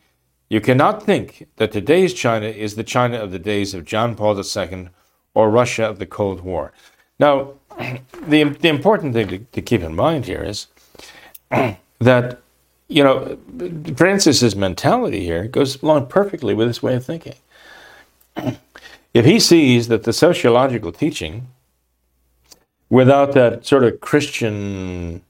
you 0.50 0.62
cannot 0.62 1.04
think 1.04 1.48
that 1.58 1.72
today's 1.72 2.14
China 2.14 2.46
is 2.46 2.76
the 2.76 2.84
China 2.84 3.18
of 3.18 3.32
the 3.32 3.40
days 3.40 3.74
of 3.74 3.84
John 3.86 4.16
Paul 4.16 4.40
II 4.40 4.90
or 5.34 5.50
Russia 5.50 5.86
of 5.86 6.00
the 6.00 6.06
Cold 6.06 6.42
War. 6.42 6.72
Now, 7.20 7.54
the, 8.28 8.44
the 8.44 8.70
important 8.70 9.14
thing 9.14 9.28
to, 9.30 9.40
to 9.40 9.62
keep 9.62 9.82
in 9.82 9.96
mind 9.96 10.26
here 10.26 10.44
is 10.44 10.68
that, 12.00 12.40
you 12.88 13.04
know, 13.04 13.38
Francis's 13.96 14.56
mentality 14.56 15.26
here 15.26 15.48
goes 15.48 15.82
along 15.82 16.08
perfectly 16.08 16.54
with 16.54 16.68
his 16.68 16.84
way 16.84 16.96
of 16.96 17.06
thinking. 17.06 17.36
If 19.14 19.24
he 19.24 19.40
sees 19.40 19.88
that 19.88 20.04
the 20.04 20.12
sociological 20.12 20.92
teaching, 20.92 21.48
without 22.90 23.32
that 23.32 23.66
sort 23.66 23.86
of 23.86 24.02
Christian 24.02 25.22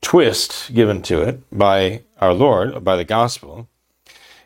twist 0.00 0.72
given 0.74 1.02
to 1.02 1.22
it 1.22 1.42
by 1.50 2.02
our 2.20 2.32
Lord, 2.32 2.84
by 2.84 2.96
the 2.96 3.04
gospel, 3.04 3.68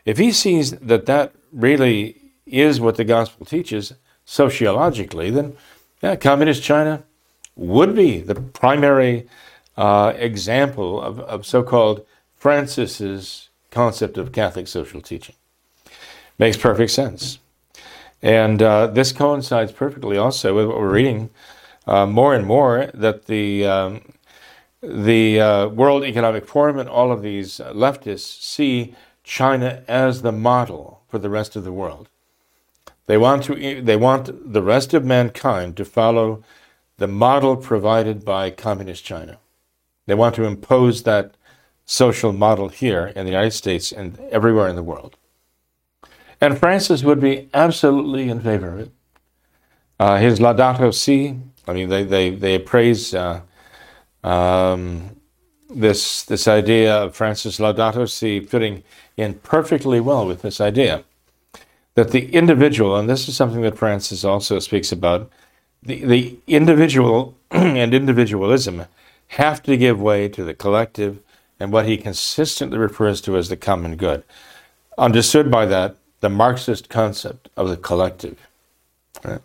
if 0.05 0.17
he 0.17 0.31
sees 0.31 0.71
that 0.71 1.05
that 1.05 1.33
really 1.51 2.15
is 2.45 2.79
what 2.79 2.95
the 2.95 3.03
gospel 3.03 3.45
teaches 3.45 3.93
sociologically, 4.25 5.29
then 5.29 5.55
yeah, 6.01 6.15
communist 6.15 6.63
China 6.63 7.03
would 7.55 7.95
be 7.95 8.19
the 8.19 8.35
primary 8.35 9.27
uh, 9.75 10.13
example 10.15 11.01
of, 11.01 11.19
of 11.21 11.45
so 11.45 11.63
called 11.63 12.05
Francis's 12.35 13.49
concept 13.71 14.17
of 14.17 14.31
Catholic 14.31 14.67
social 14.67 15.01
teaching. 15.01 15.35
Makes 16.37 16.57
perfect 16.57 16.91
sense. 16.91 17.39
And 18.21 18.61
uh, 18.61 18.87
this 18.87 19.11
coincides 19.11 19.71
perfectly 19.71 20.17
also 20.17 20.55
with 20.55 20.67
what 20.67 20.77
we're 20.77 20.91
reading 20.91 21.29
uh, 21.85 22.05
more 22.05 22.33
and 22.35 22.45
more 22.45 22.91
that 22.93 23.25
the, 23.25 23.65
um, 23.65 24.01
the 24.81 25.39
uh, 25.39 25.67
World 25.67 26.03
Economic 26.03 26.47
Forum 26.47 26.77
and 26.77 26.89
all 26.89 27.11
of 27.11 27.21
these 27.21 27.59
leftists 27.59 28.41
see 28.41 28.95
China 29.23 29.83
as 29.87 30.21
the 30.21 30.31
model 30.31 31.01
for 31.07 31.17
the 31.17 31.29
rest 31.29 31.55
of 31.55 31.63
the 31.63 31.71
world. 31.71 32.09
They 33.07 33.17
want, 33.17 33.43
to, 33.45 33.81
they 33.81 33.95
want 33.95 34.53
the 34.53 34.61
rest 34.61 34.93
of 34.93 35.05
mankind 35.05 35.77
to 35.77 35.85
follow 35.85 36.43
the 36.97 37.07
model 37.07 37.55
provided 37.55 38.25
by 38.25 38.51
Communist 38.51 39.03
China. 39.03 39.39
They 40.05 40.15
want 40.15 40.35
to 40.35 40.43
impose 40.43 41.03
that 41.03 41.35
social 41.85 42.33
model 42.33 42.69
here 42.69 43.07
in 43.15 43.25
the 43.25 43.31
United 43.31 43.51
States 43.51 43.91
and 43.91 44.19
everywhere 44.31 44.67
in 44.67 44.75
the 44.75 44.83
world. 44.83 45.15
And 46.41 46.57
Francis 46.57 47.03
would 47.03 47.19
be 47.19 47.49
absolutely 47.53 48.29
in 48.29 48.41
favor 48.41 48.73
of 48.73 48.79
it. 48.79 48.91
Uh, 49.99 50.17
his 50.17 50.39
Laudato 50.39 50.93
Si, 50.93 51.35
I 51.67 51.73
mean, 51.73 51.89
they, 51.89 52.03
they, 52.03 52.29
they 52.29 52.59
praise 52.59 53.13
uh, 53.13 53.41
um, 54.23 55.15
this, 55.69 56.23
this 56.23 56.47
idea 56.47 56.95
of 56.95 57.15
Francis 57.15 57.59
Laudato 57.59 58.09
Si 58.09 58.39
fitting 58.39 58.83
in 59.15 59.35
perfectly 59.35 59.99
well 59.99 60.25
with 60.25 60.41
this 60.41 60.61
idea 60.61 61.03
that 61.95 62.11
the 62.11 62.31
individual, 62.33 62.95
and 62.95 63.09
this 63.09 63.27
is 63.27 63.35
something 63.35 63.61
that 63.63 63.77
Francis 63.77 64.23
also 64.23 64.59
speaks 64.59 64.91
about, 64.91 65.31
the, 65.81 66.05
the 66.05 66.37
individual 66.45 67.35
and 67.51 67.93
individualism 67.93 68.85
have 69.29 69.63
to 69.63 69.75
give 69.75 69.99
way 69.99 70.29
to 70.29 70.43
the 70.43 70.53
collective 70.53 71.19
and 71.59 71.71
what 71.71 71.87
he 71.87 71.97
consistently 71.97 72.77
refers 72.77 73.19
to 73.21 73.35
as 73.35 73.49
the 73.49 73.57
common 73.57 73.95
good. 73.95 74.23
Understood 74.97 75.49
by 75.49 75.65
that, 75.65 75.95
the 76.19 76.29
Marxist 76.29 76.87
concept 76.87 77.49
of 77.57 77.67
the 77.67 77.77
collective. 77.77 78.47
Right? 79.23 79.41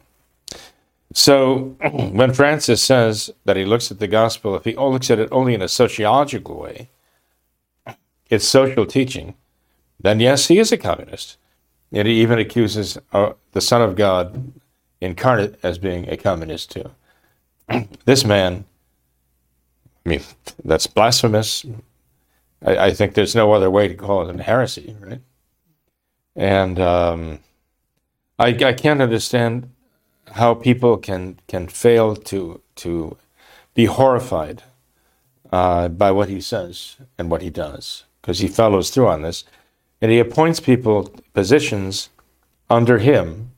So 1.15 1.77
when 1.93 2.33
Francis 2.33 2.83
says 2.83 3.31
that 3.45 3.57
he 3.57 3.65
looks 3.65 3.91
at 3.91 3.99
the 3.99 4.09
gospel, 4.09 4.55
if 4.57 4.65
he 4.65 4.75
looks 4.75 5.11
at 5.11 5.19
it 5.19 5.29
only 5.33 5.55
in 5.55 5.63
a 5.63 5.69
sociological 5.69 6.59
way, 6.59 6.89
it's 8.31 8.47
social 8.47 8.87
teaching, 8.87 9.35
then 10.01 10.21
yes, 10.21 10.49
he 10.49 10.59
is 10.59 10.73
a 10.73 10.79
communist. 10.79 11.37
And 11.93 12.09
he 12.09 12.23
even 12.23 12.39
accuses 12.39 12.99
uh, 13.13 13.33
the 13.53 13.61
Son 13.61 13.83
of 13.83 13.97
God 13.97 14.53
incarnate 15.01 15.59
as 15.63 15.79
being 15.79 16.09
a 16.09 16.17
communist 16.17 16.71
too. 16.71 16.91
this 18.05 18.25
man, 18.25 18.65
I 20.05 20.09
mean, 20.09 20.23
that's 20.65 20.87
blasphemous. 20.87 21.67
I, 22.65 22.87
I, 22.87 22.95
think 22.95 23.15
there's 23.15 23.35
no 23.35 23.53
other 23.53 23.71
way 23.71 23.89
to 23.89 23.95
call 23.95 24.23
it 24.23 24.27
than 24.27 24.39
heresy, 24.39 24.97
right? 25.01 25.21
And 26.35 26.81
um, 26.81 27.41
I, 28.39 28.49
I 28.49 28.73
can't 28.73 29.03
understand 29.03 29.69
how 30.33 30.55
people 30.55 30.97
can 30.97 31.39
can 31.49 31.69
fail 31.69 32.17
to 32.17 32.61
to 32.77 33.17
be 33.75 33.87
horrified 33.87 34.63
uh, 35.51 35.89
by 35.89 36.11
what 36.11 36.29
he 36.29 36.41
says 36.41 36.97
and 37.19 37.31
what 37.31 37.43
he 37.43 37.51
does 37.51 38.05
because 38.21 38.39
he 38.39 38.49
follows 38.49 38.91
through 38.91 39.09
on 39.09 39.23
this 39.23 39.45
and 40.01 40.11
he 40.11 40.19
appoints 40.19 40.61
people 40.61 41.09
positions 41.33 42.11
under 42.69 42.99
him 42.99 43.53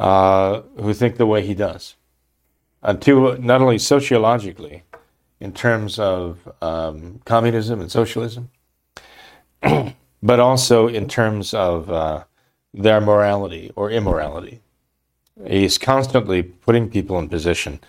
uh, 0.00 0.62
who 0.80 0.92
think 0.94 1.16
the 1.16 1.26
way 1.26 1.46
he 1.46 1.54
does. 1.54 1.94
To, 3.00 3.36
not 3.38 3.60
only 3.60 3.78
sociologically, 3.78 4.84
in 5.40 5.52
terms 5.52 5.98
of 5.98 6.48
um, 6.62 7.20
communism 7.24 7.80
and 7.80 7.90
socialism, 7.90 8.50
but 10.22 10.40
also 10.40 10.88
in 10.88 11.08
terms 11.08 11.54
of 11.54 11.90
uh, 11.90 12.24
their 12.72 13.00
morality 13.00 13.72
or 13.76 13.90
immorality. 13.90 14.60
He's 15.46 15.78
constantly 15.78 16.42
putting 16.42 16.90
people 16.90 17.18
in 17.18 17.28
position 17.28 17.80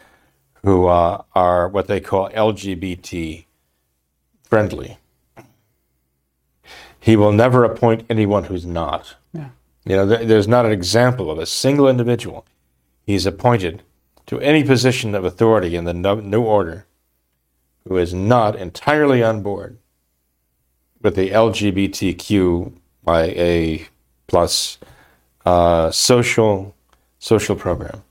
who 0.64 0.88
uh, 0.88 1.24
are 1.34 1.68
what 1.68 1.88
they 1.88 2.00
call 2.00 2.30
LGBT 2.30 3.46
friendly 4.44 4.98
he 7.00 7.16
will 7.16 7.32
never 7.32 7.64
appoint 7.64 8.06
anyone 8.10 8.44
who's 8.46 8.66
not. 8.66 9.16
Yeah. 9.34 9.50
You 9.86 9.96
know, 9.96 10.06
there's 10.06 10.48
not 10.48 10.66
an 10.66 10.72
example 10.72 11.32
of 11.32 11.38
a 11.40 11.46
single 11.46 11.88
individual 11.88 12.46
he's 13.06 13.26
appointed 13.26 13.84
to 14.28 14.40
any 14.42 14.64
position 14.64 15.16
of 15.16 15.26
authority 15.26 15.76
in 15.76 15.86
the 15.86 15.94
New 15.94 16.42
Order 16.42 16.86
who 17.88 17.98
is 17.98 18.14
not 18.14 18.56
entirely 18.56 19.24
on 19.24 19.42
board 19.42 19.80
with 21.02 21.16
the 21.16 21.30
LGBTQIA 21.32 22.68
plus 24.28 24.78
uh, 25.46 25.90
social 25.90 26.76
social 27.20 27.56
program. 27.56 28.04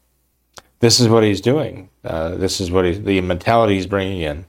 This 0.81 1.01
is 1.01 1.09
what 1.09 1.25
he's 1.25 1.41
doing. 1.41 1.89
Uh, 2.05 2.37
this 2.37 2.61
is 2.61 2.71
what 2.71 2.85
he, 2.85 2.93
the 2.93 3.21
mentality 3.21 3.75
he's 3.75 3.87
bringing 3.87 4.21
in, 4.21 4.47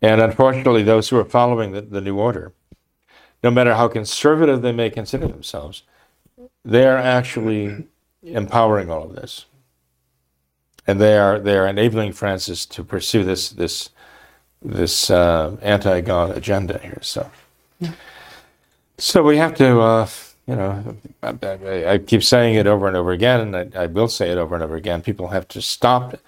And 0.00 0.20
unfortunately, 0.20 0.82
those 0.82 1.08
who 1.08 1.18
are 1.18 1.24
following 1.24 1.72
the, 1.72 1.82
the 1.82 2.00
New 2.00 2.18
Order, 2.18 2.52
no 3.42 3.50
matter 3.50 3.74
how 3.74 3.88
conservative 3.88 4.62
they 4.62 4.72
may 4.72 4.88
consider 4.88 5.26
themselves, 5.26 5.82
they 6.64 6.86
are 6.86 6.96
actually 6.96 7.86
empowering 8.22 8.90
all 8.90 9.04
of 9.04 9.14
this. 9.14 9.46
And 10.86 11.00
they 11.00 11.18
are, 11.18 11.38
they 11.38 11.56
are 11.56 11.66
enabling 11.66 12.12
Francis 12.12 12.64
to 12.66 12.82
pursue 12.82 13.24
this, 13.24 13.50
this, 13.50 13.90
this 14.62 15.10
uh, 15.10 15.56
anti 15.60 16.00
God 16.00 16.36
agenda 16.36 16.78
here. 16.78 16.98
So, 17.02 17.30
so 18.96 19.22
we 19.22 19.36
have 19.36 19.54
to. 19.56 19.80
Uh, 19.80 20.08
you 20.46 20.56
know, 20.56 20.96
I, 21.22 21.92
I, 21.92 21.98
keep 21.98 22.24
saying 22.24 22.56
it 22.56 22.66
over 22.66 22.88
and 22.88 22.96
over 22.96 23.12
again, 23.12 23.40
and 23.40 23.76
I, 23.76 23.82
I, 23.82 23.86
will 23.86 24.08
say 24.08 24.30
it 24.30 24.38
over 24.38 24.54
and 24.54 24.64
over 24.64 24.74
again. 24.74 25.00
People 25.00 25.28
have 25.28 25.46
to 25.48 25.62
stop 25.62 26.18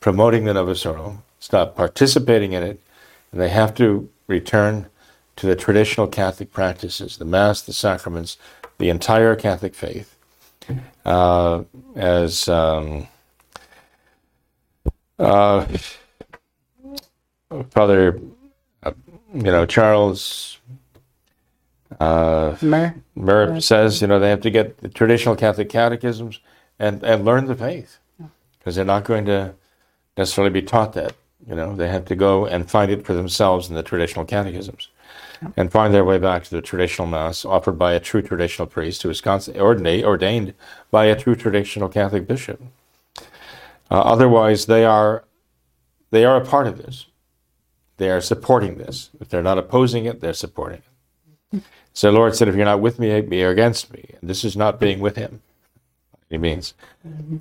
promoting 0.00 0.44
the 0.44 0.54
Novus 0.54 0.86
Ordo, 0.86 1.22
stop 1.40 1.74
participating 1.74 2.52
in 2.52 2.62
it, 2.62 2.80
and 3.32 3.40
they 3.40 3.48
have 3.48 3.74
to 3.76 4.08
return 4.28 4.86
to 5.36 5.46
the 5.46 5.56
traditional 5.56 6.06
Catholic 6.06 6.52
practices, 6.52 7.16
the 7.16 7.24
Mass, 7.24 7.62
the 7.62 7.72
sacraments, 7.72 8.36
the 8.78 8.88
entire 8.88 9.34
Catholic 9.34 9.74
faith. 9.74 10.16
Uh, 11.04 11.64
as 11.96 12.48
um, 12.48 13.08
uh, 15.18 15.66
Father, 17.70 18.20
uh, 18.82 18.92
you 19.34 19.42
know, 19.42 19.66
Charles 19.66 20.53
uh, 22.00 22.56
Mer. 22.62 22.94
Mer 23.14 23.60
says, 23.60 24.00
you 24.00 24.06
know, 24.06 24.18
they 24.18 24.30
have 24.30 24.40
to 24.42 24.50
get 24.50 24.78
the 24.78 24.88
traditional 24.88 25.36
Catholic 25.36 25.68
catechisms 25.68 26.40
and, 26.78 27.02
and 27.02 27.24
learn 27.24 27.46
the 27.46 27.54
faith 27.54 27.98
because 28.58 28.76
they're 28.76 28.84
not 28.84 29.04
going 29.04 29.24
to 29.26 29.54
necessarily 30.16 30.52
be 30.52 30.62
taught 30.62 30.92
that. 30.94 31.14
You 31.46 31.54
know, 31.54 31.76
they 31.76 31.88
have 31.88 32.06
to 32.06 32.16
go 32.16 32.46
and 32.46 32.70
find 32.70 32.90
it 32.90 33.04
for 33.04 33.12
themselves 33.12 33.68
in 33.68 33.74
the 33.74 33.82
traditional 33.82 34.24
catechisms 34.24 34.88
and 35.56 35.70
find 35.70 35.92
their 35.92 36.04
way 36.04 36.18
back 36.18 36.44
to 36.44 36.50
the 36.50 36.62
traditional 36.62 37.06
Mass 37.06 37.44
offered 37.44 37.78
by 37.78 37.92
a 37.92 38.00
true 38.00 38.22
traditional 38.22 38.66
priest 38.66 39.02
who 39.02 39.10
is 39.10 39.22
ordained, 39.26 40.04
ordained 40.04 40.54
by 40.90 41.04
a 41.04 41.18
true 41.18 41.34
traditional 41.34 41.88
Catholic 41.88 42.26
bishop. 42.26 42.62
Uh, 43.90 44.00
otherwise, 44.00 44.66
they 44.66 44.84
are, 44.84 45.24
they 46.10 46.24
are 46.24 46.36
a 46.36 46.44
part 46.44 46.66
of 46.66 46.78
this. 46.78 47.06
They 47.98 48.10
are 48.10 48.20
supporting 48.20 48.78
this. 48.78 49.10
If 49.20 49.28
they're 49.28 49.42
not 49.42 49.58
opposing 49.58 50.06
it, 50.06 50.20
they're 50.20 50.32
supporting 50.32 50.82
it. 51.52 51.62
So 51.94 52.10
the 52.10 52.18
Lord 52.18 52.34
said, 52.34 52.48
if 52.48 52.56
you're 52.56 52.64
not 52.64 52.80
with 52.80 52.98
me, 52.98 53.20
be 53.20 53.42
against 53.42 53.92
me. 53.92 54.04
And 54.20 54.28
this 54.28 54.44
is 54.44 54.56
not 54.56 54.80
being 54.80 54.98
with 54.98 55.16
him. 55.16 55.40
He 56.28 56.38
means. 56.38 56.74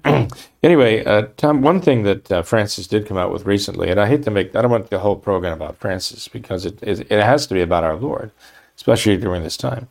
anyway, 0.64 1.04
uh, 1.04 1.28
Tom, 1.38 1.64
one 1.64 1.82
thing 1.82 2.04
that 2.04 2.32
uh, 2.32 2.44
Francis 2.44 2.86
did 2.86 3.08
come 3.08 3.18
out 3.18 3.32
with 3.32 3.48
recently, 3.48 3.90
and 3.90 4.00
I 4.00 4.08
hate 4.08 4.22
to 4.24 4.32
make, 4.32 4.56
I 4.56 4.62
don't 4.62 4.70
want 4.70 4.92
the 4.92 5.00
whole 5.00 5.16
program 5.16 5.54
about 5.54 5.78
Francis 5.78 6.28
because 6.28 6.66
it, 6.66 6.82
it, 6.84 7.12
it 7.12 7.24
has 7.24 7.48
to 7.48 7.56
be 7.56 7.62
about 7.62 7.84
our 7.84 7.96
Lord, 7.96 8.30
especially 8.78 9.18
during 9.18 9.42
this 9.42 9.58
time. 9.58 9.88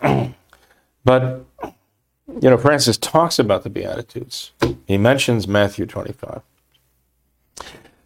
but, 1.04 1.44
you 1.62 2.50
know, 2.50 2.56
Francis 2.56 2.96
talks 2.96 3.38
about 3.38 3.64
the 3.64 3.70
Beatitudes. 3.70 4.52
He 4.86 4.96
mentions 4.96 5.46
Matthew 5.46 5.84
25. 5.84 6.40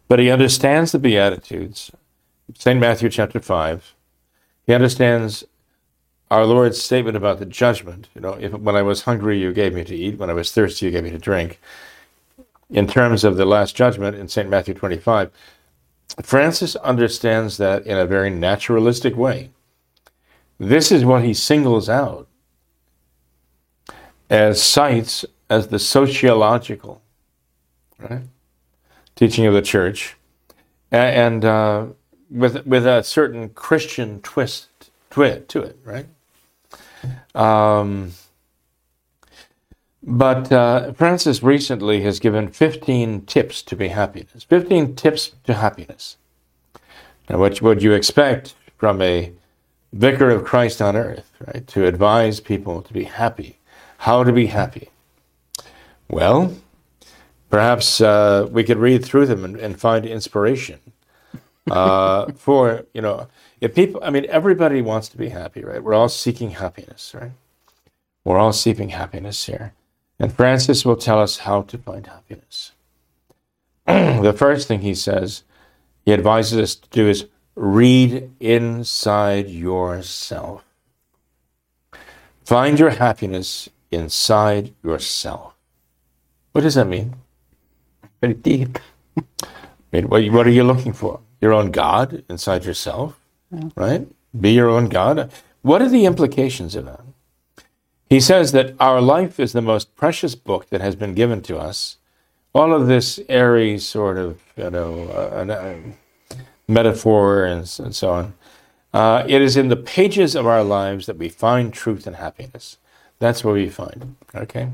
But 0.09 0.19
he 0.19 0.29
understands 0.29 0.91
the 0.91 0.99
Beatitudes, 0.99 1.91
St. 2.57 2.79
Matthew 2.79 3.09
chapter 3.09 3.39
5. 3.39 3.95
He 4.65 4.73
understands 4.73 5.45
our 6.31 6.45
Lord's 6.45 6.81
statement 6.81 7.17
about 7.17 7.39
the 7.39 7.45
judgment, 7.45 8.07
you 8.13 8.21
know, 8.21 8.33
if 8.33 8.53
when 8.53 8.75
I 8.75 8.81
was 8.81 9.03
hungry, 9.03 9.39
you 9.39 9.51
gave 9.51 9.73
me 9.73 9.83
to 9.83 9.95
eat, 9.95 10.19
when 10.19 10.29
I 10.29 10.33
was 10.33 10.51
thirsty, 10.51 10.85
you 10.85 10.91
gave 10.91 11.03
me 11.03 11.11
to 11.11 11.17
drink, 11.17 11.59
in 12.69 12.87
terms 12.87 13.23
of 13.23 13.35
the 13.35 13.45
last 13.45 13.75
judgment 13.75 14.15
in 14.15 14.27
St. 14.27 14.49
Matthew 14.49 14.75
25, 14.75 15.31
Francis 16.21 16.75
understands 16.77 17.57
that 17.57 17.85
in 17.85 17.97
a 17.97 18.05
very 18.05 18.29
naturalistic 18.29 19.15
way. 19.15 19.51
This 20.59 20.91
is 20.91 21.05
what 21.05 21.23
he 21.23 21.33
singles 21.33 21.89
out 21.89 22.27
as 24.29 24.61
sites 24.61 25.25
as 25.49 25.69
the 25.69 25.79
sociological 25.79 27.01
right, 27.97 28.21
teaching 29.15 29.45
of 29.45 29.53
the 29.53 29.61
church, 29.61 30.15
and 30.91 31.43
uh, 31.43 31.87
with 32.29 32.65
with 32.67 32.85
a 32.85 33.03
certain 33.03 33.49
Christian 33.49 34.21
twist 34.21 34.91
to 35.11 35.23
it, 35.23 35.49
to 35.49 35.61
it, 35.61 35.79
right? 35.83 36.05
Um, 37.35 38.11
but 40.01 40.51
uh, 40.51 40.93
Francis 40.93 41.43
recently 41.43 42.01
has 42.01 42.19
given 42.19 42.47
15 42.47 43.25
tips 43.25 43.61
to 43.63 43.75
be 43.75 43.89
happiness. 43.89 44.43
15 44.43 44.95
tips 44.95 45.33
to 45.43 45.53
happiness. 45.53 46.17
Now, 47.29 47.37
what 47.37 47.61
would 47.61 47.83
you 47.83 47.93
expect 47.93 48.55
from 48.77 49.01
a 49.01 49.31
vicar 49.93 50.29
of 50.29 50.45
Christ 50.45 50.81
on 50.81 50.95
earth, 50.95 51.31
right? 51.45 51.67
To 51.67 51.85
advise 51.85 52.39
people 52.39 52.81
to 52.81 52.93
be 52.93 53.03
happy. 53.03 53.59
How 53.99 54.23
to 54.23 54.31
be 54.31 54.47
happy? 54.47 54.89
Well, 56.07 56.55
perhaps 57.49 58.01
uh, 58.01 58.47
we 58.49 58.63
could 58.63 58.77
read 58.77 59.03
through 59.03 59.27
them 59.27 59.43
and, 59.43 59.57
and 59.57 59.79
find 59.79 60.05
inspiration 60.05 60.79
uh, 61.71 62.31
for, 62.33 62.85
you 62.93 63.01
know, 63.01 63.27
if 63.61 63.75
people, 63.75 64.01
I 64.03 64.09
mean, 64.09 64.25
everybody 64.29 64.81
wants 64.81 65.09
to 65.09 65.17
be 65.17 65.29
happy, 65.29 65.63
right? 65.63 65.83
We're 65.83 65.93
all 65.93 66.09
seeking 66.09 66.51
happiness, 66.51 67.13
right? 67.13 67.31
We're 68.23 68.37
all 68.37 68.53
seeking 68.53 68.89
happiness 68.89 69.45
here. 69.45 69.73
And 70.19 70.33
Francis 70.33 70.85
will 70.85 70.97
tell 70.97 71.19
us 71.19 71.39
how 71.39 71.61
to 71.63 71.77
find 71.77 72.05
happiness. 72.05 72.73
the 73.85 74.35
first 74.37 74.67
thing 74.67 74.81
he 74.81 74.93
says, 74.93 75.43
he 76.05 76.13
advises 76.13 76.57
us 76.57 76.75
to 76.75 76.89
do 76.89 77.07
is 77.07 77.27
read 77.55 78.31
inside 78.39 79.49
yourself. 79.49 80.63
Find 82.43 82.79
your 82.79 82.91
happiness 82.91 83.69
inside 83.91 84.73
yourself. 84.83 85.53
What 86.51 86.61
does 86.61 86.75
that 86.75 86.85
mean? 86.85 87.15
Very 88.21 88.33
deep. 88.33 88.79
I 89.17 89.47
mean, 89.91 90.09
what, 90.09 90.27
what 90.29 90.47
are 90.47 90.51
you 90.51 90.63
looking 90.63 90.93
for? 90.93 91.19
Your 91.41 91.53
own 91.53 91.71
God 91.71 92.23
inside 92.29 92.65
yourself? 92.65 93.19
yeah. 93.51 93.69
right? 93.75 94.07
Be 94.39 94.51
your 94.51 94.69
own 94.69 94.89
God. 94.89 95.31
What 95.61 95.81
are 95.81 95.89
the 95.89 96.05
implications 96.05 96.75
of 96.75 96.85
that? 96.85 97.01
He 98.09 98.19
says 98.19 98.51
that 98.53 98.73
our 98.79 99.01
life 99.01 99.39
is 99.39 99.53
the 99.53 99.61
most 99.61 99.95
precious 99.95 100.35
book 100.35 100.69
that 100.69 100.81
has 100.81 100.95
been 100.95 101.13
given 101.13 101.41
to 101.43 101.57
us. 101.57 101.97
All 102.53 102.73
of 102.73 102.87
this 102.87 103.19
airy 103.29 103.77
sort 103.77 104.17
of, 104.17 104.41
you 104.57 104.69
know, 104.71 105.03
uh, 105.09 105.51
uh, 105.51 105.75
metaphor 106.67 107.45
and, 107.45 107.59
and, 107.79 107.95
so 107.95 108.09
on. 108.09 108.33
Uh, 108.91 109.23
it 109.27 109.41
is 109.41 109.55
in 109.55 109.69
the 109.69 109.75
pages 109.75 110.33
of 110.33 110.47
our 110.47 110.63
lives 110.63 111.05
that 111.05 111.17
we 111.17 111.29
find 111.29 111.71
truth 111.71 112.07
and 112.07 112.15
happiness. 112.15 112.77
That's 113.19 113.43
where 113.43 113.53
we 113.53 113.69
find. 113.69 114.15
Okay. 114.33 114.69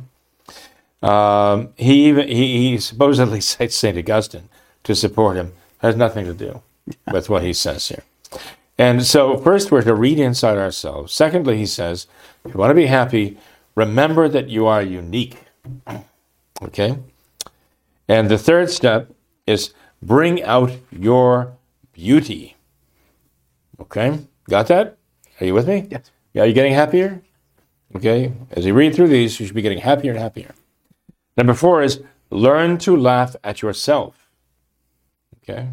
Um, 1.04 1.74
he 1.76 2.08
even 2.08 2.30
he, 2.30 2.70
he 2.70 2.78
supposedly 2.78 3.42
cites 3.52 3.76
Saint 3.76 3.98
Augustine 3.98 4.48
to 4.84 4.96
support 4.96 5.36
him. 5.36 5.52
Has 5.80 5.96
nothing 5.96 6.26
to 6.26 6.34
do 6.34 6.62
with 7.12 7.30
what 7.30 7.44
he 7.44 7.54
says 7.54 7.88
here. 7.88 8.04
And 8.78 9.06
so, 9.06 9.38
first, 9.38 9.72
we're 9.72 9.82
to 9.84 9.96
read 9.96 10.20
inside 10.20 10.58
ourselves. 10.58 11.14
Secondly, 11.14 11.58
he 11.58 11.66
says, 11.66 12.08
if 12.44 12.54
you 12.54 12.60
want 12.60 12.72
to 12.72 12.76
be 12.76 12.88
happy, 12.88 13.38
remember 13.76 14.28
that 14.28 14.50
you 14.50 14.66
are 14.66 14.82
unique. 14.82 15.38
Okay? 16.62 16.98
And 18.08 18.30
the 18.30 18.38
third 18.38 18.70
step 18.70 19.12
is 19.48 19.74
bring 20.02 20.44
out 20.44 20.72
your 20.92 21.54
beauty. 21.94 22.56
Okay? 23.80 24.20
Got 24.50 24.68
that? 24.68 24.98
Are 25.40 25.46
you 25.46 25.54
with 25.54 25.68
me? 25.68 25.88
Yes. 25.90 26.12
Are 26.38 26.46
you 26.46 26.54
getting 26.54 26.74
happier? 26.74 27.22
Okay? 27.96 28.34
As 28.52 28.66
you 28.66 28.74
read 28.74 28.94
through 28.94 29.08
these, 29.08 29.40
you 29.40 29.46
should 29.46 29.56
be 29.56 29.62
getting 29.62 29.80
happier 29.80 30.12
and 30.12 30.20
happier. 30.20 30.54
Number 31.38 31.54
four 31.54 31.82
is 31.82 32.02
learn 32.30 32.78
to 32.80 32.96
laugh 32.96 33.36
at 33.44 33.62
yourself. 33.62 34.25
Okay? 35.48 35.70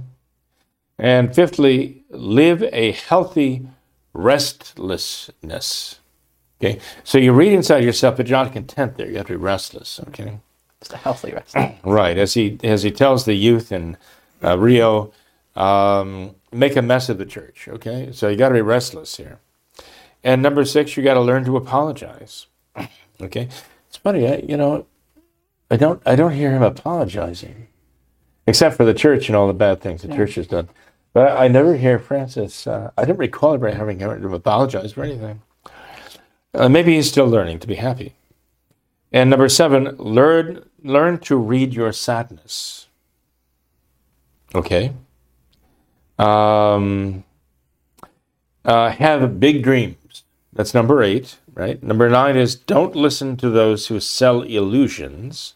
And 0.99 1.35
fifthly, 1.35 2.05
live 2.11 2.63
a 2.73 2.93
healthy 2.93 3.67
restlessness. 4.13 5.99
Okay, 6.63 6.79
so 7.03 7.19
you 7.19 7.33
read 7.33 7.53
inside 7.53 7.83
yourself, 7.83 8.17
but 8.17 8.29
you're 8.29 8.39
not 8.39 8.53
content 8.53 8.97
there. 8.97 9.09
You 9.09 9.17
have 9.17 9.27
to 9.27 9.33
be 9.33 9.37
restless. 9.37 9.99
Okay, 10.09 10.39
it's 10.81 10.93
a 10.93 10.97
healthy 10.97 11.33
rest. 11.33 11.57
right, 11.85 12.17
as 12.17 12.35
he 12.35 12.59
as 12.63 12.85
he 12.85 12.93
tells 12.93 13.25
the 13.25 13.35
youth 13.35 13.73
in 13.73 13.97
uh, 14.45 14.57
Rio, 14.57 15.13
um, 15.57 16.37
make 16.53 16.77
a 16.77 16.83
mess 16.83 17.09
of 17.09 17.19
the 17.19 17.27
church. 17.27 17.67
Okay, 17.69 18.11
so 18.13 18.29
you 18.29 18.37
got 18.37 18.51
to 18.51 18.55
be 18.55 18.61
restless 18.61 19.17
here. 19.17 19.41
And 20.23 20.41
number 20.41 20.65
six, 20.65 20.97
you 20.97 21.03
got 21.03 21.15
to 21.15 21.21
learn 21.21 21.45
to 21.47 21.57
apologize. 21.57 22.47
okay, 23.21 23.49
it's 23.89 23.97
funny, 23.97 24.29
I, 24.29 24.37
you 24.37 24.57
know, 24.57 24.87
I 25.69 25.77
don't 25.77 26.01
I 26.07 26.15
don't 26.15 26.33
hear 26.33 26.53
him 26.53 26.63
apologizing, 26.63 27.67
except 28.47 28.77
for 28.77 28.85
the 28.85 28.95
church 28.95 29.29
and 29.29 29.37
all 29.37 29.47
the 29.47 29.55
bad 29.55 29.81
things 29.81 30.03
the 30.03 30.09
yeah. 30.09 30.17
church 30.17 30.35
has 30.37 30.47
done. 30.47 30.69
But 31.13 31.37
I 31.37 31.49
never 31.49 31.77
hear 31.77 31.99
Francis. 31.99 32.67
Uh, 32.67 32.91
I 32.97 33.05
don't 33.05 33.19
recall 33.19 33.55
ever 33.55 33.73
having 33.73 34.01
him 34.01 34.33
apologize 34.33 34.93
for 34.93 35.05
anything. 35.05 35.43
Uh, 36.55 36.69
maybe 36.69 36.95
he's 36.95 37.09
still 37.09 37.27
learning 37.27 37.59
to 37.61 37.67
be 37.67 37.77
happy. 37.77 38.15
And 39.13 39.29
number 39.29 39.49
seven, 39.49 39.97
learn 39.97 40.69
learn 40.83 41.19
to 41.19 41.37
read 41.37 41.75
your 41.75 41.93
sadness. 41.93 42.89
Okay. 44.55 44.93
Um, 46.19 47.25
uh, 48.65 48.91
have 48.91 49.41
big 49.41 49.63
dreams. 49.63 50.25
That's 50.53 50.75
number 50.75 51.03
eight, 51.03 51.39
right? 51.55 51.83
Number 51.83 52.09
nine 52.09 52.37
is 52.37 52.55
don't 52.55 52.95
listen 52.95 53.37
to 53.39 53.51
those 53.51 53.87
who 53.87 54.01
sell 54.01 54.43
illusions. 54.43 55.55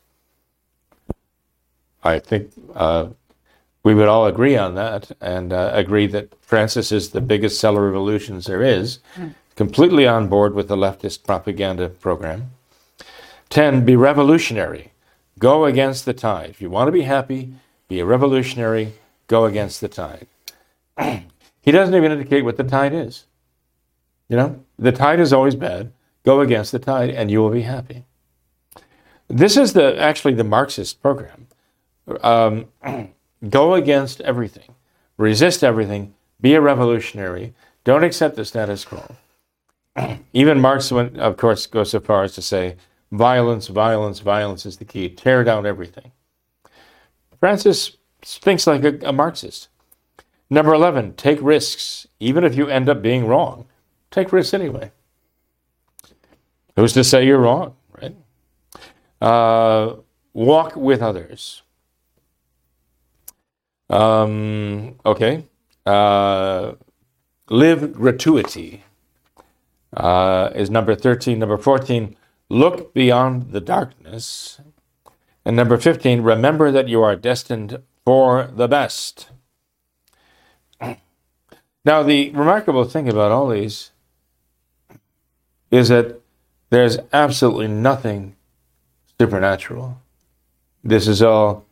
I 2.07 2.19
think 2.19 2.53
uh, 2.75 3.09
we 3.83 3.95
would 3.95 4.09
all 4.09 4.27
agree 4.27 4.57
on 4.57 4.75
that 4.75 5.13
and 5.21 5.53
uh, 5.53 5.71
agree 5.75 6.07
that 6.09 6.33
Francis 6.41 6.93
is 6.93 7.11
the 7.11 7.21
biggest 7.21 7.61
seller 7.61 7.89
of 7.89 7.95
illusions 7.95 8.47
there 8.47 8.63
is, 8.63 8.99
completely 9.55 10.07
on 10.07 10.29
board 10.29 10.55
with 10.55 10.69
the 10.69 10.77
leftist 10.77 11.25
propaganda 11.25 11.89
program. 11.89 12.51
10. 13.51 13.85
Be 13.85 13.97
revolutionary. 13.97 14.93
Go 15.39 15.65
against 15.67 16.05
the 16.05 16.15
tide. 16.15 16.51
If 16.51 16.61
you 16.61 16.71
want 16.71 16.89
to 16.89 16.93
be 16.93 17.03
happy, 17.03 17.53
be 17.89 18.01
a 18.01 18.07
revolutionary, 18.07 18.95
go 19.29 19.45
against 19.45 19.81
the 19.81 19.89
tide. 19.89 20.27
he 21.61 21.71
doesn't 21.71 21.95
even 21.95 22.13
indicate 22.13 22.45
what 22.45 22.57
the 22.57 22.65
tide 22.65 22.93
is. 22.93 23.27
You 24.29 24.37
know, 24.37 24.65
the 24.79 24.93
tide 24.93 25.21
is 25.21 25.33
always 25.33 25.55
bad. 25.55 25.93
Go 26.25 26.41
against 26.41 26.73
the 26.73 26.79
tide 26.79 27.11
and 27.11 27.31
you 27.31 27.41
will 27.41 27.51
be 27.51 27.63
happy. 27.63 28.05
This 29.29 29.57
is 29.57 29.73
the 29.73 29.97
actually 29.99 30.35
the 30.35 30.45
Marxist 30.45 31.01
program. 31.01 31.46
Um, 32.23 32.67
go 33.49 33.75
against 33.75 34.21
everything, 34.21 34.75
resist 35.17 35.65
everything, 35.65 36.15
be 36.41 36.55
a 36.55 36.61
revolutionary, 36.61 37.55
don't 37.85 38.05
accept 38.05 38.37
the 38.37 38.45
status 38.45 38.85
quo. 38.85 39.17
Even 40.33 40.61
Marx, 40.61 40.91
went, 40.91 41.19
of 41.19 41.37
course, 41.37 41.67
goes 41.67 41.91
so 41.91 42.01
far 42.01 42.25
as 42.25 42.35
to 42.35 42.43
say, 42.43 42.77
violence, 43.13 43.69
violence, 43.69 44.21
violence 44.21 44.67
is 44.67 44.77
the 44.77 44.85
key. 44.85 45.09
Tear 45.09 45.45
down 45.45 45.67
everything. 45.67 46.13
Francis 47.39 47.97
thinks 48.23 48.67
like 48.67 48.85
a, 48.85 48.99
a 49.09 49.13
Marxist. 49.13 49.69
Number 50.49 50.75
11, 50.75 51.15
take 51.15 51.39
risks. 51.41 52.07
Even 52.21 52.45
if 52.45 52.55
you 52.57 52.69
end 52.69 52.89
up 52.89 53.03
being 53.03 53.27
wrong, 53.27 53.67
take 54.11 54.33
risks 54.33 54.55
anyway. 54.55 54.93
Who's 56.77 56.93
to 56.93 57.05
say 57.05 57.27
you're 57.27 57.39
wrong, 57.39 57.75
right? 58.01 58.15
Uh, 59.21 59.97
walk 60.35 60.77
with 60.77 61.03
others. 61.03 61.63
Um, 63.89 64.97
okay. 65.05 65.45
Uh, 65.85 66.73
live 67.49 67.93
gratuity 67.93 68.85
uh, 69.97 70.51
is 70.55 70.71
number 70.71 70.95
13. 70.95 71.39
Number 71.39 71.57
14, 71.57 72.17
look 72.49 72.93
beyond 72.93 73.53
the 73.53 73.61
darkness. 73.61 74.61
And 75.45 75.55
number 75.55 75.79
15, 75.79 76.23
remember 76.23 76.73
that 76.73 76.89
you 76.89 77.03
are 77.03 77.17
destined 77.17 77.81
for 78.05 78.51
the 78.53 78.69
best. 78.69 79.31
Now, 81.85 82.03
the 82.03 82.31
remarkable 82.31 82.85
thing 82.85 83.09
about 83.09 83.31
all 83.31 83.49
these 83.49 83.93
is 85.71 85.89
that 85.89 86.21
there's 86.71 86.99
absolutely 87.13 87.69
nothing 87.69 88.35
supernatural. 89.21 90.03
This 90.83 91.07
is 91.07 91.23
all 91.23 91.65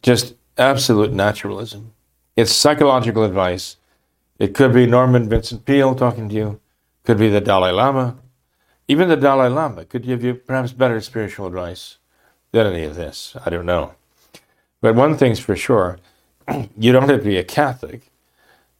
just 0.00 0.34
absolute 0.56 1.12
naturalism. 1.12 1.92
It's 2.36 2.52
psychological 2.52 3.24
advice. 3.24 3.76
It 4.38 4.54
could 4.54 4.72
be 4.72 4.86
Norman 4.86 5.28
Vincent 5.28 5.64
Peale 5.64 5.94
talking 5.94 6.28
to 6.28 6.34
you, 6.34 6.60
could 7.04 7.18
be 7.18 7.28
the 7.28 7.40
Dalai 7.40 7.70
Lama. 7.70 8.16
Even 8.88 9.08
the 9.08 9.16
Dalai 9.16 9.48
Lama 9.48 9.84
could 9.84 10.02
give 10.02 10.22
you 10.22 10.34
perhaps 10.34 10.72
better 10.72 11.00
spiritual 11.00 11.46
advice 11.46 11.98
than 12.52 12.66
any 12.66 12.84
of 12.84 12.96
this. 12.96 13.36
I 13.44 13.50
don't 13.50 13.66
know. 13.66 13.94
But 14.80 14.94
one 14.94 15.16
thing's 15.16 15.40
for 15.40 15.56
sure 15.56 15.98
you 16.78 16.92
don't 16.92 17.08
have 17.08 17.20
to 17.20 17.24
be 17.24 17.38
a 17.38 17.44
Catholic, 17.44 18.10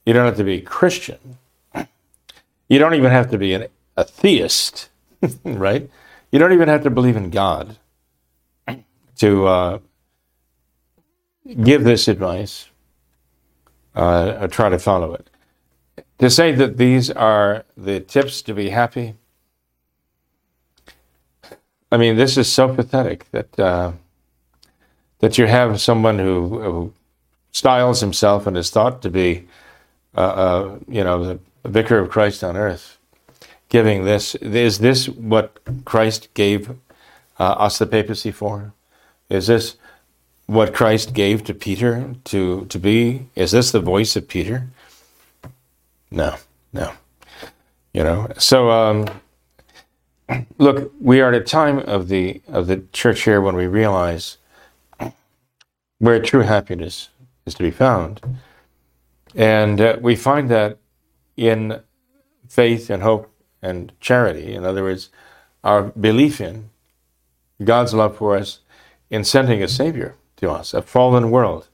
you 0.05 0.13
don't 0.13 0.27
have 0.27 0.37
to 0.37 0.45
be 0.45 0.61
Christian, 0.61 1.39
you 2.69 2.79
don't 2.79 2.95
even 2.95 3.11
have 3.11 3.31
to 3.31 3.39
be 3.39 3.55
an, 3.55 3.69
a 3.97 4.05
theist, 4.05 4.91
right? 5.45 5.89
You 6.31 6.39
don't 6.39 6.53
even 6.53 6.69
have 6.69 6.83
to 6.83 6.91
believe 6.91 7.17
in 7.17 7.31
God 7.31 7.79
to 9.17 9.47
uh, 9.47 9.79
give 11.63 11.85
this 11.85 12.09
advice, 12.09 12.69
uh, 13.95 14.47
try 14.49 14.69
to 14.69 14.79
follow 14.79 15.15
it. 15.15 15.29
To 16.19 16.31
say 16.31 16.53
that 16.53 16.77
these 16.77 17.11
are 17.11 17.65
the 17.77 18.01
tips 18.01 18.43
to 18.43 18.55
be 18.55 18.71
happy, 18.71 19.15
I 21.91 21.97
mean, 21.97 22.17
this 22.17 22.37
is 22.37 22.51
so 22.51 22.75
pathetic 22.75 23.31
that 23.31 23.59
uh, 23.59 23.93
that 25.21 25.39
you 25.39 25.47
have 25.47 25.81
someone 25.81 26.19
who, 26.19 26.61
who, 26.61 26.93
styles 27.53 28.01
himself 28.01 28.49
and 28.49 28.57
is 28.57 28.69
thought 28.69 29.01
to 29.01 29.09
be, 29.09 29.47
uh, 30.17 30.21
uh, 30.21 30.79
you 30.89 31.05
know, 31.05 31.25
the 31.25 31.39
vicar 31.65 31.99
of 31.99 32.11
Christ 32.11 32.43
on 32.43 32.57
earth, 32.57 32.99
giving 33.69 34.05
this. 34.05 34.35
Is 34.35 34.81
this 34.81 35.09
what 35.09 35.61
Christ 35.85 36.35
gave 36.35 36.71
uh, 37.39 37.53
us 37.67 37.79
the 37.79 37.87
papacy 37.87 38.33
for? 38.33 38.73
Is 39.31 39.47
this 39.47 39.77
what 40.47 40.75
Christ 40.75 41.15
gave 41.15 41.45
to 41.45 41.55
Peter 41.55 42.15
to, 42.25 42.67
to 42.67 42.79
be? 42.79 43.29
Is 43.35 43.53
this 43.53 43.71
the 43.71 43.81
voice 43.81 44.17
of 44.17 44.29
Peter? 44.29 44.69
No, 46.11 46.37
no. 46.73 46.93
You 47.93 48.03
know, 48.03 48.29
so 48.39 48.71
um, 48.71 49.09
look, 50.59 50.93
we 51.01 51.21
are 51.21 51.29
at 51.33 51.41
a 51.41 51.45
time 51.45 51.79
of 51.79 52.09
the 52.09 52.43
of 52.49 52.67
the 52.67 52.83
church 52.93 53.23
here 53.23 53.41
when 53.41 53.55
we 53.55 53.67
realize 53.67 54.39
where 55.99 56.21
true 56.21 56.41
happiness 56.41 57.11
is 57.47 57.55
to 57.55 57.63
be 57.63 57.71
found, 57.71 58.21
and 59.35 59.81
uh, 59.81 59.97
we 60.01 60.17
find 60.17 60.51
that 60.51 60.79
in 61.37 61.81
faith 62.49 62.91
and 62.91 63.03
hope 63.03 63.33
and 63.63 63.93
charity. 64.01 64.55
In 64.55 64.65
other 64.65 64.83
words, 64.83 65.11
our 65.63 65.85
belief 65.85 66.41
in 66.41 66.71
God's 67.63 67.95
love 67.95 68.17
for 68.17 68.37
us 68.37 68.59
in 69.09 69.23
sending 69.23 69.63
a 69.63 69.69
Savior 69.69 70.17
to 70.45 70.51
us, 70.51 70.75
a 70.75 70.83
fallen 70.83 71.31
world, 71.31 71.69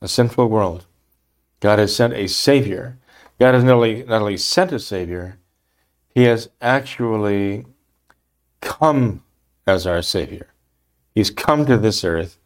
a 0.00 0.08
sinful 0.08 0.48
world. 0.48 0.84
God 1.60 1.78
has 1.78 1.94
sent 1.94 2.12
a 2.12 2.26
Savior. 2.26 2.98
God 3.38 3.54
has 3.54 3.64
not 3.64 3.74
only, 3.74 4.02
not 4.02 4.20
only 4.20 4.36
sent 4.36 4.72
a 4.72 4.78
Savior, 4.78 5.38
He 6.14 6.24
has 6.24 6.50
actually 6.60 7.64
come 8.60 9.22
as 9.66 9.86
our 9.86 10.02
Savior. 10.02 10.48
He's 11.14 11.30
come 11.30 11.64
to 11.66 11.78
this 11.78 12.04
earth 12.04 12.38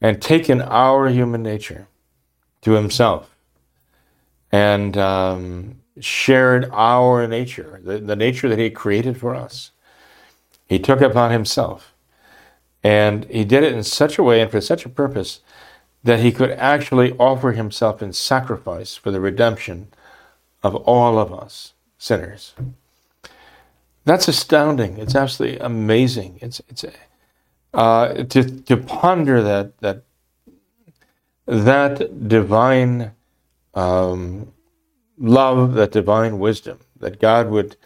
and 0.00 0.22
taken 0.22 0.62
our 0.62 1.08
human 1.08 1.42
nature 1.42 1.88
to 2.62 2.72
Himself 2.72 3.36
and 4.52 4.96
um, 4.96 5.80
shared 6.00 6.70
our 6.72 7.26
nature, 7.26 7.80
the, 7.82 7.98
the 7.98 8.16
nature 8.16 8.48
that 8.48 8.58
He 8.58 8.70
created 8.70 9.18
for 9.18 9.34
us. 9.34 9.72
He 10.66 10.78
took 10.78 11.00
upon 11.00 11.32
Himself 11.32 11.92
and 12.86 13.24
he 13.24 13.44
did 13.44 13.64
it 13.64 13.72
in 13.72 13.82
such 13.82 14.16
a 14.16 14.22
way 14.22 14.40
and 14.40 14.48
for 14.48 14.60
such 14.60 14.86
a 14.86 14.88
purpose 14.88 15.40
that 16.04 16.20
he 16.20 16.30
could 16.30 16.52
actually 16.52 17.14
offer 17.14 17.50
himself 17.50 18.00
in 18.00 18.12
sacrifice 18.12 18.94
for 18.94 19.10
the 19.10 19.18
redemption 19.18 19.88
of 20.62 20.76
all 20.76 21.18
of 21.18 21.34
us 21.34 21.72
sinners. 21.98 22.54
That's 24.04 24.28
astounding. 24.28 24.98
It's 24.98 25.16
absolutely 25.16 25.58
amazing. 25.58 26.38
It's 26.40 26.60
it's 26.68 26.84
uh, 27.74 28.22
to 28.22 28.44
to 28.44 28.76
ponder 28.76 29.42
that 29.42 29.76
that 29.78 30.04
that 31.46 32.28
divine 32.28 33.10
um, 33.74 34.52
love, 35.18 35.74
that 35.74 35.90
divine 35.90 36.38
wisdom, 36.38 36.78
that 37.00 37.18
God 37.18 37.50
would 37.50 37.76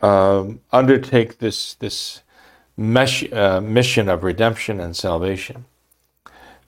um, 0.00 0.60
undertake 0.72 1.38
this 1.38 1.74
this 1.74 2.24
mesh, 2.76 3.30
uh, 3.32 3.60
mission 3.60 4.08
of 4.08 4.22
redemption 4.22 4.80
and 4.80 4.96
salvation. 4.96 5.64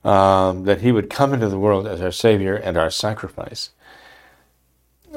Um, 0.05 0.65
that 0.65 0.83
he 0.83 0.93
would 0.93 1.09
come 1.09 1.33
into 1.33 1.49
the 1.49 1.59
world 1.59 1.87
as 1.87 2.03
our 2.03 2.11
Savior 2.11 2.55
and 2.55 2.77
our 2.77 2.91
sacrifice. 2.91 3.71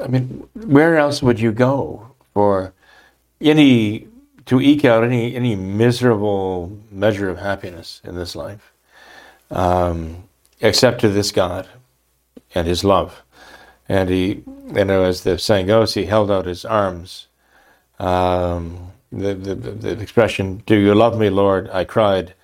I 0.02 0.06
mean, 0.06 0.48
where 0.54 0.96
else 0.96 1.22
would 1.22 1.38
you 1.38 1.52
go 1.52 2.12
for 2.32 2.72
any 3.38 4.08
to 4.46 4.62
eke 4.62 4.86
out 4.86 5.04
any 5.04 5.36
any 5.36 5.54
miserable 5.56 6.78
measure 6.90 7.28
of 7.28 7.36
happiness 7.36 8.00
in 8.02 8.14
this 8.14 8.34
life, 8.34 8.72
um, 9.50 10.24
except 10.62 11.02
to 11.02 11.10
this 11.10 11.32
God 11.32 11.68
and 12.54 12.66
His 12.66 12.82
love? 12.82 13.22
And 13.88 14.10
he, 14.10 14.42
you 14.74 14.84
know, 14.84 15.04
as 15.04 15.22
the 15.22 15.38
saying 15.38 15.66
goes, 15.66 15.94
he 15.94 16.04
held 16.04 16.30
out 16.30 16.44
his 16.44 16.64
arms. 16.64 17.26
Um, 17.98 18.92
the, 19.10 19.34
the, 19.34 19.54
the 19.54 20.00
expression, 20.00 20.62
Do 20.66 20.76
you 20.76 20.94
love 20.94 21.18
me, 21.18 21.30
Lord? 21.30 21.68
I 21.70 21.84
cried. 21.84 22.34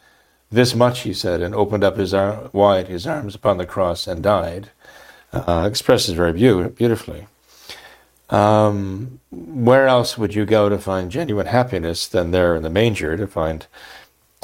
This 0.51 0.75
much, 0.75 1.01
he 1.01 1.13
said, 1.13 1.43
and 1.43 1.55
opened 1.55 1.83
up 1.83 1.97
his 1.97 2.15
arm, 2.15 2.49
wide 2.53 2.89
his 2.89 3.07
arms 3.07 3.35
upon 3.35 3.59
the 3.59 3.67
cross 3.67 4.07
and 4.07 4.23
died. 4.23 4.71
Uh, 5.33 5.67
expresses 5.69 6.15
very 6.15 6.33
be- 6.33 6.69
beautifully. 6.69 7.27
Um, 8.31 9.21
where 9.31 9.87
else 9.87 10.17
would 10.17 10.35
you 10.35 10.47
go 10.47 10.69
to 10.69 10.79
find 10.79 11.11
genuine 11.11 11.47
happiness 11.47 12.07
than 12.07 12.31
there 12.31 12.55
in 12.55 12.63
the 12.63 12.71
manger 12.71 13.17
to 13.17 13.27
find 13.27 13.67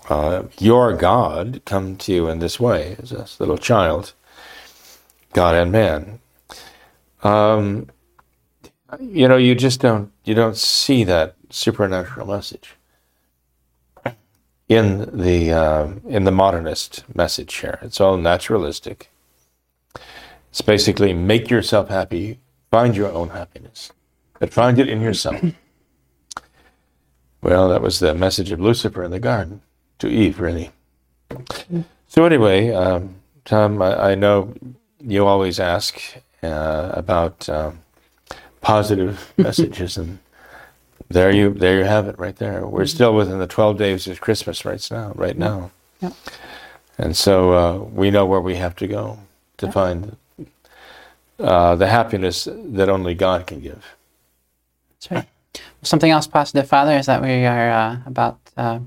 uh, 0.09 0.45
your 0.59 0.97
God 0.97 1.63
come 1.65 1.97
to 1.99 2.13
you 2.13 2.29
in 2.29 2.41
this 2.41 2.59
way 2.59 2.97
as 3.01 3.13
a 3.13 3.27
little 3.39 3.59
child? 3.59 4.13
God 5.33 5.55
and 5.55 5.71
man. 5.71 6.19
Um, 7.23 7.89
you 9.01 9.29
know, 9.29 9.37
you 9.37 9.55
just 9.55 9.81
don't 9.81 10.11
you 10.25 10.35
don't 10.35 10.57
see 10.57 11.05
that 11.05 11.37
supernatural 11.51 12.27
message 12.27 12.77
in 14.69 15.11
the 15.13 15.53
uh, 15.53 15.89
in 16.07 16.25
the 16.25 16.31
modernist 16.31 17.05
message 17.15 17.55
here. 17.57 17.79
It's 17.83 18.01
all 18.01 18.17
naturalistic. 18.17 19.11
It's 20.51 20.63
basically 20.63 21.13
make 21.13 21.51
yourself 21.51 21.89
happy, 21.89 22.39
find 22.71 22.97
your 22.97 23.13
own 23.13 23.31
happiness, 23.31 23.93
but 24.39 24.53
find 24.53 24.79
it 24.79 24.89
in 24.89 25.01
yourself. 25.01 25.43
Well, 27.43 27.69
that 27.71 27.83
was 27.83 28.01
the 28.01 28.15
message 28.15 28.53
of 28.53 28.61
Lucifer 28.61 29.03
in 29.03 29.11
the 29.11 29.21
garden 29.21 29.63
to 29.99 30.09
Eve, 30.09 30.41
really. 30.41 30.71
So 32.07 32.25
anyway, 32.25 32.71
um, 32.71 33.17
Tom, 33.45 33.81
I, 33.81 34.11
I 34.11 34.15
know 34.15 34.55
you 35.01 35.27
always 35.27 35.59
ask 35.59 36.01
uh, 36.43 36.91
about 36.93 37.49
um, 37.49 37.81
positive 38.61 39.33
messages, 39.37 39.97
and 39.97 40.19
there 41.11 41.31
you 41.31 41.53
there 41.53 41.79
you 41.79 41.85
have 41.85 42.07
it, 42.09 42.19
right 42.19 42.37
there. 42.37 42.67
We're 42.67 42.87
still 42.87 43.15
within 43.15 43.39
the 43.39 43.47
twelve 43.47 43.77
days 43.79 44.07
of 44.07 44.21
Christmas 44.21 44.65
right 44.65 44.89
now, 44.91 45.13
right 45.15 45.37
now, 45.37 45.71
Yep. 46.01 46.13
and 46.99 47.17
so 47.17 47.53
uh, 47.53 47.79
we 47.79 48.11
know 48.11 48.25
where 48.27 48.41
we 48.41 48.57
have 48.57 48.75
to 48.77 48.87
go 48.87 49.19
to 49.59 49.71
find 49.71 50.17
uh, 51.39 51.75
the 51.77 51.87
happiness 51.89 52.49
that 52.53 52.89
only 52.89 53.15
God 53.15 53.47
can 53.47 53.61
give. 53.61 53.85
That's 54.93 55.11
right. 55.11 55.29
Something 55.83 56.11
else 56.11 56.27
positive, 56.27 56.69
Father, 56.69 56.93
is 56.97 57.07
that 57.07 57.23
we 57.23 57.45
are 57.47 57.71
uh, 57.71 57.97
about 58.07 58.39
uh, 58.57 58.79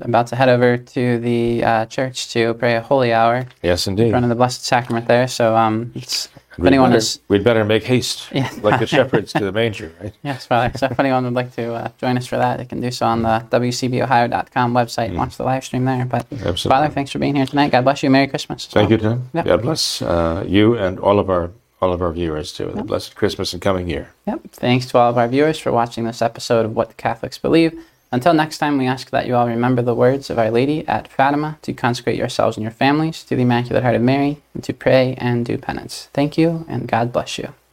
about 0.00 0.26
to 0.28 0.36
head 0.36 0.48
over 0.48 0.76
to 0.78 1.18
the 1.18 1.62
uh, 1.62 1.86
church 1.86 2.32
to 2.32 2.54
pray 2.54 2.74
a 2.76 2.80
holy 2.80 3.12
hour 3.12 3.46
Yes, 3.62 3.86
indeed. 3.86 4.04
in 4.06 4.10
front 4.10 4.24
of 4.24 4.28
the 4.30 4.34
Blessed 4.34 4.64
Sacrament 4.64 5.06
there. 5.06 5.28
So, 5.28 5.54
um, 5.56 5.92
it's, 5.94 6.28
if 6.52 6.58
We'd 6.58 6.66
anyone 6.68 6.90
better, 6.90 6.98
is 6.98 7.20
we'd 7.28 7.44
better 7.44 7.64
make 7.64 7.84
haste, 7.84 8.28
Yeah. 8.32 8.50
like 8.62 8.80
the 8.80 8.86
shepherds 8.86 9.32
to 9.34 9.44
the 9.44 9.52
manger, 9.52 9.92
right? 10.00 10.12
yes, 10.22 10.46
Father. 10.46 10.76
So, 10.76 10.86
if 10.90 10.98
anyone 10.98 11.24
would 11.24 11.34
like 11.34 11.54
to 11.56 11.72
uh, 11.74 11.88
join 11.98 12.16
us 12.18 12.26
for 12.26 12.36
that, 12.36 12.58
they 12.58 12.64
can 12.64 12.80
do 12.80 12.90
so 12.90 13.06
on 13.06 13.22
the 13.22 13.44
WCBOhio.com 13.50 14.72
website 14.74 15.08
and 15.08 15.16
watch 15.16 15.36
the 15.36 15.44
live 15.44 15.64
stream 15.64 15.84
there. 15.84 16.04
But 16.04 16.26
Absolutely. 16.32 16.68
Father, 16.68 16.88
thanks 16.88 17.10
for 17.12 17.18
being 17.18 17.36
here 17.36 17.46
tonight. 17.46 17.70
God 17.72 17.84
bless 17.84 18.02
you. 18.02 18.10
Merry 18.10 18.26
Christmas. 18.26 18.66
Thank 18.66 18.90
well. 18.90 18.98
you, 18.98 19.08
Tom. 19.08 19.30
Yeah. 19.32 19.42
God 19.44 19.62
bless 19.62 20.02
uh, 20.02 20.44
you 20.46 20.76
and 20.76 20.98
all 20.98 21.18
of 21.18 21.30
our 21.30 21.50
all 21.82 21.92
of 21.94 22.02
our 22.02 22.12
viewers 22.12 22.52
too. 22.52 22.68
A 22.68 22.84
blessed 22.84 23.14
Christmas 23.14 23.54
and 23.54 23.62
coming 23.62 23.88
year. 23.88 24.10
Yep. 24.26 24.40
Thanks 24.52 24.86
to 24.86 24.98
all 24.98 25.08
of 25.10 25.16
our 25.16 25.28
viewers 25.28 25.58
for 25.58 25.72
watching 25.72 26.04
this 26.04 26.20
episode 26.20 26.66
of 26.66 26.76
What 26.76 26.88
the 26.88 26.94
Catholics 26.94 27.38
Believe. 27.38 27.72
Until 28.12 28.34
next 28.34 28.58
time, 28.58 28.76
we 28.76 28.86
ask 28.86 29.10
that 29.10 29.26
you 29.26 29.36
all 29.36 29.46
remember 29.46 29.82
the 29.82 29.94
words 29.94 30.30
of 30.30 30.38
Our 30.38 30.50
Lady 30.50 30.86
at 30.88 31.06
Fatima 31.06 31.58
to 31.62 31.72
consecrate 31.72 32.18
yourselves 32.18 32.56
and 32.56 32.62
your 32.62 32.72
families 32.72 33.22
to 33.24 33.36
the 33.36 33.42
Immaculate 33.42 33.84
Heart 33.84 33.94
of 33.94 34.02
Mary 34.02 34.42
and 34.52 34.64
to 34.64 34.72
pray 34.72 35.14
and 35.18 35.46
do 35.46 35.56
penance. 35.56 36.08
Thank 36.12 36.36
you, 36.36 36.64
and 36.68 36.88
God 36.88 37.12
bless 37.12 37.38
you. 37.38 37.54